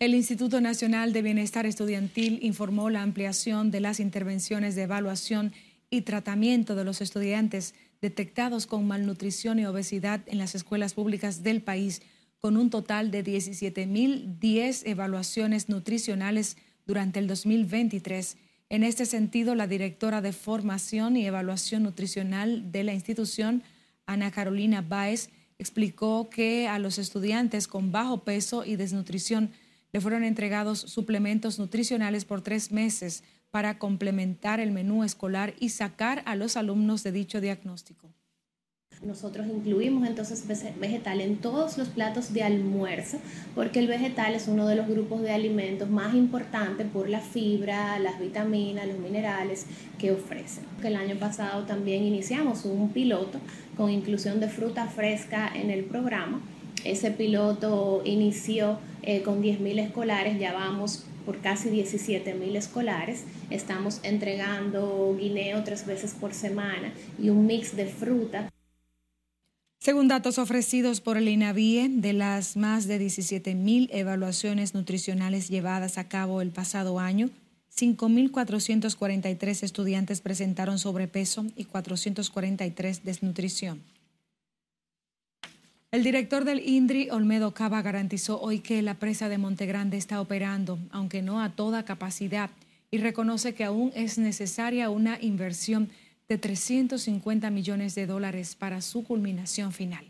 El 0.00 0.14
Instituto 0.16 0.60
Nacional 0.60 1.12
de 1.12 1.22
Bienestar 1.22 1.66
Estudiantil 1.66 2.40
informó 2.42 2.90
la 2.90 3.02
ampliación 3.02 3.70
de 3.70 3.78
las 3.78 4.00
intervenciones 4.00 4.74
de 4.74 4.82
evaluación 4.82 5.52
y 5.88 6.00
tratamiento 6.00 6.74
de 6.74 6.82
los 6.82 7.00
estudiantes 7.00 7.74
detectados 8.02 8.66
con 8.66 8.88
malnutrición 8.88 9.60
y 9.60 9.66
obesidad 9.66 10.20
en 10.26 10.38
las 10.38 10.56
escuelas 10.56 10.94
públicas 10.94 11.44
del 11.44 11.62
país, 11.62 12.02
con 12.46 12.56
un 12.56 12.70
total 12.70 13.10
de 13.10 13.24
17.010 13.24 14.82
evaluaciones 14.86 15.68
nutricionales 15.68 16.56
durante 16.86 17.18
el 17.18 17.26
2023. 17.26 18.36
En 18.68 18.84
este 18.84 19.04
sentido, 19.04 19.56
la 19.56 19.66
directora 19.66 20.20
de 20.20 20.32
Formación 20.32 21.16
y 21.16 21.26
Evaluación 21.26 21.82
Nutricional 21.82 22.70
de 22.70 22.84
la 22.84 22.94
institución, 22.94 23.64
Ana 24.06 24.30
Carolina 24.30 24.80
Báez, 24.80 25.30
explicó 25.58 26.30
que 26.30 26.68
a 26.68 26.78
los 26.78 26.98
estudiantes 26.98 27.66
con 27.66 27.90
bajo 27.90 28.22
peso 28.22 28.64
y 28.64 28.76
desnutrición 28.76 29.50
le 29.92 30.00
fueron 30.00 30.22
entregados 30.22 30.78
suplementos 30.78 31.58
nutricionales 31.58 32.24
por 32.24 32.42
tres 32.42 32.70
meses 32.70 33.24
para 33.50 33.80
complementar 33.80 34.60
el 34.60 34.70
menú 34.70 35.02
escolar 35.02 35.54
y 35.58 35.70
sacar 35.70 36.22
a 36.26 36.36
los 36.36 36.56
alumnos 36.56 37.02
de 37.02 37.10
dicho 37.10 37.40
diagnóstico. 37.40 38.15
Nosotros 39.02 39.46
incluimos 39.46 40.08
entonces 40.08 40.44
vegetal 40.80 41.20
en 41.20 41.36
todos 41.36 41.76
los 41.76 41.88
platos 41.88 42.32
de 42.32 42.42
almuerzo 42.42 43.18
porque 43.54 43.78
el 43.78 43.88
vegetal 43.88 44.34
es 44.34 44.48
uno 44.48 44.66
de 44.66 44.74
los 44.74 44.88
grupos 44.88 45.20
de 45.20 45.32
alimentos 45.32 45.90
más 45.90 46.14
importantes 46.14 46.86
por 46.86 47.08
la 47.08 47.20
fibra, 47.20 47.98
las 47.98 48.18
vitaminas, 48.18 48.86
los 48.86 48.98
minerales 48.98 49.66
que 49.98 50.12
ofrecen. 50.12 50.64
El 50.82 50.96
año 50.96 51.16
pasado 51.16 51.64
también 51.64 52.04
iniciamos 52.04 52.64
un 52.64 52.90
piloto 52.90 53.38
con 53.76 53.90
inclusión 53.90 54.40
de 54.40 54.48
fruta 54.48 54.86
fresca 54.86 55.52
en 55.54 55.70
el 55.70 55.84
programa. 55.84 56.40
Ese 56.82 57.10
piloto 57.10 58.00
inició 58.04 58.78
eh, 59.02 59.22
con 59.22 59.42
10.000 59.42 59.78
escolares, 59.78 60.38
ya 60.38 60.54
vamos 60.54 61.04
por 61.26 61.40
casi 61.40 61.68
17 61.68 62.34
mil 62.34 62.56
escolares. 62.56 63.24
Estamos 63.50 64.00
entregando 64.04 65.14
guineo 65.18 65.64
tres 65.64 65.84
veces 65.84 66.14
por 66.14 66.32
semana 66.32 66.92
y 67.20 67.28
un 67.28 67.46
mix 67.46 67.76
de 67.76 67.86
fruta. 67.86 68.48
Según 69.86 70.08
datos 70.08 70.38
ofrecidos 70.38 71.00
por 71.00 71.16
el 71.16 71.28
INAVIE, 71.28 71.88
de 71.88 72.12
las 72.12 72.56
más 72.56 72.88
de 72.88 72.98
17 72.98 73.54
mil 73.54 73.88
evaluaciones 73.92 74.74
nutricionales 74.74 75.48
llevadas 75.48 75.96
a 75.96 76.08
cabo 76.08 76.42
el 76.42 76.50
pasado 76.50 76.98
año, 76.98 77.30
5.443 77.72 79.62
estudiantes 79.62 80.20
presentaron 80.20 80.80
sobrepeso 80.80 81.46
y 81.54 81.66
443 81.66 83.04
desnutrición. 83.04 83.80
El 85.92 86.02
director 86.02 86.44
del 86.44 86.68
INDRI, 86.68 87.10
Olmedo 87.10 87.54
Cava, 87.54 87.80
garantizó 87.80 88.40
hoy 88.40 88.58
que 88.58 88.82
la 88.82 88.94
presa 88.94 89.28
de 89.28 89.38
Montegrande 89.38 89.98
está 89.98 90.20
operando, 90.20 90.80
aunque 90.90 91.22
no 91.22 91.40
a 91.40 91.50
toda 91.50 91.84
capacidad, 91.84 92.50
y 92.90 92.98
reconoce 92.98 93.54
que 93.54 93.62
aún 93.62 93.92
es 93.94 94.18
necesaria 94.18 94.90
una 94.90 95.22
inversión 95.22 95.90
de 96.28 96.38
350 96.38 97.50
millones 97.50 97.94
de 97.94 98.06
dólares 98.06 98.56
para 98.56 98.80
su 98.80 99.04
culminación 99.04 99.72
final. 99.72 100.04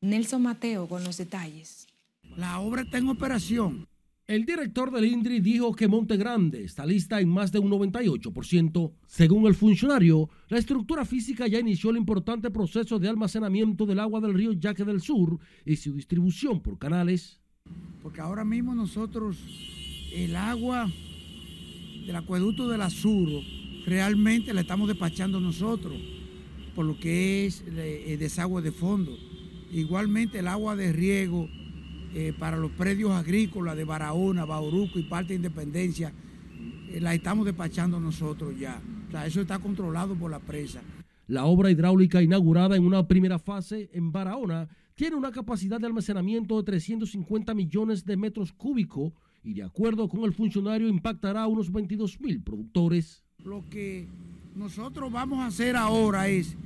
Nelson 0.00 0.42
Mateo 0.42 0.88
con 0.88 1.04
los 1.04 1.16
detalles. 1.16 1.86
La 2.36 2.60
obra 2.60 2.82
está 2.82 2.98
en 2.98 3.08
operación 3.08 3.86
el 4.28 4.46
director 4.46 4.92
del 4.92 5.04
INDRI 5.04 5.40
dijo 5.40 5.74
que 5.74 5.88
Monte 5.88 6.16
Grande 6.16 6.64
está 6.64 6.86
lista 6.86 7.20
en 7.20 7.28
más 7.28 7.50
de 7.50 7.58
un 7.58 7.70
98%. 7.70 8.92
Según 9.06 9.46
el 9.46 9.54
funcionario, 9.54 10.30
la 10.48 10.58
estructura 10.58 11.04
física 11.04 11.48
ya 11.48 11.58
inició 11.58 11.90
el 11.90 11.96
importante 11.96 12.50
proceso 12.50 12.98
de 12.98 13.08
almacenamiento 13.08 13.84
del 13.84 13.98
agua 13.98 14.20
del 14.20 14.32
río 14.32 14.52
Yaque 14.52 14.84
del 14.84 15.02
Sur 15.02 15.38
y 15.66 15.76
su 15.76 15.92
distribución 15.92 16.60
por 16.60 16.78
canales. 16.78 17.40
Porque 18.00 18.20
ahora 18.20 18.44
mismo 18.44 18.74
nosotros, 18.74 19.38
el 20.14 20.36
agua 20.36 20.90
del 22.06 22.16
acueducto 22.16 22.68
del 22.68 22.80
Azuro, 22.80 23.40
realmente 23.86 24.52
la 24.52 24.62
estamos 24.62 24.88
despachando 24.88 25.40
nosotros, 25.40 25.94
por 26.74 26.86
lo 26.86 26.98
que 26.98 27.46
es 27.46 27.64
el 27.66 28.18
desagüe 28.18 28.62
de 28.62 28.72
fondo. 28.72 29.16
Igualmente 29.70 30.38
el 30.38 30.48
agua 30.48 30.76
de 30.76 30.92
riego 30.92 31.48
eh, 32.14 32.34
para 32.38 32.58
los 32.58 32.70
predios 32.72 33.10
agrícolas 33.12 33.76
de 33.76 33.84
Barahona, 33.84 34.44
Bauruco 34.44 34.98
y 34.98 35.04
parte 35.04 35.28
de 35.28 35.36
Independencia, 35.36 36.12
eh, 36.90 37.00
la 37.00 37.14
estamos 37.14 37.46
despachando 37.46 37.98
nosotros 37.98 38.58
ya. 38.58 38.80
Eso 39.24 39.40
está 39.40 39.58
controlado 39.58 40.14
por 40.14 40.30
la 40.30 40.38
presa. 40.38 40.82
La 41.26 41.44
obra 41.46 41.70
hidráulica 41.70 42.22
inaugurada 42.22 42.76
en 42.76 42.84
una 42.84 43.06
primera 43.06 43.38
fase 43.38 43.88
en 43.92 44.12
Barahona 44.12 44.68
tiene 44.94 45.16
una 45.16 45.32
capacidad 45.32 45.80
de 45.80 45.86
almacenamiento 45.86 46.58
de 46.58 46.64
350 46.64 47.54
millones 47.54 48.04
de 48.04 48.16
metros 48.16 48.52
cúbicos 48.52 49.12
y 49.42 49.54
de 49.54 49.62
acuerdo 49.62 50.08
con 50.08 50.24
el 50.24 50.32
funcionario 50.34 50.88
impactará 50.88 51.42
a 51.42 51.46
unos 51.46 51.72
22 51.72 52.20
mil 52.20 52.42
productores. 52.42 53.24
Lo 53.44 53.64
que 53.70 54.06
nosotros 54.54 55.10
vamos 55.10 55.40
a 55.40 55.46
hacer 55.46 55.76
ahora 55.76 56.28
es 56.28 56.56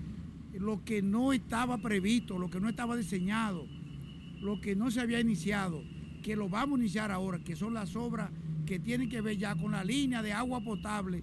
lo 0.58 0.84
que 0.84 1.02
no 1.02 1.32
estaba 1.32 1.78
previsto, 1.78 2.38
lo 2.38 2.50
que 2.50 2.60
no 2.60 2.68
estaba 2.68 2.96
diseñado 2.96 3.66
lo 4.40 4.60
que 4.60 4.76
no 4.76 4.90
se 4.90 5.00
había 5.00 5.20
iniciado, 5.20 5.82
que 6.22 6.36
lo 6.36 6.48
vamos 6.48 6.78
a 6.78 6.82
iniciar 6.82 7.10
ahora, 7.10 7.38
que 7.38 7.56
son 7.56 7.74
las 7.74 7.96
obras 7.96 8.30
que 8.64 8.78
tienen 8.78 9.08
que 9.08 9.20
ver 9.20 9.36
ya 9.36 9.54
con 9.54 9.72
la 9.72 9.84
línea 9.84 10.22
de 10.22 10.32
agua 10.32 10.60
potable, 10.60 11.22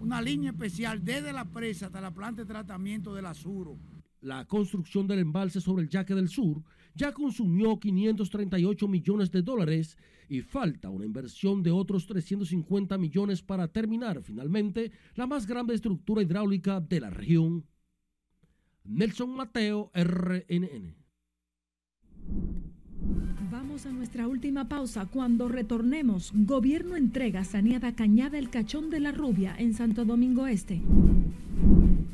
una 0.00 0.20
línea 0.20 0.50
especial 0.50 1.04
desde 1.04 1.32
la 1.32 1.44
presa 1.44 1.86
hasta 1.86 2.00
la 2.00 2.12
planta 2.12 2.42
de 2.42 2.48
tratamiento 2.48 3.14
del 3.14 3.26
Azuro. 3.26 3.76
La 4.20 4.44
construcción 4.44 5.06
del 5.06 5.20
embalse 5.20 5.60
sobre 5.60 5.82
el 5.82 5.88
Yaque 5.88 6.14
del 6.14 6.28
Sur 6.28 6.62
ya 6.94 7.12
consumió 7.12 7.78
538 7.78 8.88
millones 8.88 9.30
de 9.30 9.42
dólares 9.42 9.96
y 10.28 10.40
falta 10.40 10.90
una 10.90 11.04
inversión 11.04 11.62
de 11.62 11.70
otros 11.70 12.06
350 12.06 12.96
millones 12.98 13.42
para 13.42 13.68
terminar 13.68 14.22
finalmente 14.22 14.92
la 15.14 15.26
más 15.26 15.46
grande 15.46 15.74
estructura 15.74 16.22
hidráulica 16.22 16.80
de 16.80 17.00
la 17.00 17.10
región. 17.10 17.66
Nelson 18.84 19.34
Mateo, 19.34 19.90
RNN. 19.94 20.94
Vamos 23.50 23.86
a 23.86 23.92
nuestra 23.92 24.26
última 24.26 24.68
pausa. 24.68 25.06
Cuando 25.06 25.48
retornemos, 25.48 26.32
gobierno 26.34 26.96
entrega 26.96 27.44
saneada 27.44 27.94
Cañada 27.94 28.38
el 28.38 28.50
Cachón 28.50 28.90
de 28.90 29.00
la 29.00 29.12
Rubia 29.12 29.54
en 29.58 29.74
Santo 29.74 30.04
Domingo 30.04 30.46
Este. 30.46 30.82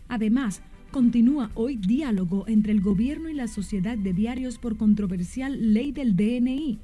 Además, 0.09 0.63
continúa 0.91 1.51
hoy 1.55 1.77
diálogo 1.77 2.45
entre 2.49 2.73
el 2.73 2.81
gobierno 2.81 3.29
y 3.29 3.35
la 3.35 3.49
sociedad 3.49 3.97
de 3.97 4.13
diarios 4.13 4.59
por 4.59 4.77
controversial 4.77 5.73
ley 5.73 5.93
del 5.93 6.17
DNI. 6.17 6.79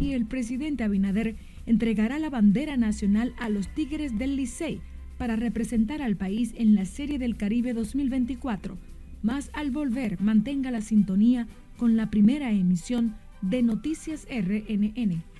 Y 0.00 0.12
el 0.12 0.26
presidente 0.26 0.84
Abinader 0.84 1.36
entregará 1.66 2.18
la 2.18 2.30
bandera 2.30 2.76
nacional 2.76 3.34
a 3.38 3.48
los 3.48 3.68
Tigres 3.68 4.18
del 4.18 4.36
Licey 4.36 4.80
para 5.18 5.36
representar 5.36 6.02
al 6.02 6.16
país 6.16 6.54
en 6.56 6.74
la 6.74 6.84
Serie 6.84 7.18
del 7.18 7.36
Caribe 7.36 7.72
2024. 7.74 8.78
Más 9.22 9.50
al 9.52 9.70
volver, 9.70 10.20
mantenga 10.20 10.70
la 10.70 10.80
sintonía 10.80 11.46
con 11.76 11.96
la 11.96 12.10
primera 12.10 12.52
emisión 12.52 13.14
de 13.40 13.62
Noticias 13.62 14.26
RNN. 14.30 15.31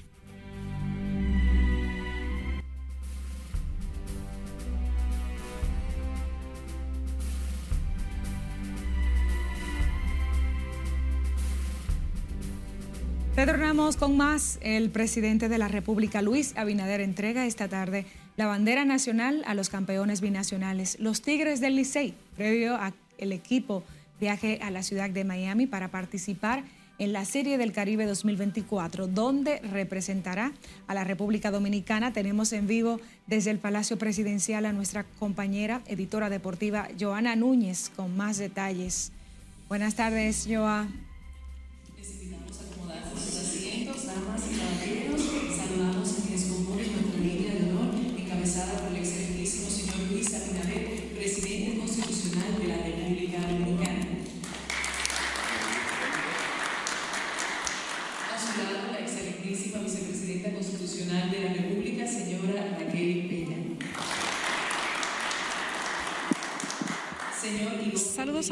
Retornamos 13.35 13.97
con 13.97 14.19
más. 14.19 14.59
El 14.61 14.91
presidente 14.91 15.49
de 15.49 15.57
la 15.57 15.67
República, 15.67 16.21
Luis 16.21 16.53
Abinader, 16.55 17.01
entrega 17.01 17.47
esta 17.47 17.67
tarde 17.67 18.05
la 18.37 18.47
bandera 18.47 18.85
nacional 18.85 19.43
a 19.47 19.55
los 19.55 19.71
campeones 19.71 20.21
binacionales, 20.21 20.99
los 21.01 21.23
Tigres 21.23 21.61
del 21.61 21.77
Licey, 21.77 22.15
previo 22.37 22.77
al 22.77 22.93
equipo 23.33 23.85
viaje 24.21 24.59
a 24.63 24.71
la 24.71 24.83
ciudad 24.83 25.09
de 25.09 25.25
Miami 25.25 25.67
para 25.67 25.89
participar 25.89 26.63
en 26.99 27.15
la 27.15 27.25
Serie 27.25 27.57
del 27.57 27.73
Caribe 27.73 28.05
2024, 28.05 29.07
donde 29.07 29.61
representará 29.61 30.53
a 30.87 30.95
la 30.95 31.05
República 31.05 31.51
Dominicana. 31.51 32.13
Tenemos 32.13 32.53
en 32.53 32.67
vivo 32.67 33.01
desde 33.27 33.51
el 33.51 33.59
Palacio 33.59 33.97
Presidencial 33.97 34.67
a 34.67 34.75
nuestra 34.75 35.05
compañera 35.19 35.81
editora 35.87 36.29
deportiva 36.29 36.89
Joana 37.01 37.35
Núñez 37.35 37.91
con 37.97 38.15
más 38.15 38.37
detalles. 38.37 39.11
Buenas 39.69 39.95
tardes, 39.95 40.47
Joa. 40.47 40.87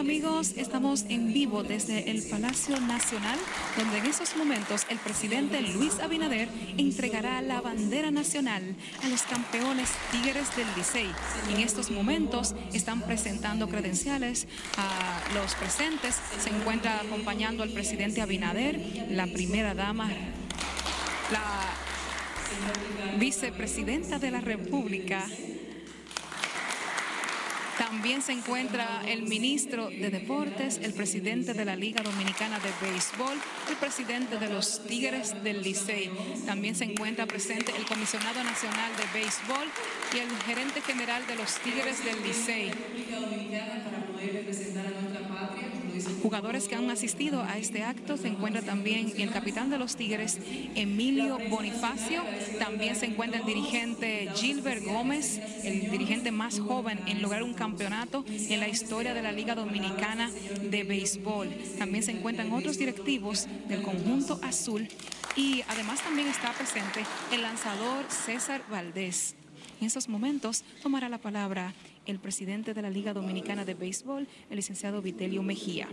Amigos, 0.01 0.55
estamos 0.57 1.05
en 1.11 1.31
vivo 1.35 1.63
desde 1.63 2.11
el 2.11 2.23
Palacio 2.23 2.81
Nacional, 2.81 3.39
donde 3.77 3.99
en 3.99 4.07
esos 4.07 4.35
momentos 4.35 4.87
el 4.89 4.97
presidente 4.97 5.61
Luis 5.61 6.01
Abinader 6.01 6.49
entregará 6.79 7.43
la 7.43 7.61
bandera 7.61 8.11
nacional 8.11 8.63
a 9.05 9.09
los 9.09 9.23
campeones 9.25 9.91
Tigres 10.11 10.57
del 10.57 10.67
Licey. 10.75 11.07
En 11.51 11.61
estos 11.61 11.91
momentos 11.91 12.55
están 12.73 13.03
presentando 13.03 13.69
credenciales 13.69 14.49
a 14.79 15.21
los 15.35 15.55
presentes. 15.57 16.17
Se 16.39 16.49
encuentra 16.49 17.01
acompañando 17.01 17.63
al 17.63 17.71
presidente 17.71 18.23
Abinader, 18.23 18.81
la 19.11 19.27
primera 19.27 19.75
dama, 19.75 20.09
la 21.31 21.75
vicepresidenta 23.19 24.19
de 24.19 24.31
la 24.31 24.41
República, 24.41 25.27
también 27.81 28.21
se 28.21 28.33
encuentra 28.33 29.01
el 29.07 29.23
ministro 29.23 29.89
de 29.89 30.11
Deportes, 30.11 30.79
el 30.83 30.93
presidente 30.93 31.55
de 31.55 31.65
la 31.65 31.77
Liga 31.77 32.03
Dominicana 32.03 32.59
de 32.61 32.69
Béisbol, 32.83 33.39
el 33.71 33.77
presidente 33.77 34.37
de 34.37 34.51
los 34.51 34.85
Tigres 34.85 35.43
del 35.43 35.63
Licey. 35.63 36.11
También 36.45 36.75
se 36.75 36.85
encuentra 36.85 37.25
presente 37.25 37.73
el 37.75 37.87
comisionado 37.87 38.45
nacional 38.45 38.93
de 38.99 39.19
béisbol 39.19 39.67
y 40.15 40.19
el 40.19 40.29
gerente 40.45 40.83
general 40.83 41.27
de 41.27 41.37
los 41.37 41.55
Tigres 41.61 42.05
del 42.05 42.23
Licey. 42.23 42.71
Jugadores 46.23 46.69
que 46.69 46.75
han 46.75 46.91
asistido 46.91 47.43
a 47.43 47.59
este 47.59 47.83
acto 47.83 48.17
se 48.17 48.29
encuentra 48.29 48.63
también 48.63 49.13
el 49.17 49.31
capitán 49.31 49.71
de 49.71 49.79
los 49.79 49.97
Tigres, 49.97 50.39
Emilio 50.75 51.39
Bonifacio. 51.49 52.23
También 52.59 52.97
se 52.97 53.07
encuentra 53.07 53.41
el 53.41 53.47
dirigente 53.47 54.29
Gilbert 54.35 54.85
Gómez, 54.85 55.41
el 55.65 55.91
dirigente 55.91 56.31
más 56.31 56.61
joven 56.61 57.01
en 57.07 57.23
lograr 57.23 57.43
un 57.43 57.55
campeonato 57.55 58.25
en 58.29 58.61
la 58.61 58.69
historia 58.69 59.15
de 59.15 59.23
la 59.23 59.33
Liga 59.33 59.55
Dominicana 59.55 60.31
de 60.63 60.85
Béisbol. 60.85 61.49
También 61.79 62.05
se 62.05 62.13
encuentran 62.13 62.53
otros 62.53 62.79
directivos 62.79 63.47
del 63.69 63.83
conjunto 63.83 64.39
azul 64.43 64.89
y 65.37 65.63
además 65.69 66.03
también 66.03 66.29
está 66.29 66.53
presente 66.53 67.05
el 67.33 67.43
lanzador 67.43 68.05
César 68.09 68.63
Valdés. 68.71 69.35
En 69.81 69.87
esos 69.87 70.09
momentos 70.09 70.63
tomará 70.83 71.09
la 71.09 71.19
palabra 71.19 71.73
el 72.07 72.19
presidente 72.19 72.75
de 72.75 72.83
la 72.83 72.91
Liga 72.91 73.13
Dominicana 73.13 73.65
de 73.65 73.75
Béisbol, 73.75 74.27
el 74.51 74.57
licenciado 74.57 75.03
Vitelio 75.03 75.43
Mejía. 75.43 75.89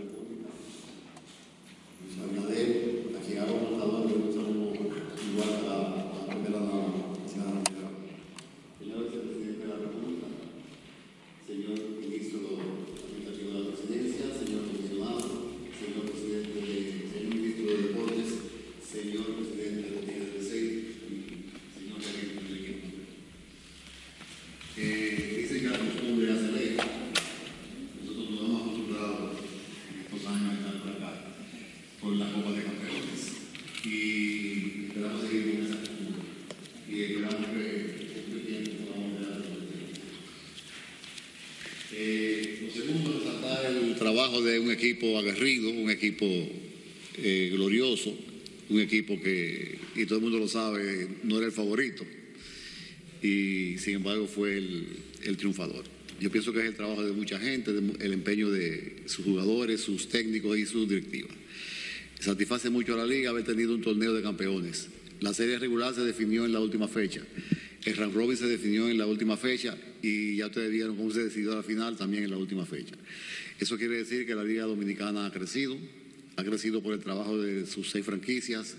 De 44.28 44.58
un 44.60 44.70
equipo 44.70 45.18
aguerrido, 45.18 45.70
un 45.70 45.90
equipo 45.90 46.26
eh, 47.16 47.50
glorioso, 47.52 48.14
un 48.68 48.80
equipo 48.80 49.20
que, 49.20 49.78
y 49.96 50.04
todo 50.04 50.18
el 50.18 50.22
mundo 50.22 50.38
lo 50.38 50.48
sabe, 50.48 51.08
no 51.24 51.38
era 51.38 51.46
el 51.46 51.52
favorito. 51.52 52.04
Y 53.22 53.78
sin 53.78 53.96
embargo 53.96 54.26
fue 54.26 54.58
el, 54.58 55.36
triunfador. 55.36 55.84
Yo 56.20 56.30
pienso 56.30 56.52
que 56.52 56.60
es 56.60 56.66
el 56.66 56.74
trabajo 56.74 57.04
de 57.04 57.12
mucha 57.12 57.38
gente, 57.38 57.70
el 57.70 58.12
empeño 58.12 58.50
de 58.50 59.02
sus 59.06 59.24
jugadores, 59.24 59.80
sus 59.80 60.08
técnicos 60.08 60.58
y 60.58 60.66
sus 60.66 60.88
directivas. 60.88 61.32
Satisface 62.20 62.70
mucho 62.70 62.94
a 62.94 62.98
la 62.98 63.06
liga 63.06 63.30
haber 63.30 63.44
tenido 63.44 63.74
un 63.74 63.80
torneo 63.80 64.12
de 64.12 64.22
campeones. 64.22 64.88
La 65.20 65.32
serie 65.32 65.58
regular 65.58 65.94
se 65.94 66.02
definió 66.02 66.44
en 66.44 66.52
la 66.52 66.60
última 66.60 66.86
fecha. 66.86 67.22
El 67.84 67.96
round 67.96 68.14
robin 68.14 68.36
se 68.36 68.46
definió 68.46 68.88
en 68.88 68.98
la 68.98 69.06
última 69.06 69.36
fecha 69.36 69.76
y 70.02 70.36
ya 70.36 70.46
ustedes 70.46 70.70
vieron 70.70 70.96
cómo 70.96 71.10
se 71.10 71.24
decidió 71.24 71.54
la 71.54 71.62
final 71.62 71.96
también 71.96 72.24
en 72.24 72.30
la 72.30 72.38
última 72.38 72.64
fecha. 72.64 72.94
Eso 73.58 73.76
quiere 73.76 73.96
decir 73.96 74.26
que 74.26 74.34
la 74.34 74.44
Liga 74.44 74.64
Dominicana 74.64 75.26
ha 75.26 75.32
crecido, 75.32 75.76
ha 76.36 76.44
crecido 76.44 76.82
por 76.82 76.94
el 76.94 77.00
trabajo 77.00 77.38
de 77.38 77.66
sus 77.66 77.90
seis 77.90 78.04
franquicias, 78.04 78.76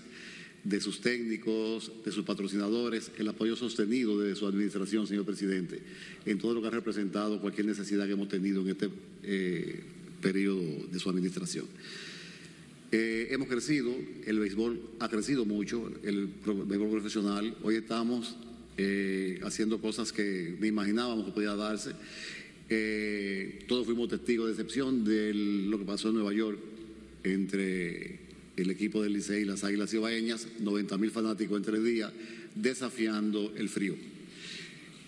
de 0.64 0.80
sus 0.80 1.00
técnicos, 1.00 1.92
de 2.04 2.12
sus 2.12 2.24
patrocinadores, 2.24 3.10
el 3.18 3.28
apoyo 3.28 3.56
sostenido 3.56 4.18
de 4.20 4.34
su 4.36 4.46
administración, 4.46 5.06
señor 5.06 5.24
presidente, 5.24 5.80
en 6.26 6.38
todo 6.38 6.54
lo 6.54 6.62
que 6.62 6.68
ha 6.68 6.70
representado 6.70 7.40
cualquier 7.40 7.66
necesidad 7.66 8.06
que 8.06 8.12
hemos 8.12 8.28
tenido 8.28 8.60
en 8.62 8.68
este 8.68 8.90
eh, 9.22 9.80
periodo 10.20 10.86
de 10.90 10.98
su 10.98 11.08
administración. 11.08 11.66
Eh, 12.92 13.28
hemos 13.30 13.48
crecido, 13.48 13.94
el 14.26 14.38
béisbol 14.38 14.80
ha 14.98 15.08
crecido 15.08 15.44
mucho, 15.44 15.90
el 16.02 16.28
béisbol 16.44 16.90
profesional. 16.90 17.56
Hoy 17.62 17.76
estamos 17.76 18.36
eh, 18.76 19.40
haciendo 19.42 19.80
cosas 19.80 20.12
que 20.12 20.56
ni 20.60 20.68
imaginábamos 20.68 21.26
que 21.26 21.32
podía 21.32 21.54
darse 21.54 21.92
eh, 22.72 23.64
todos 23.66 23.84
fuimos 23.84 24.08
testigos 24.08 24.46
de 24.46 24.52
excepción 24.52 25.04
de 25.04 25.34
lo 25.34 25.76
que 25.76 25.84
pasó 25.84 26.08
en 26.08 26.14
Nueva 26.14 26.32
York 26.32 26.56
entre 27.24 28.20
el 28.56 28.70
equipo 28.70 29.02
del 29.02 29.12
Licey 29.12 29.42
y 29.42 29.44
las 29.44 29.64
Águilas 29.64 29.92
Ibaeñas, 29.92 30.46
90 30.60 30.96
mil 30.96 31.10
fanáticos 31.10 31.58
en 31.58 31.64
tres 31.64 31.82
días, 31.82 32.12
desafiando 32.54 33.52
el 33.56 33.68
frío. 33.68 33.96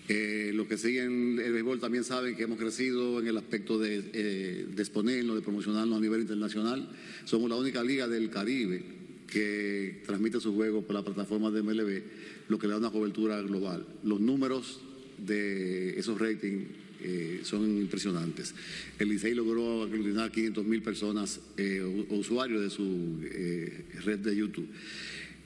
Eh, 0.09 0.51
los 0.53 0.67
que 0.67 0.77
siguen 0.77 1.39
el 1.39 1.53
béisbol 1.53 1.79
también 1.79 2.03
saben 2.03 2.35
que 2.35 2.43
hemos 2.43 2.59
crecido 2.59 3.21
en 3.21 3.27
el 3.27 3.37
aspecto 3.37 3.79
de, 3.79 4.03
eh, 4.11 4.65
de, 4.69 4.81
exponernos, 4.81 5.37
de 5.37 5.41
promocionarnos 5.41 5.97
a 5.97 6.01
nivel 6.01 6.19
internacional. 6.19 6.89
Somos 7.23 7.49
la 7.49 7.55
única 7.55 7.81
liga 7.81 8.09
del 8.09 8.29
Caribe 8.29 8.83
que 9.25 10.01
transmite 10.05 10.41
sus 10.41 10.53
juegos 10.53 10.83
por 10.83 10.95
la 10.95 11.03
plataforma 11.05 11.49
de 11.49 11.63
MLB, 11.63 12.03
lo 12.47 12.59
que 12.59 12.67
le 12.67 12.73
da 12.73 12.79
una 12.79 12.91
cobertura 12.91 13.41
global. 13.41 13.85
Los 14.03 14.19
números 14.19 14.81
de 15.17 15.97
esos 15.99 16.19
ratings 16.19 16.83
eh, 17.05 17.41
son 17.43 17.81
impresionantes. 17.81 18.55
El 18.97 19.09
Licey 19.09 19.33
logró 19.33 19.83
aglutinar 19.83 20.31
500 20.31 20.65
mil 20.65 20.81
personas 20.81 21.41
eh, 21.57 21.81
usuarios 22.09 22.61
de 22.61 22.69
su 22.69 23.19
eh, 23.23 23.85
red 24.05 24.19
de 24.19 24.33
YouTube. 24.33 24.69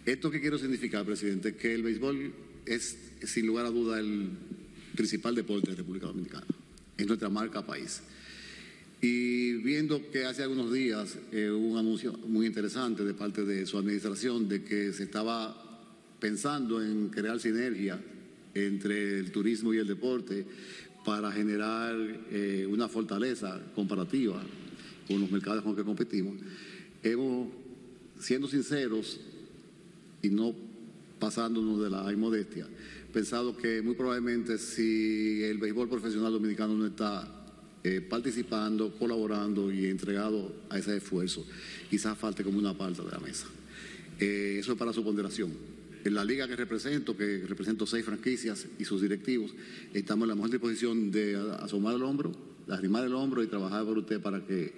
¿Esto 0.06 0.30
qué 0.30 0.40
quiero 0.40 0.60
significar, 0.60 1.04
presidente? 1.04 1.56
Que 1.56 1.74
el 1.74 1.82
béisbol 1.82 2.32
es, 2.68 2.98
sin 3.24 3.48
lugar 3.48 3.66
a 3.66 3.72
duda, 3.72 4.00
el 4.00 4.30
principal 4.96 5.34
deporte 5.34 5.72
de 5.72 5.78
República 5.78 6.06
Dominicana. 6.06 6.46
Es 6.96 7.08
nuestra 7.08 7.30
marca 7.30 7.66
país. 7.66 8.02
Y 9.02 9.54
viendo 9.54 10.12
que 10.12 10.26
hace 10.26 10.44
algunos 10.44 10.72
días 10.72 11.18
hubo 11.32 11.68
un 11.68 11.78
anuncio 11.78 12.14
muy 12.28 12.46
interesante 12.46 13.04
de 13.04 13.14
parte 13.16 13.46
de 13.46 13.66
su 13.66 13.78
administración 13.78 14.48
de 14.48 14.64
que 14.64 14.94
se 14.94 15.04
estaba 15.04 15.67
pensando 16.20 16.84
en 16.84 17.10
crear 17.10 17.40
sinergia 17.40 18.00
entre 18.54 19.20
el 19.20 19.32
turismo 19.32 19.74
y 19.74 19.78
el 19.78 19.88
deporte, 19.88 20.46
para 21.08 21.32
generar 21.32 21.96
eh, 22.32 22.68
una 22.70 22.90
fortaleza 22.90 23.62
comparativa 23.74 24.44
con 25.08 25.22
los 25.22 25.32
mercados 25.32 25.62
con 25.62 25.72
los 25.72 25.80
que 25.80 25.86
competimos, 25.86 26.36
hemos, 27.02 27.48
siendo 28.20 28.46
sinceros 28.48 29.22
y 30.22 30.30
no 30.30 30.54
pasándonos 31.18 31.82
de 31.82 31.90
la 31.90 32.12
inmodestia, 32.12 32.68
pensado 33.14 33.56
que 33.56 33.82
muy 33.82 33.96
probablemente 33.96 34.58
si 34.58 35.44
el 35.44 35.60
béisbol 35.60 35.88
profesional 35.88 36.34
dominicano 36.34 36.76
no 36.76 36.88
está 36.88 37.26
eh, 37.86 38.02
participando, 38.02 38.94
colaborando 38.98 39.72
y 39.72 39.86
entregado 39.86 40.54
a 40.70 40.78
ese 40.78 40.98
esfuerzo, 40.98 41.46
quizás 41.90 42.18
falte 42.18 42.44
como 42.44 42.60
una 42.60 42.78
parte 42.78 43.02
de 43.02 43.12
la 43.12 43.20
mesa. 43.20 43.48
Eh, 44.20 44.58
eso 44.60 44.74
es 44.74 44.78
para 44.78 44.92
su 44.92 45.06
ponderación. 45.06 45.77
En 46.08 46.14
la 46.14 46.24
liga 46.24 46.48
que 46.48 46.56
represento, 46.56 47.18
que 47.18 47.44
represento 47.46 47.86
seis 47.86 48.06
franquicias 48.06 48.66
y 48.80 48.86
sus 48.86 49.02
directivos, 49.02 49.52
estamos 49.94 50.24
en 50.24 50.30
la 50.30 50.36
mejor 50.36 50.52
disposición 50.52 51.12
de 51.12 51.36
asomar 51.60 51.96
el 51.96 52.04
hombro, 52.04 52.32
arrimar 52.70 53.04
el 53.04 53.14
hombro 53.14 53.44
y 53.44 53.48
trabajar 53.48 53.84
por 53.84 53.98
usted 53.98 54.22
para 54.22 54.40
que 54.46 54.72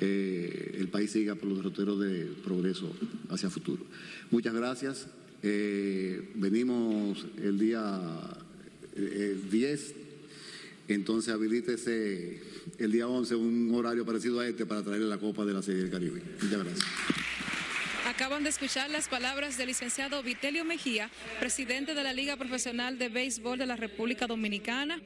eh, 0.00 0.76
el 0.78 0.88
país 0.88 1.10
siga 1.10 1.34
por 1.34 1.50
los 1.50 1.58
derroteros 1.58 2.00
de 2.00 2.32
progreso 2.42 2.90
hacia 3.28 3.48
el 3.48 3.52
futuro. 3.52 3.84
Muchas 4.30 4.54
gracias. 4.54 5.06
Eh, 5.42 6.30
venimos 6.36 7.26
el 7.42 7.58
día 7.58 8.00
10, 8.96 9.90
eh, 9.90 9.94
entonces 10.88 11.34
habilítese 11.34 12.40
el 12.78 12.90
día 12.90 13.06
11 13.06 13.34
un 13.34 13.70
horario 13.74 14.06
parecido 14.06 14.40
a 14.40 14.48
este 14.48 14.64
para 14.64 14.82
traerle 14.82 15.08
la 15.08 15.18
Copa 15.18 15.44
de 15.44 15.52
la 15.52 15.60
Serie 15.60 15.82
del 15.82 15.90
Caribe. 15.90 16.22
Muchas 16.40 16.64
gracias. 16.64 17.29
Acaban 18.20 18.44
de 18.44 18.50
escuchar 18.50 18.90
las 18.90 19.08
palabras 19.08 19.56
del 19.56 19.68
licenciado 19.68 20.22
Vitelio 20.22 20.62
Mejía, 20.62 21.08
presidente 21.38 21.94
de 21.94 22.02
la 22.02 22.12
Liga 22.12 22.36
Profesional 22.36 22.98
de 22.98 23.08
Béisbol 23.08 23.56
de 23.56 23.64
la 23.64 23.76
República 23.76 24.26
Dominicana, 24.26 25.00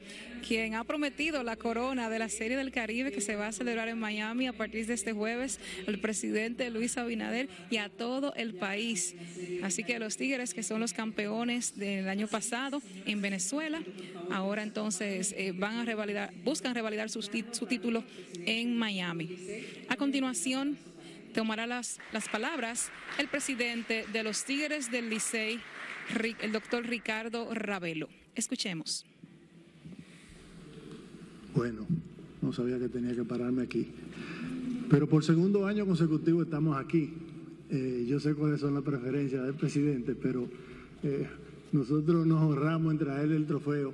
quien 0.45 0.75
ha 0.75 0.83
prometido 0.83 1.41
la 1.41 1.55
corona 1.55 2.09
de 2.09 2.19
la 2.19 2.27
Serie 2.27 2.57
del 2.57 2.73
Caribe 2.73 3.13
que 3.13 3.21
se 3.21 3.37
va 3.37 3.47
a 3.47 3.51
celebrar 3.53 3.87
en 3.87 3.99
Miami 3.99 4.47
a 4.47 4.51
partir 4.51 4.85
de 4.85 4.95
este 4.95 5.13
jueves, 5.13 5.61
al 5.87 5.97
presidente 5.99 6.69
Luis 6.69 6.97
Abinader 6.97 7.47
y 7.69 7.77
a 7.77 7.87
todo 7.87 8.33
el 8.35 8.55
país. 8.55 9.15
Así 9.63 9.85
que 9.85 9.97
los 9.97 10.17
Tigres, 10.17 10.53
que 10.53 10.61
son 10.61 10.81
los 10.81 10.91
campeones 10.91 11.77
del 11.77 12.09
año 12.09 12.27
pasado 12.27 12.81
en 13.05 13.21
Venezuela, 13.21 13.81
ahora 14.29 14.61
entonces 14.61 15.33
eh, 15.37 15.53
van 15.55 15.77
a 15.77 15.85
revalidar, 15.85 16.33
buscan 16.43 16.75
revalidar 16.75 17.09
su, 17.09 17.21
su 17.21 17.65
título 17.65 18.03
en 18.45 18.75
Miami. 18.75 19.37
A 19.87 19.95
continuación, 19.95 20.77
tomará 21.35 21.67
las, 21.67 21.99
las 22.13 22.29
palabras 22.29 22.89
el 23.19 23.27
presidente 23.27 24.05
de 24.11 24.23
los 24.23 24.45
Tigres 24.45 24.89
del 24.89 25.09
Licey, 25.09 25.59
el 26.41 26.51
doctor 26.53 26.87
Ricardo 26.87 27.53
Ravelo. 27.53 28.07
Escuchemos. 28.35 29.05
Bueno, 31.53 31.85
no 32.41 32.53
sabía 32.53 32.79
que 32.79 32.87
tenía 32.87 33.13
que 33.13 33.23
pararme 33.23 33.63
aquí. 33.63 33.87
Pero 34.89 35.07
por 35.09 35.23
segundo 35.23 35.67
año 35.67 35.85
consecutivo 35.85 36.43
estamos 36.43 36.77
aquí. 36.77 37.13
Eh, 37.69 38.05
yo 38.07 38.19
sé 38.19 38.33
cuáles 38.33 38.61
son 38.61 38.73
las 38.73 38.83
preferencias 38.83 39.43
del 39.43 39.55
presidente, 39.55 40.15
pero 40.15 40.47
eh, 41.03 41.27
nosotros 41.73 42.25
nos 42.25 42.41
honramos 42.41 42.93
en 42.93 42.99
traerle 42.99 43.35
el 43.35 43.45
trofeo 43.45 43.93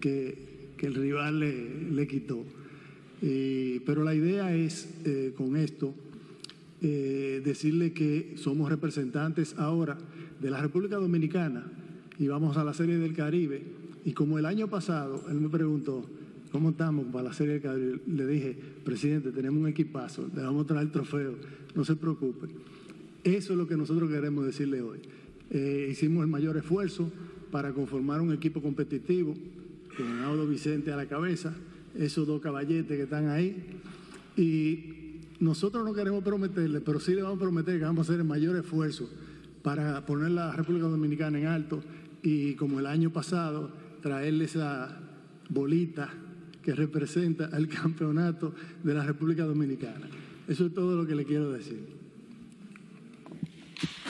que, 0.00 0.74
que 0.76 0.86
el 0.86 0.94
rival 0.94 1.40
le, 1.40 1.90
le 1.92 2.06
quitó. 2.06 2.44
pero 3.20 4.04
la 4.04 4.14
idea 4.14 4.54
es, 4.54 4.88
eh, 5.04 5.32
con 5.36 5.56
esto, 5.56 5.94
eh, 6.86 7.40
decirle 7.42 7.94
que 7.94 8.34
somos 8.36 8.68
representantes 8.68 9.54
ahora 9.56 9.96
de 10.38 10.50
la 10.50 10.60
República 10.60 10.96
Dominicana 10.96 11.64
y 12.18 12.26
vamos 12.26 12.58
a 12.58 12.64
la 12.64 12.74
Serie 12.74 12.98
del 12.98 13.14
Caribe. 13.14 13.62
Y 14.04 14.12
como 14.12 14.38
el 14.38 14.44
año 14.44 14.68
pasado, 14.68 15.24
él 15.30 15.40
me 15.40 15.48
preguntó, 15.48 16.04
¿cómo 16.52 16.70
estamos 16.70 17.06
para 17.06 17.24
la 17.24 17.32
Serie 17.32 17.54
del 17.54 17.62
Caribe? 17.62 18.00
Le 18.06 18.26
dije, 18.26 18.58
presidente, 18.84 19.32
tenemos 19.32 19.62
un 19.62 19.68
equipazo, 19.68 20.28
le 20.36 20.42
vamos 20.42 20.64
a 20.64 20.66
traer 20.66 20.82
el 20.82 20.92
trofeo, 20.92 21.36
no 21.74 21.86
se 21.86 21.96
preocupe. 21.96 22.48
Eso 23.24 23.54
es 23.54 23.58
lo 23.58 23.66
que 23.66 23.78
nosotros 23.78 24.10
queremos 24.10 24.44
decirle 24.44 24.82
hoy. 24.82 24.98
Eh, 25.48 25.88
hicimos 25.90 26.22
el 26.22 26.28
mayor 26.28 26.58
esfuerzo 26.58 27.10
para 27.50 27.72
conformar 27.72 28.20
un 28.20 28.30
equipo 28.30 28.60
competitivo, 28.60 29.34
con 29.96 30.22
Audo 30.22 30.46
Vicente 30.46 30.92
a 30.92 30.96
la 30.96 31.06
cabeza, 31.06 31.54
esos 31.96 32.26
dos 32.26 32.42
caballetes 32.42 32.94
que 32.94 33.04
están 33.04 33.28
ahí. 33.30 33.56
Y 34.36 35.03
nosotros 35.40 35.84
no 35.84 35.92
queremos 35.92 36.22
prometerle, 36.22 36.80
pero 36.80 37.00
sí 37.00 37.14
le 37.14 37.22
vamos 37.22 37.38
a 37.38 37.40
prometer 37.40 37.78
que 37.78 37.84
vamos 37.84 38.06
a 38.06 38.12
hacer 38.12 38.20
el 38.20 38.26
mayor 38.26 38.56
esfuerzo 38.56 39.08
para 39.62 40.04
poner 40.06 40.30
la 40.30 40.52
República 40.52 40.86
Dominicana 40.86 41.38
en 41.38 41.46
alto 41.46 41.82
y 42.22 42.54
como 42.54 42.80
el 42.80 42.86
año 42.86 43.10
pasado, 43.10 43.70
traerle 44.00 44.44
esa 44.44 44.98
bolita 45.48 46.10
que 46.62 46.74
representa 46.74 47.50
el 47.56 47.68
campeonato 47.80 48.54
de 48.82 48.94
la 48.94 49.04
República 49.04 49.44
Dominicana. 49.44 50.08
Eso 50.48 50.66
es 50.66 50.74
todo 50.74 50.96
lo 50.96 51.06
que 51.06 51.14
le 51.14 51.24
quiero 51.24 51.52
decir. 51.52 51.93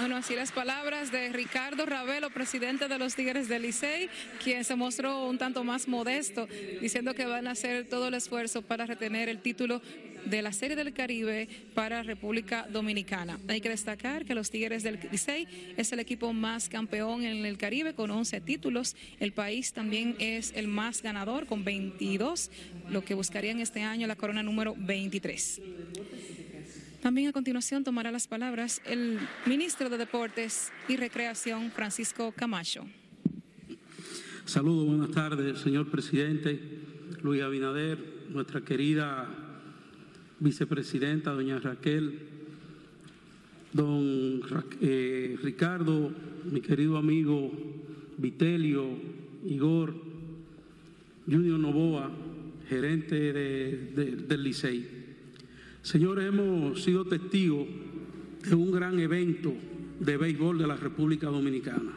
Bueno, 0.04 0.18
así 0.18 0.34
las 0.34 0.52
palabras 0.52 1.10
de 1.10 1.30
Ricardo 1.30 1.86
Ravelo, 1.86 2.28
presidente 2.28 2.88
de 2.88 2.98
los 2.98 3.14
Tigres 3.14 3.48
del 3.48 3.62
Licey, 3.62 4.10
quien 4.44 4.62
se 4.62 4.76
mostró 4.76 5.24
un 5.24 5.38
tanto 5.38 5.64
más 5.64 5.88
modesto, 5.88 6.46
diciendo 6.82 7.14
que 7.14 7.24
van 7.24 7.46
a 7.46 7.52
hacer 7.52 7.88
todo 7.88 8.08
el 8.08 8.12
esfuerzo 8.12 8.60
para 8.60 8.84
retener 8.84 9.30
el 9.30 9.40
título 9.40 9.80
de 10.26 10.42
la 10.42 10.52
Serie 10.52 10.76
del 10.76 10.92
Caribe 10.92 11.48
para 11.72 12.02
República 12.02 12.66
Dominicana. 12.70 13.40
Hay 13.48 13.62
que 13.62 13.70
destacar 13.70 14.26
que 14.26 14.34
los 14.34 14.50
Tigres 14.50 14.82
del 14.82 15.00
Licey 15.10 15.74
es 15.78 15.90
el 15.90 16.00
equipo 16.00 16.34
más 16.34 16.68
campeón 16.68 17.24
en 17.24 17.46
el 17.46 17.56
Caribe 17.56 17.94
con 17.94 18.10
11 18.10 18.42
títulos. 18.42 18.96
El 19.20 19.32
país 19.32 19.72
también 19.72 20.16
es 20.18 20.52
el 20.54 20.68
más 20.68 21.00
ganador 21.00 21.46
con 21.46 21.64
22, 21.64 22.50
lo 22.90 23.02
que 23.06 23.14
buscarían 23.14 23.58
este 23.60 23.80
año 23.80 24.06
la 24.06 24.16
corona 24.16 24.42
número 24.42 24.74
23. 24.76 25.62
También 27.04 27.28
a 27.28 27.32
continuación 27.32 27.84
tomará 27.84 28.10
las 28.10 28.26
palabras 28.26 28.80
el 28.86 29.18
ministro 29.44 29.90
de 29.90 29.98
Deportes 29.98 30.72
y 30.88 30.96
Recreación, 30.96 31.70
Francisco 31.70 32.32
Camacho. 32.34 32.86
Saludos, 34.46 34.86
buenas 34.86 35.10
tardes, 35.10 35.58
señor 35.58 35.90
presidente 35.90 36.58
Luis 37.22 37.42
Abinader, 37.42 37.98
nuestra 38.30 38.62
querida 38.62 39.28
vicepresidenta, 40.40 41.32
doña 41.32 41.58
Raquel, 41.58 42.20
don 43.74 44.40
eh, 44.80 45.36
Ricardo, 45.42 46.10
mi 46.50 46.62
querido 46.62 46.96
amigo 46.96 47.52
Vitelio, 48.16 48.88
Igor, 49.44 49.94
Junior 51.26 51.60
Novoa, 51.60 52.10
gerente 52.66 53.34
del 53.34 54.42
Licey. 54.42 55.03
Señores, 55.84 56.24
hemos 56.24 56.82
sido 56.82 57.04
testigos 57.04 57.66
de 58.42 58.54
un 58.54 58.72
gran 58.72 58.98
evento 58.98 59.52
de 60.00 60.16
béisbol 60.16 60.56
de 60.56 60.66
la 60.66 60.76
República 60.76 61.26
Dominicana. 61.26 61.92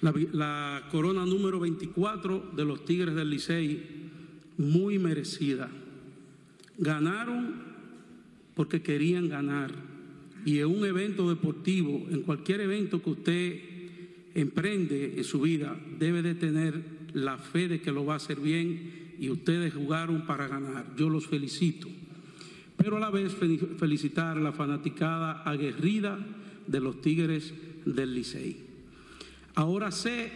La, 0.00 0.88
corona 0.90 1.26
número 1.26 1.60
24 1.60 2.52
de 2.56 2.64
los 2.64 2.86
Tigres 2.86 3.14
del 3.14 3.28
Licey, 3.28 3.82
muy 4.56 4.98
merecida. 4.98 5.68
Ganaron 6.78 7.56
porque 8.54 8.80
querían 8.80 9.28
ganar. 9.28 9.70
Y 10.46 10.60
en 10.60 10.68
un 10.68 10.86
evento 10.86 11.28
deportivo, 11.28 12.06
en 12.10 12.22
cualquier 12.22 12.62
evento 12.62 13.02
que 13.02 13.10
usted 13.10 13.60
emprende 14.34 15.12
en 15.18 15.24
su 15.24 15.42
vida, 15.42 15.78
debe 15.98 16.22
de 16.22 16.34
tener 16.34 16.82
la 17.12 17.36
fe 17.36 17.68
de 17.68 17.82
que 17.82 17.92
lo 17.92 18.06
va 18.06 18.14
a 18.14 18.16
hacer 18.16 18.40
bien 18.40 19.14
y 19.20 19.28
ustedes 19.28 19.74
jugaron 19.74 20.24
para 20.24 20.48
ganar. 20.48 20.96
Yo 20.96 21.10
los 21.10 21.26
felicito. 21.26 21.97
Pero 22.78 22.96
a 22.96 23.00
la 23.00 23.10
vez 23.10 23.34
felicitar 23.34 24.38
a 24.38 24.40
la 24.40 24.52
fanaticada 24.52 25.42
aguerrida 25.42 26.18
de 26.66 26.80
los 26.80 27.02
Tigres 27.02 27.52
del 27.84 28.14
Licey. 28.14 28.56
Ahora 29.56 29.90
sé, 29.90 30.30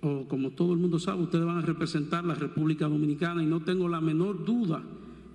o 0.00 0.26
como 0.26 0.50
todo 0.50 0.72
el 0.72 0.80
mundo 0.80 0.98
sabe, 0.98 1.22
ustedes 1.22 1.44
van 1.44 1.58
a 1.58 1.62
representar 1.62 2.24
la 2.24 2.34
República 2.34 2.88
Dominicana 2.88 3.42
y 3.42 3.46
no 3.46 3.60
tengo 3.60 3.88
la 3.88 4.00
menor 4.00 4.44
duda 4.44 4.82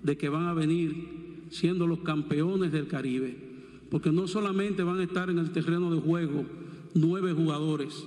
de 0.04 0.18
que 0.18 0.30
van 0.30 0.48
a 0.48 0.54
venir 0.54 1.48
siendo 1.50 1.88
los 1.88 2.00
campeones 2.00 2.72
del 2.72 2.88
Caribe, 2.88 3.36
porque 3.90 4.12
no 4.12 4.28
solamente 4.28 4.84
van 4.84 5.00
a 5.00 5.04
estar 5.04 5.30
en 5.30 5.40
el 5.40 5.52
terreno 5.52 5.94
de 5.94 6.02
juego 6.02 6.46
nueve 6.94 7.34
jugadores, 7.34 8.06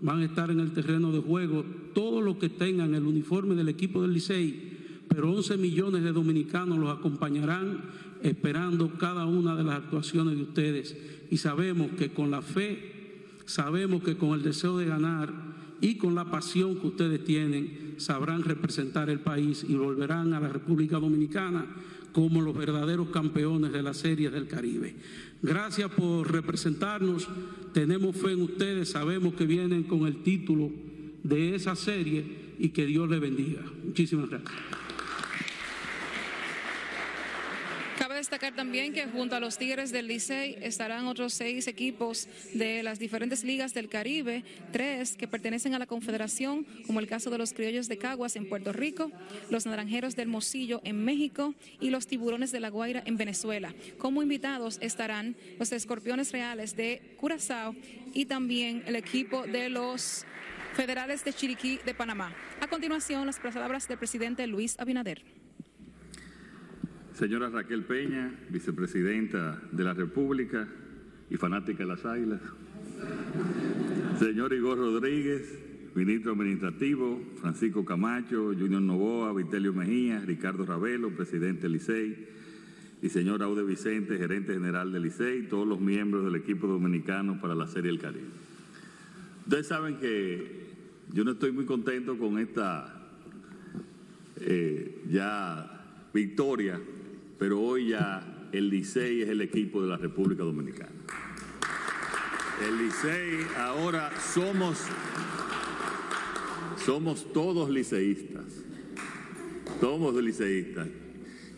van 0.00 0.20
a 0.20 0.24
estar 0.24 0.50
en 0.50 0.60
el 0.60 0.72
terreno 0.72 1.12
de 1.12 1.20
juego 1.20 1.64
todos 1.94 2.22
los 2.22 2.36
que 2.36 2.48
tengan 2.48 2.94
el 2.94 3.06
uniforme 3.06 3.54
del 3.54 3.68
equipo 3.68 4.02
del 4.02 4.12
Licey, 4.12 4.65
pero 5.08 5.32
11 5.32 5.56
millones 5.56 6.02
de 6.02 6.12
dominicanos 6.12 6.78
los 6.78 6.96
acompañarán 6.96 7.80
esperando 8.22 8.92
cada 8.98 9.26
una 9.26 9.54
de 9.56 9.64
las 9.64 9.76
actuaciones 9.76 10.36
de 10.36 10.42
ustedes 10.42 10.96
y 11.30 11.36
sabemos 11.36 11.90
que 11.98 12.10
con 12.10 12.30
la 12.30 12.42
fe, 12.42 13.26
sabemos 13.44 14.02
que 14.02 14.16
con 14.16 14.30
el 14.30 14.42
deseo 14.42 14.78
de 14.78 14.86
ganar 14.86 15.32
y 15.80 15.96
con 15.96 16.14
la 16.14 16.30
pasión 16.30 16.76
que 16.76 16.86
ustedes 16.86 17.24
tienen, 17.24 17.94
sabrán 17.98 18.42
representar 18.42 19.10
el 19.10 19.20
país 19.20 19.64
y 19.68 19.74
volverán 19.74 20.32
a 20.32 20.40
la 20.40 20.48
República 20.48 20.98
Dominicana 20.98 21.66
como 22.12 22.40
los 22.40 22.56
verdaderos 22.56 23.08
campeones 23.10 23.72
de 23.72 23.82
las 23.82 23.98
series 23.98 24.32
del 24.32 24.48
Caribe. 24.48 24.94
Gracias 25.42 25.90
por 25.90 26.32
representarnos, 26.32 27.28
tenemos 27.74 28.16
fe 28.16 28.32
en 28.32 28.42
ustedes, 28.42 28.90
sabemos 28.90 29.34
que 29.34 29.44
vienen 29.44 29.82
con 29.82 30.06
el 30.06 30.22
título 30.22 30.70
de 31.22 31.54
esa 31.54 31.76
serie 31.76 32.24
y 32.58 32.70
que 32.70 32.86
Dios 32.86 33.08
les 33.10 33.20
bendiga. 33.20 33.62
Muchísimas 33.84 34.30
gracias. 34.30 34.85
Destacar 38.26 38.56
también 38.56 38.92
que 38.92 39.06
junto 39.06 39.36
a 39.36 39.40
los 39.40 39.56
Tigres 39.56 39.92
del 39.92 40.08
Licey 40.08 40.58
estarán 40.60 41.06
otros 41.06 41.32
seis 41.32 41.68
equipos 41.68 42.26
de 42.54 42.82
las 42.82 42.98
diferentes 42.98 43.44
ligas 43.44 43.72
del 43.72 43.88
Caribe, 43.88 44.42
tres 44.72 45.16
que 45.16 45.28
pertenecen 45.28 45.76
a 45.76 45.78
la 45.78 45.86
Confederación, 45.86 46.66
como 46.88 46.98
el 46.98 47.06
caso 47.06 47.30
de 47.30 47.38
los 47.38 47.52
Criollos 47.52 47.86
de 47.86 47.98
Caguas 47.98 48.34
en 48.34 48.48
Puerto 48.48 48.72
Rico, 48.72 49.12
los 49.48 49.64
Naranjeros 49.64 50.16
del 50.16 50.26
Mocillo 50.26 50.80
en 50.82 51.04
México 51.04 51.54
y 51.78 51.90
los 51.90 52.08
Tiburones 52.08 52.50
de 52.50 52.58
la 52.58 52.68
Guaira 52.68 53.00
en 53.06 53.16
Venezuela. 53.16 53.72
Como 53.96 54.22
invitados 54.22 54.78
estarán 54.80 55.36
los 55.60 55.70
Escorpiones 55.70 56.32
Reales 56.32 56.74
de 56.74 57.14
Curazao 57.18 57.76
y 58.12 58.24
también 58.24 58.82
el 58.86 58.96
equipo 58.96 59.46
de 59.46 59.68
los 59.68 60.26
Federales 60.74 61.24
de 61.24 61.32
Chiriquí 61.32 61.78
de 61.86 61.94
Panamá. 61.94 62.34
A 62.60 62.66
continuación, 62.66 63.24
las 63.24 63.38
palabras 63.38 63.86
del 63.86 63.98
presidente 63.98 64.48
Luis 64.48 64.74
Abinader. 64.80 65.35
Señora 67.16 67.48
Raquel 67.48 67.82
Peña, 67.84 68.30
vicepresidenta 68.50 69.58
de 69.72 69.84
la 69.84 69.94
República 69.94 70.68
y 71.30 71.38
fanática 71.38 71.78
de 71.78 71.86
las 71.86 72.04
Águilas. 72.04 72.42
Señor 74.18 74.52
Igor 74.52 74.76
Rodríguez, 74.76 75.58
ministro 75.94 76.32
administrativo, 76.32 77.18
Francisco 77.40 77.86
Camacho, 77.86 78.52
Junior 78.52 78.82
Novoa, 78.82 79.32
Vitelio 79.32 79.72
Mejía, 79.72 80.20
Ricardo 80.26 80.66
Ravelo, 80.66 81.08
presidente 81.16 81.62
del 81.62 81.72
Licey, 81.72 82.28
y 83.00 83.08
señor 83.08 83.42
Aude 83.42 83.64
Vicente, 83.64 84.18
gerente 84.18 84.52
general 84.52 84.92
del 84.92 85.04
Licey, 85.04 85.38
y 85.38 85.42
todos 85.44 85.66
los 85.66 85.80
miembros 85.80 86.22
del 86.22 86.34
equipo 86.34 86.66
dominicano 86.66 87.40
para 87.40 87.54
la 87.54 87.66
Serie 87.66 87.92
del 87.92 87.98
Caribe. 87.98 88.28
Ustedes 89.44 89.66
saben 89.68 89.96
que 89.96 90.66
yo 91.14 91.24
no 91.24 91.30
estoy 91.30 91.50
muy 91.50 91.64
contento 91.64 92.18
con 92.18 92.38
esta 92.38 93.08
eh, 94.38 95.02
ya 95.08 96.10
victoria, 96.12 96.78
pero 97.38 97.60
hoy 97.60 97.88
ya 97.88 98.48
el 98.52 98.70
Licey 98.70 99.22
es 99.22 99.28
el 99.28 99.40
equipo 99.40 99.82
de 99.82 99.88
la 99.88 99.96
República 99.96 100.42
Dominicana. 100.42 100.92
El 102.66 102.78
Licey 102.78 103.46
ahora 103.56 104.10
somos 104.18 104.86
somos 106.86 107.32
todos 107.32 107.68
liceístas. 107.68 108.64
Somos 109.80 110.14
liceístas. 110.22 110.88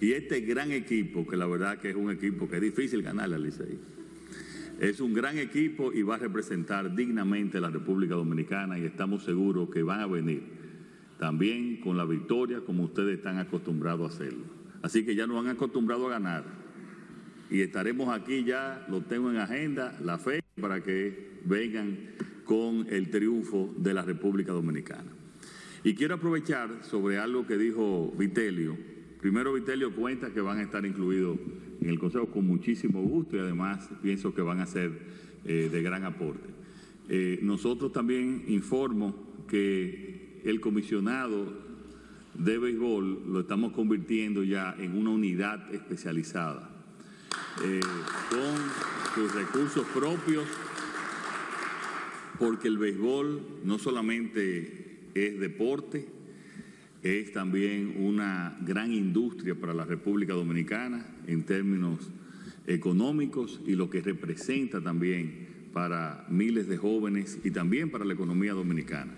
Y 0.01 0.13
este 0.13 0.41
gran 0.41 0.73
equipo, 0.73 1.27
que 1.27 1.37
la 1.37 1.47
verdad 1.47 1.79
que 1.79 1.91
es 1.91 1.97
un 1.97 2.11
equipo 2.11 2.49
que 2.49 2.57
es 2.57 2.63
difícil 2.63 3.03
ganarle 3.03 3.37
al 3.37 3.43
Licey, 3.43 3.79
es 4.81 5.01
un 5.01 5.13
gran 5.13 5.37
equipo 5.37 5.93
y 5.93 6.03
va 6.03 6.15
a 6.15 6.19
representar 6.19 6.95
dignamente 6.95 7.59
a 7.59 7.61
la 7.61 7.69
República 7.71 8.15
Dominicana 8.15 8.79
y 8.79 8.85
estamos 8.85 9.25
seguros 9.25 9.69
que 9.71 9.83
van 9.83 10.01
a 10.01 10.07
venir 10.07 10.43
también 11.19 11.81
con 11.81 11.97
la 11.97 12.05
victoria 12.05 12.61
como 12.61 12.85
ustedes 12.85 13.19
están 13.19 13.39
acostumbrados 13.39 14.11
a 14.11 14.15
hacerlo. 14.15 14.58
Así 14.83 15.05
que 15.05 15.15
ya 15.15 15.27
nos 15.27 15.45
han 15.45 15.51
acostumbrado 15.51 16.07
a 16.07 16.11
ganar 16.11 16.45
y 17.51 17.63
estaremos 17.63 18.09
aquí 18.15 18.45
ya, 18.45 18.87
lo 18.89 19.03
tengo 19.03 19.31
en 19.31 19.39
agenda, 19.39 19.99
la 20.03 20.19
fe 20.19 20.43
para 20.61 20.83
que 20.83 21.39
vengan 21.45 21.97
con 22.45 22.87
el 22.91 23.11
triunfo 23.11 23.75
de 23.77 23.95
la 23.95 24.03
República 24.03 24.53
Dominicana. 24.53 25.11
Y 25.85 25.95
quiero 25.95 26.17
aprovechar 26.17 26.85
sobre 26.85 27.19
algo 27.19 27.47
que 27.47 27.57
dijo 27.57 28.13
Vitelio. 28.19 28.77
Primero, 29.21 29.55
Vitelio 29.55 29.95
cuenta 29.95 30.31
que 30.33 30.41
van 30.41 30.59
a 30.59 30.63
estar 30.63 30.85
incluidos 30.85 31.39
en 31.81 31.89
el 31.89 31.99
Consejo 31.99 32.27
con 32.27 32.47
muchísimo 32.47 33.01
gusto 33.03 33.37
y 33.37 33.41
además 33.41 33.89
pienso 34.03 34.35
que 34.35 34.43
van 34.43 34.61
a 34.61 34.67
ser 34.67 34.93
eh, 35.45 35.69
de 35.73 35.83
gran 35.83 36.05
aporte. 36.05 36.49
Eh, 37.09 37.39
nosotros 37.43 37.93
también 37.93 38.45
informo 38.49 39.15
que 39.49 40.43
el 40.45 40.61
comisionado 40.61 41.68
de 42.39 42.57
béisbol 42.57 43.33
lo 43.33 43.41
estamos 43.41 43.73
convirtiendo 43.73 44.45
ya 44.45 44.75
en 44.79 44.97
una 44.97 45.11
unidad 45.11 45.75
especializada 45.75 46.71
eh, 47.65 47.81
con 48.31 49.15
sus 49.15 49.35
recursos 49.35 49.85
propios, 49.89 50.45
porque 52.39 52.69
el 52.69 52.79
béisbol 52.79 53.43
no 53.65 53.79
solamente 53.79 55.11
es 55.15 55.41
deporte, 55.41 56.09
es 57.03 57.33
también 57.33 57.97
una 57.99 58.57
gran 58.61 58.93
industria 58.93 59.57
para 59.57 59.75
la 59.75 59.85
República 59.85 60.35
Dominicana 60.35 61.07
en 61.27 61.43
términos 61.43 62.11
económicos 62.69 63.61
y 63.67 63.75
lo 63.75 63.91
que 63.91 64.01
representa 64.01 64.81
también 64.81 65.49
para 65.73 66.25
miles 66.29 66.69
de 66.69 66.77
jóvenes 66.77 67.39
y 67.43 67.51
también 67.51 67.91
para 67.91 68.05
la 68.05 68.15
economía 68.15 68.53
dominicana. 68.53 69.13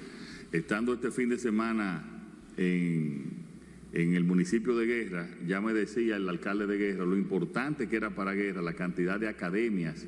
Estando 0.52 0.94
este 0.94 1.10
fin 1.10 1.28
de 1.28 1.38
semana 1.38 2.19
en, 2.57 3.48
el 3.92 4.24
municipio 4.24 4.76
de 4.76 4.86
Guerra, 4.86 5.28
ya 5.46 5.61
me 5.61 5.72
decía 5.72 6.16
el 6.16 6.28
alcalde 6.28 6.66
de 6.66 6.78
Guerra 6.78 7.05
lo 7.05 7.16
importante 7.16 7.88
que 7.88 7.96
era 7.96 8.11
para 8.14 8.34
Guerra 8.34 8.62
la 8.62 8.74
cantidad 8.74 9.18
de 9.18 9.28
academias 9.28 10.07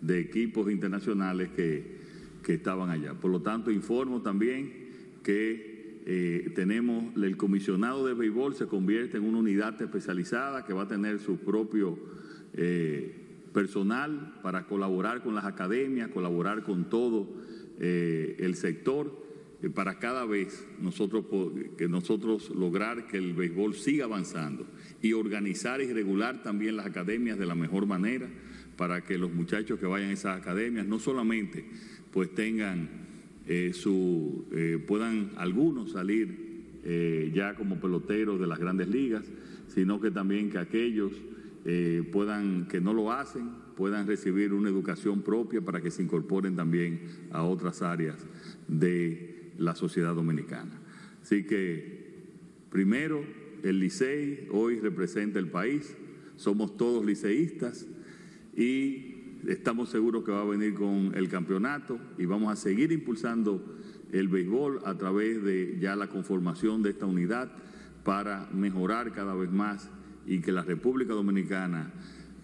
de 0.00 0.20
equipos 0.20 0.70
internacionales 0.70 1.50
que, 1.54 1.98
que 2.42 2.54
estaban 2.54 2.90
allá. 2.90 3.14
Por 3.14 3.30
lo 3.30 3.42
tanto, 3.42 3.70
informo 3.70 4.22
también 4.22 4.72
que 5.22 5.78
eh, 6.10 6.52
tenemos 6.54 7.14
el 7.16 7.36
comisionado 7.36 8.06
de 8.06 8.14
béisbol 8.14 8.54
se 8.54 8.66
convierte 8.66 9.18
en 9.18 9.24
una 9.24 9.40
unidad 9.40 9.80
especializada 9.82 10.64
que 10.64 10.72
va 10.72 10.84
a 10.84 10.88
tener 10.88 11.18
su 11.18 11.36
propio 11.36 11.98
eh, 12.54 13.14
personal 13.52 14.32
para 14.42 14.66
colaborar 14.66 15.22
con 15.22 15.34
las 15.34 15.44
academias, 15.44 16.08
colaborar 16.08 16.62
con 16.62 16.88
todo 16.88 17.28
eh, 17.78 18.36
el 18.38 18.54
sector 18.54 19.27
para 19.74 19.98
cada 19.98 20.24
vez 20.24 20.66
nosotros 20.80 21.24
que 21.76 21.88
nosotros 21.88 22.50
lograr 22.50 23.08
que 23.08 23.18
el 23.18 23.32
béisbol 23.34 23.74
siga 23.74 24.04
avanzando 24.04 24.66
y 25.02 25.14
organizar 25.14 25.80
y 25.80 25.92
regular 25.92 26.42
también 26.44 26.76
las 26.76 26.86
academias 26.86 27.38
de 27.38 27.46
la 27.46 27.56
mejor 27.56 27.86
manera 27.86 28.28
para 28.76 29.02
que 29.02 29.18
los 29.18 29.32
muchachos 29.32 29.80
que 29.80 29.86
vayan 29.86 30.10
a 30.10 30.12
esas 30.12 30.38
academias 30.40 30.86
no 30.86 31.00
solamente 31.00 31.64
pues 32.12 32.32
tengan 32.34 32.88
eh, 33.48 33.72
su 33.72 34.44
eh, 34.52 34.78
puedan 34.86 35.30
algunos 35.36 35.92
salir 35.92 36.78
eh, 36.84 37.32
ya 37.34 37.54
como 37.54 37.80
peloteros 37.80 38.38
de 38.38 38.46
las 38.46 38.58
grandes 38.58 38.88
ligas, 38.88 39.24
sino 39.68 40.00
que 40.00 40.10
también 40.10 40.50
que 40.50 40.58
aquellos 40.58 41.12
puedan 42.12 42.66
que 42.66 42.80
no 42.80 42.94
lo 42.94 43.12
hacen 43.12 43.50
puedan 43.76 44.06
recibir 44.06 44.54
una 44.54 44.70
educación 44.70 45.20
propia 45.20 45.60
para 45.60 45.82
que 45.82 45.90
se 45.90 46.02
incorporen 46.02 46.56
también 46.56 47.02
a 47.30 47.42
otras 47.42 47.82
áreas 47.82 48.16
de 48.68 49.27
la 49.58 49.74
sociedad 49.74 50.14
dominicana. 50.14 50.80
Así 51.22 51.44
que, 51.44 52.14
primero, 52.70 53.22
el 53.62 53.80
Licey 53.80 54.48
hoy 54.50 54.80
representa 54.80 55.38
el 55.38 55.48
país, 55.48 55.96
somos 56.36 56.76
todos 56.76 57.04
liceístas 57.04 57.86
y 58.56 59.18
estamos 59.46 59.90
seguros 59.90 60.24
que 60.24 60.32
va 60.32 60.42
a 60.42 60.46
venir 60.46 60.74
con 60.74 61.12
el 61.14 61.28
campeonato 61.28 61.98
y 62.16 62.24
vamos 62.24 62.52
a 62.52 62.56
seguir 62.56 62.92
impulsando 62.92 63.76
el 64.12 64.28
béisbol 64.28 64.80
a 64.84 64.96
través 64.96 65.42
de 65.42 65.76
ya 65.80 65.96
la 65.96 66.08
conformación 66.08 66.82
de 66.82 66.90
esta 66.90 67.06
unidad 67.06 67.50
para 68.04 68.48
mejorar 68.52 69.12
cada 69.12 69.34
vez 69.34 69.50
más 69.50 69.90
y 70.26 70.40
que 70.40 70.52
la 70.52 70.62
República 70.62 71.12
Dominicana 71.12 71.92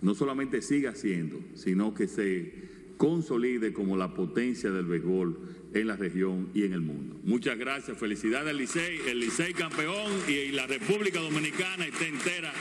no 0.03 0.15
solamente 0.15 0.61
siga 0.61 0.95
siendo, 0.95 1.41
sino 1.55 1.95
que 1.95 2.07
se 2.07 2.74
consolide 2.97 3.73
como 3.73 3.97
la 3.97 4.15
potencia 4.15 4.71
del 4.71 4.87
béisbol 4.87 5.39
en 5.75 5.87
la 5.87 5.97
región 5.97 6.51
y 6.55 6.65
en 6.65 6.73
el 6.73 6.81
mundo. 6.81 7.17
Muchas 7.25 7.59
gracias, 7.59 7.99
felicidades 7.99 8.51
al 8.51 8.57
Licey, 8.57 9.01
el 9.09 9.21
Licey 9.21 9.53
campeón 9.53 10.13
y 10.29 10.53
la 10.53 10.67
República 10.67 11.21
Dominicana 11.21 11.87
está 11.87 12.07
entera 12.07 12.53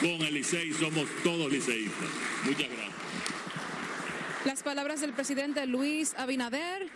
con 0.00 0.26
el 0.26 0.34
Licey, 0.34 0.72
somos 0.72 1.06
todos 1.22 1.52
liceístas. 1.52 2.08
Muchas 2.44 2.68
gracias. 2.68 2.92
Las 4.46 4.62
palabras 4.62 5.00
del 5.00 5.12
presidente 5.12 5.64
Luis 5.66 6.14
Abinader, 6.16 6.88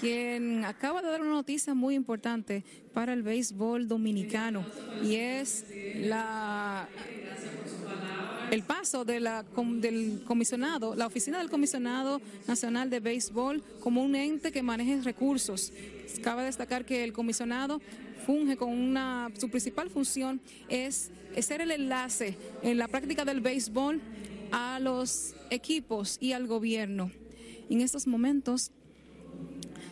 quien 0.00 0.64
acaba 0.64 1.02
de 1.02 1.08
dar 1.08 1.20
una 1.20 1.32
noticia 1.32 1.74
muy 1.74 1.94
importante 1.94 2.64
para 2.94 3.12
el 3.12 3.22
béisbol 3.22 3.88
dominicano 3.88 4.64
y 5.02 5.16
es 5.16 5.66
la 5.96 6.88
el 8.50 8.62
paso 8.62 9.04
de 9.04 9.20
la, 9.20 9.44
del 9.76 10.22
comisionado, 10.24 10.94
la 10.94 11.06
oficina 11.06 11.38
del 11.38 11.50
comisionado 11.50 12.20
nacional 12.46 12.90
de 12.90 13.00
béisbol 13.00 13.62
como 13.80 14.02
un 14.02 14.14
ente 14.14 14.52
que 14.52 14.62
maneje 14.62 15.00
recursos. 15.02 15.72
Cabe 16.22 16.44
destacar 16.44 16.84
que 16.84 17.04
el 17.04 17.12
comisionado 17.12 17.80
funge 18.24 18.56
con 18.56 18.70
una, 18.70 19.30
su 19.38 19.48
principal 19.50 19.90
función 19.90 20.40
es, 20.68 21.10
ser 21.40 21.60
el 21.60 21.70
enlace 21.70 22.36
en 22.62 22.78
la 22.78 22.88
práctica 22.88 23.24
del 23.24 23.40
béisbol 23.40 24.00
a 24.52 24.78
los 24.80 25.34
equipos 25.50 26.16
y 26.20 26.32
al 26.32 26.46
gobierno. 26.46 27.10
En 27.68 27.80
estos 27.80 28.06
momentos 28.06 28.70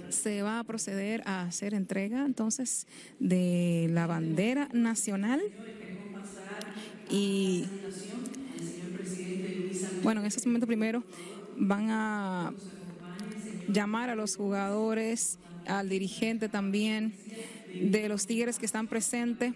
se 0.08 0.42
va 0.42 0.60
a 0.60 0.64
proceder 0.64 1.22
a 1.26 1.42
hacer 1.42 1.74
entrega 1.74 2.24
entonces 2.24 2.86
de 3.18 3.88
la 3.90 4.06
bandera 4.06 4.68
nacional 4.72 5.40
y 7.10 7.64
bueno, 10.02 10.20
en 10.20 10.26
estos 10.26 10.44
momentos 10.46 10.66
primero 10.66 11.04
van 11.56 11.90
a 11.90 12.52
llamar 13.68 14.10
a 14.10 14.16
los 14.16 14.36
jugadores, 14.36 15.38
al 15.66 15.88
dirigente 15.88 16.48
también 16.48 17.14
de 17.74 18.08
los 18.08 18.26
Tigres 18.26 18.58
que 18.58 18.66
están 18.66 18.88
presentes 18.88 19.54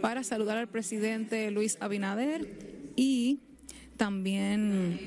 para 0.00 0.22
saludar 0.22 0.58
al 0.58 0.68
presidente 0.68 1.50
Luis 1.50 1.76
Abinader 1.80 2.46
y 2.94 3.40
también 3.96 5.00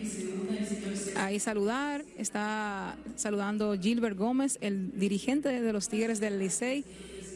ahí 1.16 1.40
saludar, 1.40 2.04
está 2.18 2.98
saludando 3.16 3.80
Gilbert 3.80 4.18
Gómez, 4.18 4.58
el 4.60 5.00
dirigente 5.00 5.62
de 5.62 5.74
los 5.74 5.88
Tigres 5.88 6.20
del 6.20 6.40
Licey, 6.40 6.84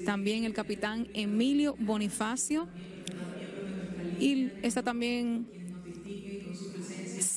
también 0.06 0.44
el 0.44 0.54
capitán 0.54 1.08
Emilio 1.14 1.76
Bonifacio 1.80 2.68
y 4.20 4.52
está 4.62 4.84
también 4.84 5.48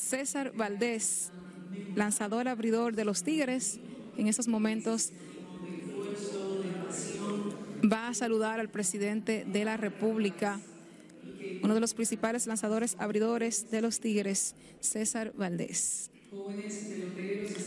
César 0.09 0.53
Valdés, 0.55 1.31
lanzador 1.95 2.49
abridor 2.49 2.97
de 2.97 3.05
los 3.05 3.23
Tigres, 3.23 3.79
en 4.17 4.27
estos 4.27 4.49
momentos 4.49 5.13
va 7.85 8.09
a 8.09 8.15
saludar 8.15 8.59
al 8.59 8.71
presidente 8.71 9.45
de 9.47 9.65
la 9.67 9.77
República, 9.77 10.61
uno 11.63 11.75
de 11.75 11.81
los 11.81 11.93
principales 11.93 12.47
lanzadores 12.47 12.97
abridores 12.99 13.71
de 13.71 13.83
los 13.83 14.01
Tigres, 14.01 14.55
César 14.81 15.35
Valdés. 15.37 16.11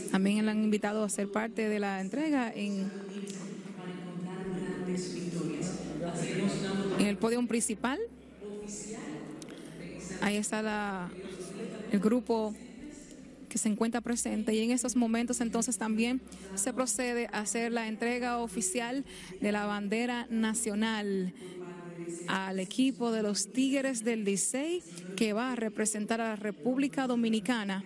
También 0.09 0.43
le 0.45 0.51
han 0.51 0.63
invitado 0.63 1.03
a 1.03 1.09
ser 1.09 1.31
parte 1.31 1.69
de 1.69 1.79
la 1.79 2.01
entrega 2.01 2.51
en, 2.51 2.91
en 6.97 7.05
el 7.05 7.17
podio 7.17 7.45
principal 7.47 7.99
Ahí 10.21 10.37
está 10.37 10.61
la, 10.61 11.09
el 11.91 11.99
grupo 11.99 12.55
que 13.49 13.57
se 13.57 13.67
encuentra 13.67 13.99
presente 13.99 14.55
y 14.55 14.59
en 14.59 14.71
estos 14.71 14.95
momentos 14.95 15.41
entonces 15.41 15.77
también 15.77 16.21
se 16.55 16.71
procede 16.71 17.27
a 17.33 17.41
hacer 17.41 17.73
la 17.73 17.89
entrega 17.89 18.37
oficial 18.37 19.03
de 19.41 19.51
la 19.51 19.65
bandera 19.65 20.25
nacional 20.29 21.33
al 22.27 22.59
equipo 22.61 23.11
de 23.11 23.23
los 23.23 23.51
Tigres 23.51 24.05
del 24.05 24.23
Licey 24.23 24.81
que 25.17 25.33
va 25.33 25.51
a 25.51 25.55
representar 25.57 26.21
a 26.21 26.29
la 26.29 26.35
República 26.37 27.07
Dominicana 27.07 27.83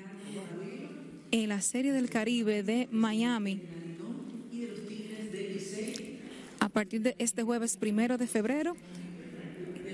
en 1.32 1.50
la 1.50 1.62
Serie 1.62 1.92
del 1.92 2.12
Caribe 2.12 2.62
de 2.62 2.88
Miami 2.92 3.64
a 6.60 6.70
partir 6.70 7.02
de 7.02 7.16
este 7.18 7.42
jueves 7.42 7.76
primero 7.78 8.20
de 8.20 8.28
febrero 8.28 8.76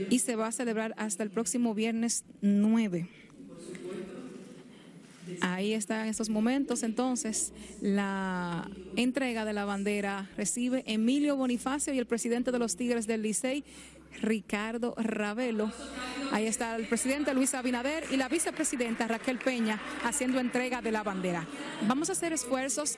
y 0.10 0.20
se 0.20 0.36
va 0.36 0.48
a 0.48 0.52
celebrar 0.52 0.94
hasta 0.98 1.24
el 1.24 1.30
próximo 1.30 1.74
viernes 1.74 2.26
9. 2.42 3.21
Ahí 5.42 5.74
está 5.74 6.04
en 6.04 6.10
estos 6.10 6.30
momentos 6.30 6.84
entonces 6.84 7.54
la 7.82 8.70
entrega 8.96 9.46
de 9.46 9.54
la 9.54 9.66
bandera. 9.66 10.30
Recibe 10.38 10.84
Emilio 10.86 11.36
Bonifacio 11.36 11.94
y 11.94 12.00
el 12.00 12.06
presidente 12.06 12.52
de 12.52 12.60
los 12.60 12.76
Tigres 12.76 13.08
del 13.08 13.22
Licey, 13.22 13.64
Ricardo 14.22 14.94
Ravelo. 14.98 15.72
Ahí 16.32 16.46
está 16.48 16.76
el 16.76 16.88
presidente 16.88 17.34
Luis 17.34 17.54
Abinader 17.54 18.06
y 18.12 18.18
la 18.18 18.30
vicepresidenta 18.30 19.08
Raquel 19.08 19.38
Peña 19.38 19.80
haciendo 20.04 20.40
entrega 20.40 20.82
de 20.82 20.92
la 20.92 21.04
bandera. 21.04 21.48
Vamos 21.88 22.10
a 22.10 22.14
hacer 22.14 22.34
esfuerzos 22.34 22.98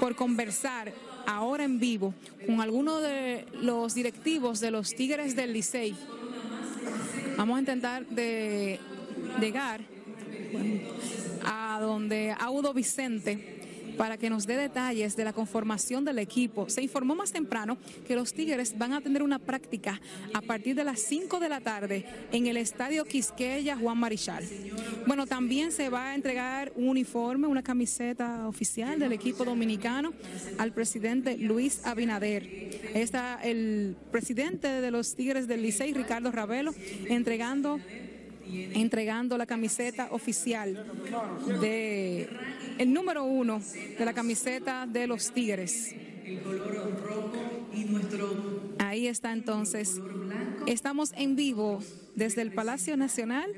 por 0.00 0.14
conversar 0.14 0.92
ahora 1.26 1.64
en 1.64 1.78
vivo 1.78 2.14
con 2.46 2.60
algunos 2.60 3.02
de 3.02 3.46
los 3.60 3.94
directivos 3.94 4.60
de 4.60 4.70
los 4.70 4.94
Tigres 4.94 5.36
del 5.36 5.52
Licey. 5.52 5.94
Vamos 7.36 7.56
a 7.56 7.60
intentar 7.60 8.06
de 8.06 8.78
llegar 9.40 9.80
a 11.46 11.78
donde 11.80 12.34
Audo 12.38 12.74
Vicente 12.74 13.56
para 13.96 14.16
que 14.16 14.30
nos 14.30 14.46
dé 14.46 14.56
detalles 14.56 15.16
de 15.16 15.24
la 15.24 15.32
conformación 15.32 16.04
del 16.04 16.18
equipo. 16.18 16.68
Se 16.68 16.82
informó 16.82 17.14
más 17.14 17.32
temprano 17.32 17.78
que 18.06 18.14
los 18.14 18.32
Tigres 18.32 18.76
van 18.76 18.92
a 18.92 19.00
tener 19.00 19.22
una 19.22 19.38
práctica 19.38 20.00
a 20.34 20.40
partir 20.42 20.76
de 20.76 20.84
las 20.84 21.00
5 21.00 21.40
de 21.40 21.48
la 21.48 21.60
tarde 21.60 22.04
en 22.32 22.46
el 22.46 22.56
Estadio 22.56 23.04
Quisqueya 23.04 23.76
Juan 23.76 23.98
Marichal. 23.98 24.44
Bueno, 25.06 25.26
también 25.26 25.72
se 25.72 25.88
va 25.88 26.10
a 26.10 26.14
entregar 26.14 26.72
un 26.76 26.88
uniforme, 26.88 27.46
una 27.46 27.62
camiseta 27.62 28.46
oficial 28.46 28.98
del 28.98 29.12
equipo 29.12 29.44
dominicano 29.44 30.12
al 30.58 30.72
presidente 30.72 31.36
Luis 31.38 31.80
Abinader. 31.84 32.44
Está 32.94 33.40
el 33.42 33.96
presidente 34.10 34.68
de 34.68 34.90
los 34.90 35.14
Tigres 35.14 35.48
del 35.48 35.62
Licey, 35.62 35.92
Ricardo 35.92 36.30
Ravelo, 36.30 36.74
entregando 37.08 37.80
entregando 38.74 39.36
la 39.38 39.46
camiseta 39.46 40.08
oficial 40.10 40.86
de 41.60 42.28
el 42.78 42.92
número 42.92 43.24
uno 43.24 43.60
de 43.98 44.04
la 44.04 44.12
camiseta 44.12 44.86
de 44.86 45.06
los 45.06 45.32
Tigres. 45.32 45.94
Ahí 48.78 49.06
está 49.06 49.32
entonces. 49.32 50.00
Estamos 50.66 51.12
en 51.16 51.36
vivo 51.36 51.80
desde 52.14 52.42
el 52.42 52.52
Palacio 52.52 52.96
Nacional 52.96 53.52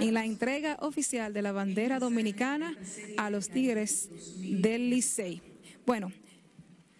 en 0.00 0.14
la 0.14 0.24
entrega 0.24 0.76
oficial 0.80 1.32
de 1.32 1.42
la 1.42 1.52
bandera 1.52 1.98
dominicana 1.98 2.76
a 3.16 3.30
los 3.30 3.50
Tigres 3.50 4.08
del 4.38 4.90
Licey. 4.90 5.42
Bueno, 5.86 6.12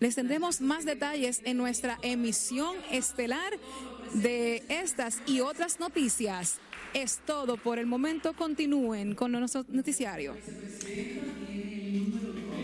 les 0.00 0.14
tendremos 0.14 0.60
más 0.60 0.84
detalles 0.84 1.40
en 1.44 1.56
nuestra 1.56 1.98
emisión 2.02 2.76
estelar 2.90 3.52
de 4.14 4.62
estas 4.68 5.20
y 5.26 5.40
otras 5.40 5.80
noticias 5.80 6.60
es 6.94 7.18
todo 7.26 7.56
por 7.56 7.78
el 7.78 7.86
momento. 7.86 8.34
Continúen 8.34 9.14
con 9.14 9.32
nuestro 9.32 9.64
noticiario. 9.68 10.34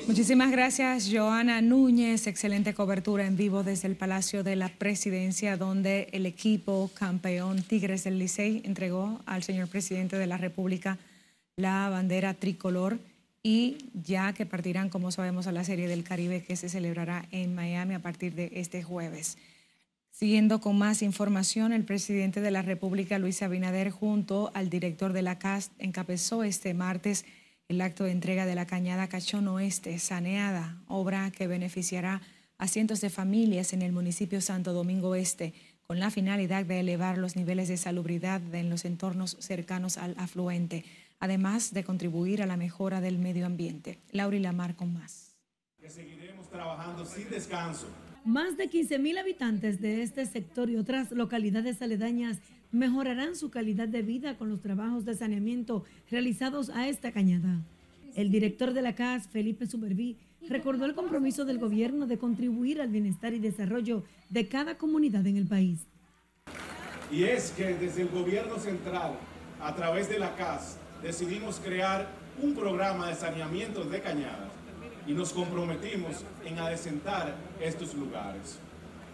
Muchísimas 0.06 0.50
gracias, 0.50 1.08
Joana 1.10 1.62
Núñez. 1.62 2.26
Excelente 2.26 2.74
cobertura 2.74 3.26
en 3.26 3.36
vivo 3.36 3.62
desde 3.62 3.88
el 3.88 3.96
Palacio 3.96 4.44
de 4.44 4.54
la 4.54 4.68
Presidencia, 4.68 5.56
donde 5.56 6.08
el 6.12 6.26
equipo 6.26 6.90
campeón 6.92 7.62
Tigres 7.62 8.04
del 8.04 8.18
Licey 8.18 8.60
entregó 8.64 9.22
al 9.24 9.42
señor 9.42 9.68
presidente 9.68 10.18
de 10.18 10.26
la 10.26 10.36
República 10.36 10.98
la 11.56 11.88
bandera 11.88 12.34
tricolor 12.34 12.98
y 13.42 13.78
ya 13.94 14.34
que 14.34 14.44
partirán, 14.44 14.90
como 14.90 15.10
sabemos, 15.10 15.46
a 15.46 15.52
la 15.52 15.64
Serie 15.64 15.88
del 15.88 16.04
Caribe 16.04 16.42
que 16.42 16.56
se 16.56 16.68
celebrará 16.68 17.26
en 17.30 17.54
Miami 17.54 17.94
a 17.94 18.00
partir 18.00 18.34
de 18.34 18.50
este 18.54 18.82
jueves. 18.82 19.38
Siguiendo 20.14 20.60
con 20.60 20.78
más 20.78 21.02
información, 21.02 21.72
el 21.72 21.84
presidente 21.84 22.40
de 22.40 22.52
la 22.52 22.62
República, 22.62 23.18
Luis 23.18 23.42
Abinader, 23.42 23.90
junto 23.90 24.52
al 24.54 24.70
director 24.70 25.12
de 25.12 25.22
la 25.22 25.40
CAS, 25.40 25.72
encabezó 25.80 26.44
este 26.44 26.72
martes 26.72 27.24
el 27.66 27.80
acto 27.80 28.04
de 28.04 28.12
entrega 28.12 28.46
de 28.46 28.54
la 28.54 28.64
cañada 28.64 29.08
Cachón 29.08 29.48
Oeste, 29.48 29.98
saneada, 29.98 30.80
obra 30.86 31.32
que 31.32 31.48
beneficiará 31.48 32.22
a 32.58 32.68
cientos 32.68 33.00
de 33.00 33.10
familias 33.10 33.72
en 33.72 33.82
el 33.82 33.90
municipio 33.90 34.40
Santo 34.40 34.72
Domingo 34.72 35.16
Este, 35.16 35.52
con 35.82 35.98
la 35.98 36.12
finalidad 36.12 36.64
de 36.64 36.78
elevar 36.78 37.18
los 37.18 37.34
niveles 37.34 37.66
de 37.66 37.76
salubridad 37.76 38.40
en 38.54 38.70
los 38.70 38.84
entornos 38.84 39.36
cercanos 39.40 39.98
al 39.98 40.14
afluente, 40.16 40.84
además 41.18 41.74
de 41.74 41.82
contribuir 41.82 42.40
a 42.40 42.46
la 42.46 42.56
mejora 42.56 43.00
del 43.00 43.18
medio 43.18 43.46
ambiente. 43.46 43.98
Laura 44.12 44.38
Lamar 44.38 44.76
con 44.76 44.92
más. 44.92 45.34
Que 45.80 45.90
seguiremos 45.90 46.48
trabajando 46.48 47.04
sin 47.04 47.28
descanso 47.30 47.88
más 48.24 48.56
de 48.56 48.70
15.000 48.70 49.18
habitantes 49.18 49.80
de 49.80 50.02
este 50.02 50.24
sector 50.24 50.70
y 50.70 50.76
otras 50.76 51.12
localidades 51.12 51.82
aledañas 51.82 52.38
mejorarán 52.72 53.36
su 53.36 53.50
calidad 53.50 53.86
de 53.86 54.02
vida 54.02 54.36
con 54.38 54.48
los 54.48 54.62
trabajos 54.62 55.04
de 55.04 55.14
saneamiento 55.14 55.84
realizados 56.10 56.70
a 56.70 56.88
esta 56.88 57.12
cañada. 57.12 57.60
El 58.16 58.30
director 58.30 58.72
de 58.72 58.82
la 58.82 58.94
CAS, 58.94 59.28
Felipe 59.28 59.66
Superví, 59.66 60.16
recordó 60.48 60.86
el 60.86 60.94
compromiso 60.94 61.44
del 61.44 61.58
gobierno 61.58 62.06
de 62.06 62.18
contribuir 62.18 62.80
al 62.80 62.88
bienestar 62.88 63.34
y 63.34 63.38
desarrollo 63.38 64.04
de 64.30 64.48
cada 64.48 64.78
comunidad 64.78 65.26
en 65.26 65.36
el 65.36 65.46
país. 65.46 65.80
Y 67.12 67.24
es 67.24 67.50
que 67.50 67.74
desde 67.74 68.02
el 68.02 68.08
gobierno 68.08 68.58
central, 68.58 69.18
a 69.60 69.74
través 69.74 70.08
de 70.08 70.18
la 70.18 70.34
CAS, 70.34 70.78
decidimos 71.02 71.60
crear 71.60 72.08
un 72.42 72.54
programa 72.54 73.08
de 73.08 73.14
saneamiento 73.14 73.84
de 73.84 74.00
cañadas 74.00 74.63
y 75.06 75.12
nos 75.12 75.32
comprometimos 75.32 76.24
en 76.44 76.58
adecentar 76.58 77.34
estos 77.60 77.94
lugares 77.94 78.58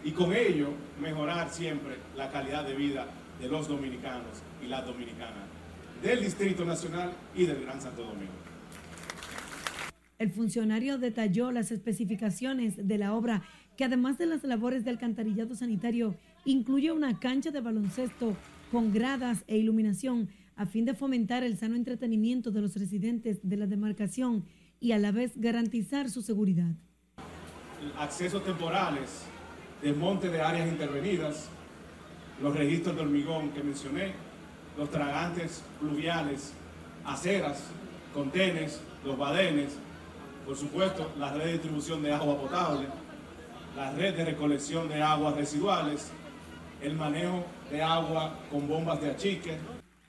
y 0.03 0.11
con 0.11 0.33
ello 0.33 0.69
mejorar 1.01 1.49
siempre 1.51 1.97
la 2.15 2.31
calidad 2.31 2.65
de 2.65 2.75
vida 2.75 3.07
de 3.39 3.47
los 3.47 3.67
dominicanos 3.67 4.41
y 4.63 4.67
las 4.67 4.85
dominicanas 4.85 5.47
del 6.01 6.21
Distrito 6.21 6.65
Nacional 6.65 7.13
y 7.35 7.45
del 7.45 7.61
Gran 7.61 7.81
Santo 7.81 8.03
Domingo. 8.03 8.31
El 10.17 10.31
funcionario 10.31 10.97
detalló 10.97 11.51
las 11.51 11.71
especificaciones 11.71 12.87
de 12.87 12.97
la 12.97 13.13
obra 13.13 13.43
que 13.75 13.85
además 13.85 14.17
de 14.17 14.27
las 14.27 14.43
labores 14.43 14.83
de 14.83 14.91
alcantarillado 14.91 15.55
sanitario 15.55 16.15
incluye 16.45 16.91
una 16.91 17.19
cancha 17.19 17.51
de 17.51 17.61
baloncesto 17.61 18.35
con 18.71 18.93
gradas 18.93 19.43
e 19.47 19.57
iluminación 19.57 20.29
a 20.55 20.65
fin 20.65 20.85
de 20.85 20.93
fomentar 20.93 21.43
el 21.43 21.57
sano 21.57 21.75
entretenimiento 21.75 22.51
de 22.51 22.61
los 22.61 22.75
residentes 22.75 23.39
de 23.41 23.57
la 23.57 23.65
demarcación 23.65 24.45
y 24.81 24.91
a 24.91 24.99
la 24.99 25.11
vez 25.11 25.31
garantizar 25.35 26.09
su 26.09 26.23
seguridad. 26.23 26.71
Accesos 27.97 28.43
temporales, 28.43 29.23
desmonte 29.81 30.29
de 30.29 30.41
áreas 30.41 30.67
intervenidas, 30.67 31.49
los 32.41 32.55
registros 32.55 32.95
de 32.95 33.01
hormigón 33.03 33.51
que 33.51 33.63
mencioné, 33.63 34.13
los 34.77 34.89
tragantes 34.89 35.63
pluviales, 35.79 36.53
aceras, 37.05 37.63
contenes, 38.13 38.81
los 39.05 39.17
badenes, 39.17 39.77
por 40.45 40.57
supuesto 40.57 41.11
la 41.17 41.31
red 41.33 41.45
de 41.45 41.51
distribución 41.53 42.01
de 42.01 42.11
agua 42.11 42.41
potable, 42.41 42.87
la 43.75 43.91
red 43.93 44.15
de 44.15 44.25
recolección 44.25 44.89
de 44.89 45.01
aguas 45.01 45.35
residuales, 45.35 46.11
el 46.81 46.95
manejo 46.95 47.45
de 47.69 47.83
agua 47.83 48.39
con 48.49 48.67
bombas 48.67 48.99
de 48.99 49.11
achique. 49.11 49.57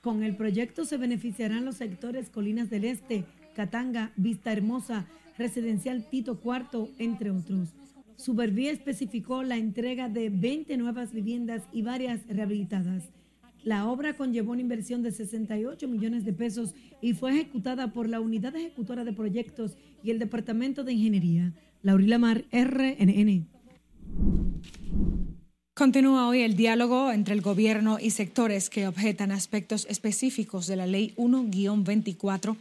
Con 0.00 0.22
el 0.22 0.34
proyecto 0.34 0.86
se 0.86 0.96
beneficiarán 0.96 1.66
los 1.66 1.76
sectores 1.76 2.30
Colinas 2.30 2.70
del 2.70 2.84
Este, 2.84 3.24
Catanga, 3.54 4.12
Vista 4.16 4.52
Hermosa, 4.52 5.06
Residencial 5.38 6.04
Tito 6.08 6.40
Cuarto, 6.40 6.90
entre 6.98 7.30
otros. 7.30 7.68
Supervía 8.16 8.70
especificó 8.70 9.42
la 9.42 9.56
entrega 9.56 10.08
de 10.08 10.30
20 10.30 10.76
nuevas 10.76 11.12
viviendas 11.12 11.62
y 11.72 11.82
varias 11.82 12.20
rehabilitadas. 12.28 13.04
La 13.64 13.88
obra 13.88 14.16
conllevó 14.16 14.52
una 14.52 14.60
inversión 14.60 15.02
de 15.02 15.12
68 15.12 15.86
millones 15.88 16.24
de 16.24 16.32
pesos 16.32 16.74
y 17.00 17.14
fue 17.14 17.32
ejecutada 17.32 17.92
por 17.92 18.08
la 18.08 18.20
Unidad 18.20 18.56
Ejecutora 18.56 19.04
de 19.04 19.12
Proyectos 19.12 19.76
y 20.02 20.10
el 20.10 20.18
Departamento 20.18 20.82
de 20.84 20.92
Ingeniería. 20.92 21.52
Laurila 21.82 22.18
Mar, 22.18 22.44
RNN. 22.52 23.46
Continúa 25.74 26.28
hoy 26.28 26.42
el 26.42 26.54
diálogo 26.54 27.12
entre 27.12 27.34
el 27.34 27.40
gobierno 27.40 27.98
y 28.00 28.10
sectores 28.10 28.68
que 28.68 28.86
objetan 28.86 29.32
aspectos 29.32 29.86
específicos 29.88 30.66
de 30.66 30.76
la 30.76 30.86
Ley 30.86 31.14
1-24 31.16 32.56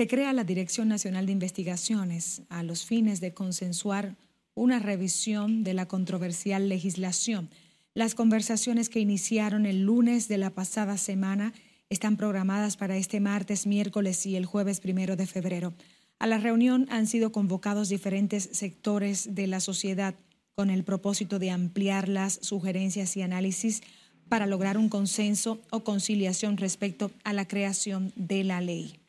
que 0.00 0.08
crea 0.08 0.32
la 0.32 0.44
Dirección 0.44 0.88
Nacional 0.88 1.26
de 1.26 1.32
Investigaciones 1.32 2.40
a 2.48 2.62
los 2.62 2.86
fines 2.86 3.20
de 3.20 3.34
consensuar 3.34 4.16
una 4.54 4.78
revisión 4.78 5.62
de 5.62 5.74
la 5.74 5.88
controversial 5.88 6.70
legislación. 6.70 7.50
Las 7.92 8.14
conversaciones 8.14 8.88
que 8.88 9.00
iniciaron 9.00 9.66
el 9.66 9.82
lunes 9.82 10.26
de 10.26 10.38
la 10.38 10.48
pasada 10.48 10.96
semana 10.96 11.52
están 11.90 12.16
programadas 12.16 12.78
para 12.78 12.96
este 12.96 13.20
martes, 13.20 13.66
miércoles 13.66 14.24
y 14.24 14.36
el 14.36 14.46
jueves 14.46 14.80
primero 14.80 15.16
de 15.16 15.26
febrero. 15.26 15.74
A 16.18 16.26
la 16.26 16.38
reunión 16.38 16.86
han 16.88 17.06
sido 17.06 17.30
convocados 17.30 17.90
diferentes 17.90 18.48
sectores 18.52 19.34
de 19.34 19.48
la 19.48 19.60
sociedad 19.60 20.14
con 20.54 20.70
el 20.70 20.82
propósito 20.82 21.38
de 21.38 21.50
ampliar 21.50 22.08
las 22.08 22.38
sugerencias 22.40 23.18
y 23.18 23.20
análisis 23.20 23.82
para 24.30 24.46
lograr 24.46 24.78
un 24.78 24.88
consenso 24.88 25.60
o 25.70 25.84
conciliación 25.84 26.56
respecto 26.56 27.10
a 27.22 27.34
la 27.34 27.46
creación 27.46 28.14
de 28.16 28.44
la 28.44 28.62
ley. 28.62 28.99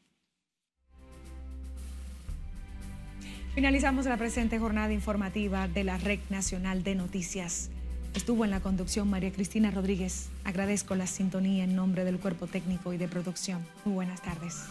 Finalizamos 3.54 4.06
la 4.06 4.16
presente 4.16 4.60
jornada 4.60 4.94
informativa 4.94 5.68
de 5.68 5.84
la 5.84 5.98
Red 5.98 6.20
Nacional 6.30 6.84
de 6.84 6.96
Noticias. 6.96 7.70
Estuvo 8.14 8.46
en 8.46 8.52
la 8.52 8.62
conducción 8.62 9.10
María 9.10 9.34
Cristina 9.34 9.72
Rodríguez. 9.72 10.30
Agradezco 10.46 10.96
la 10.96 11.06
sintonía 11.06 11.66
en 11.66 11.76
nombre 11.76 12.06
del 12.06 12.18
cuerpo 12.18 12.48
técnico 12.48 12.94
y 12.94 12.98
de 12.98 13.10
producción. 13.10 13.60
Muy 13.84 13.96
buenas 13.96 14.22
tardes. 14.22 14.64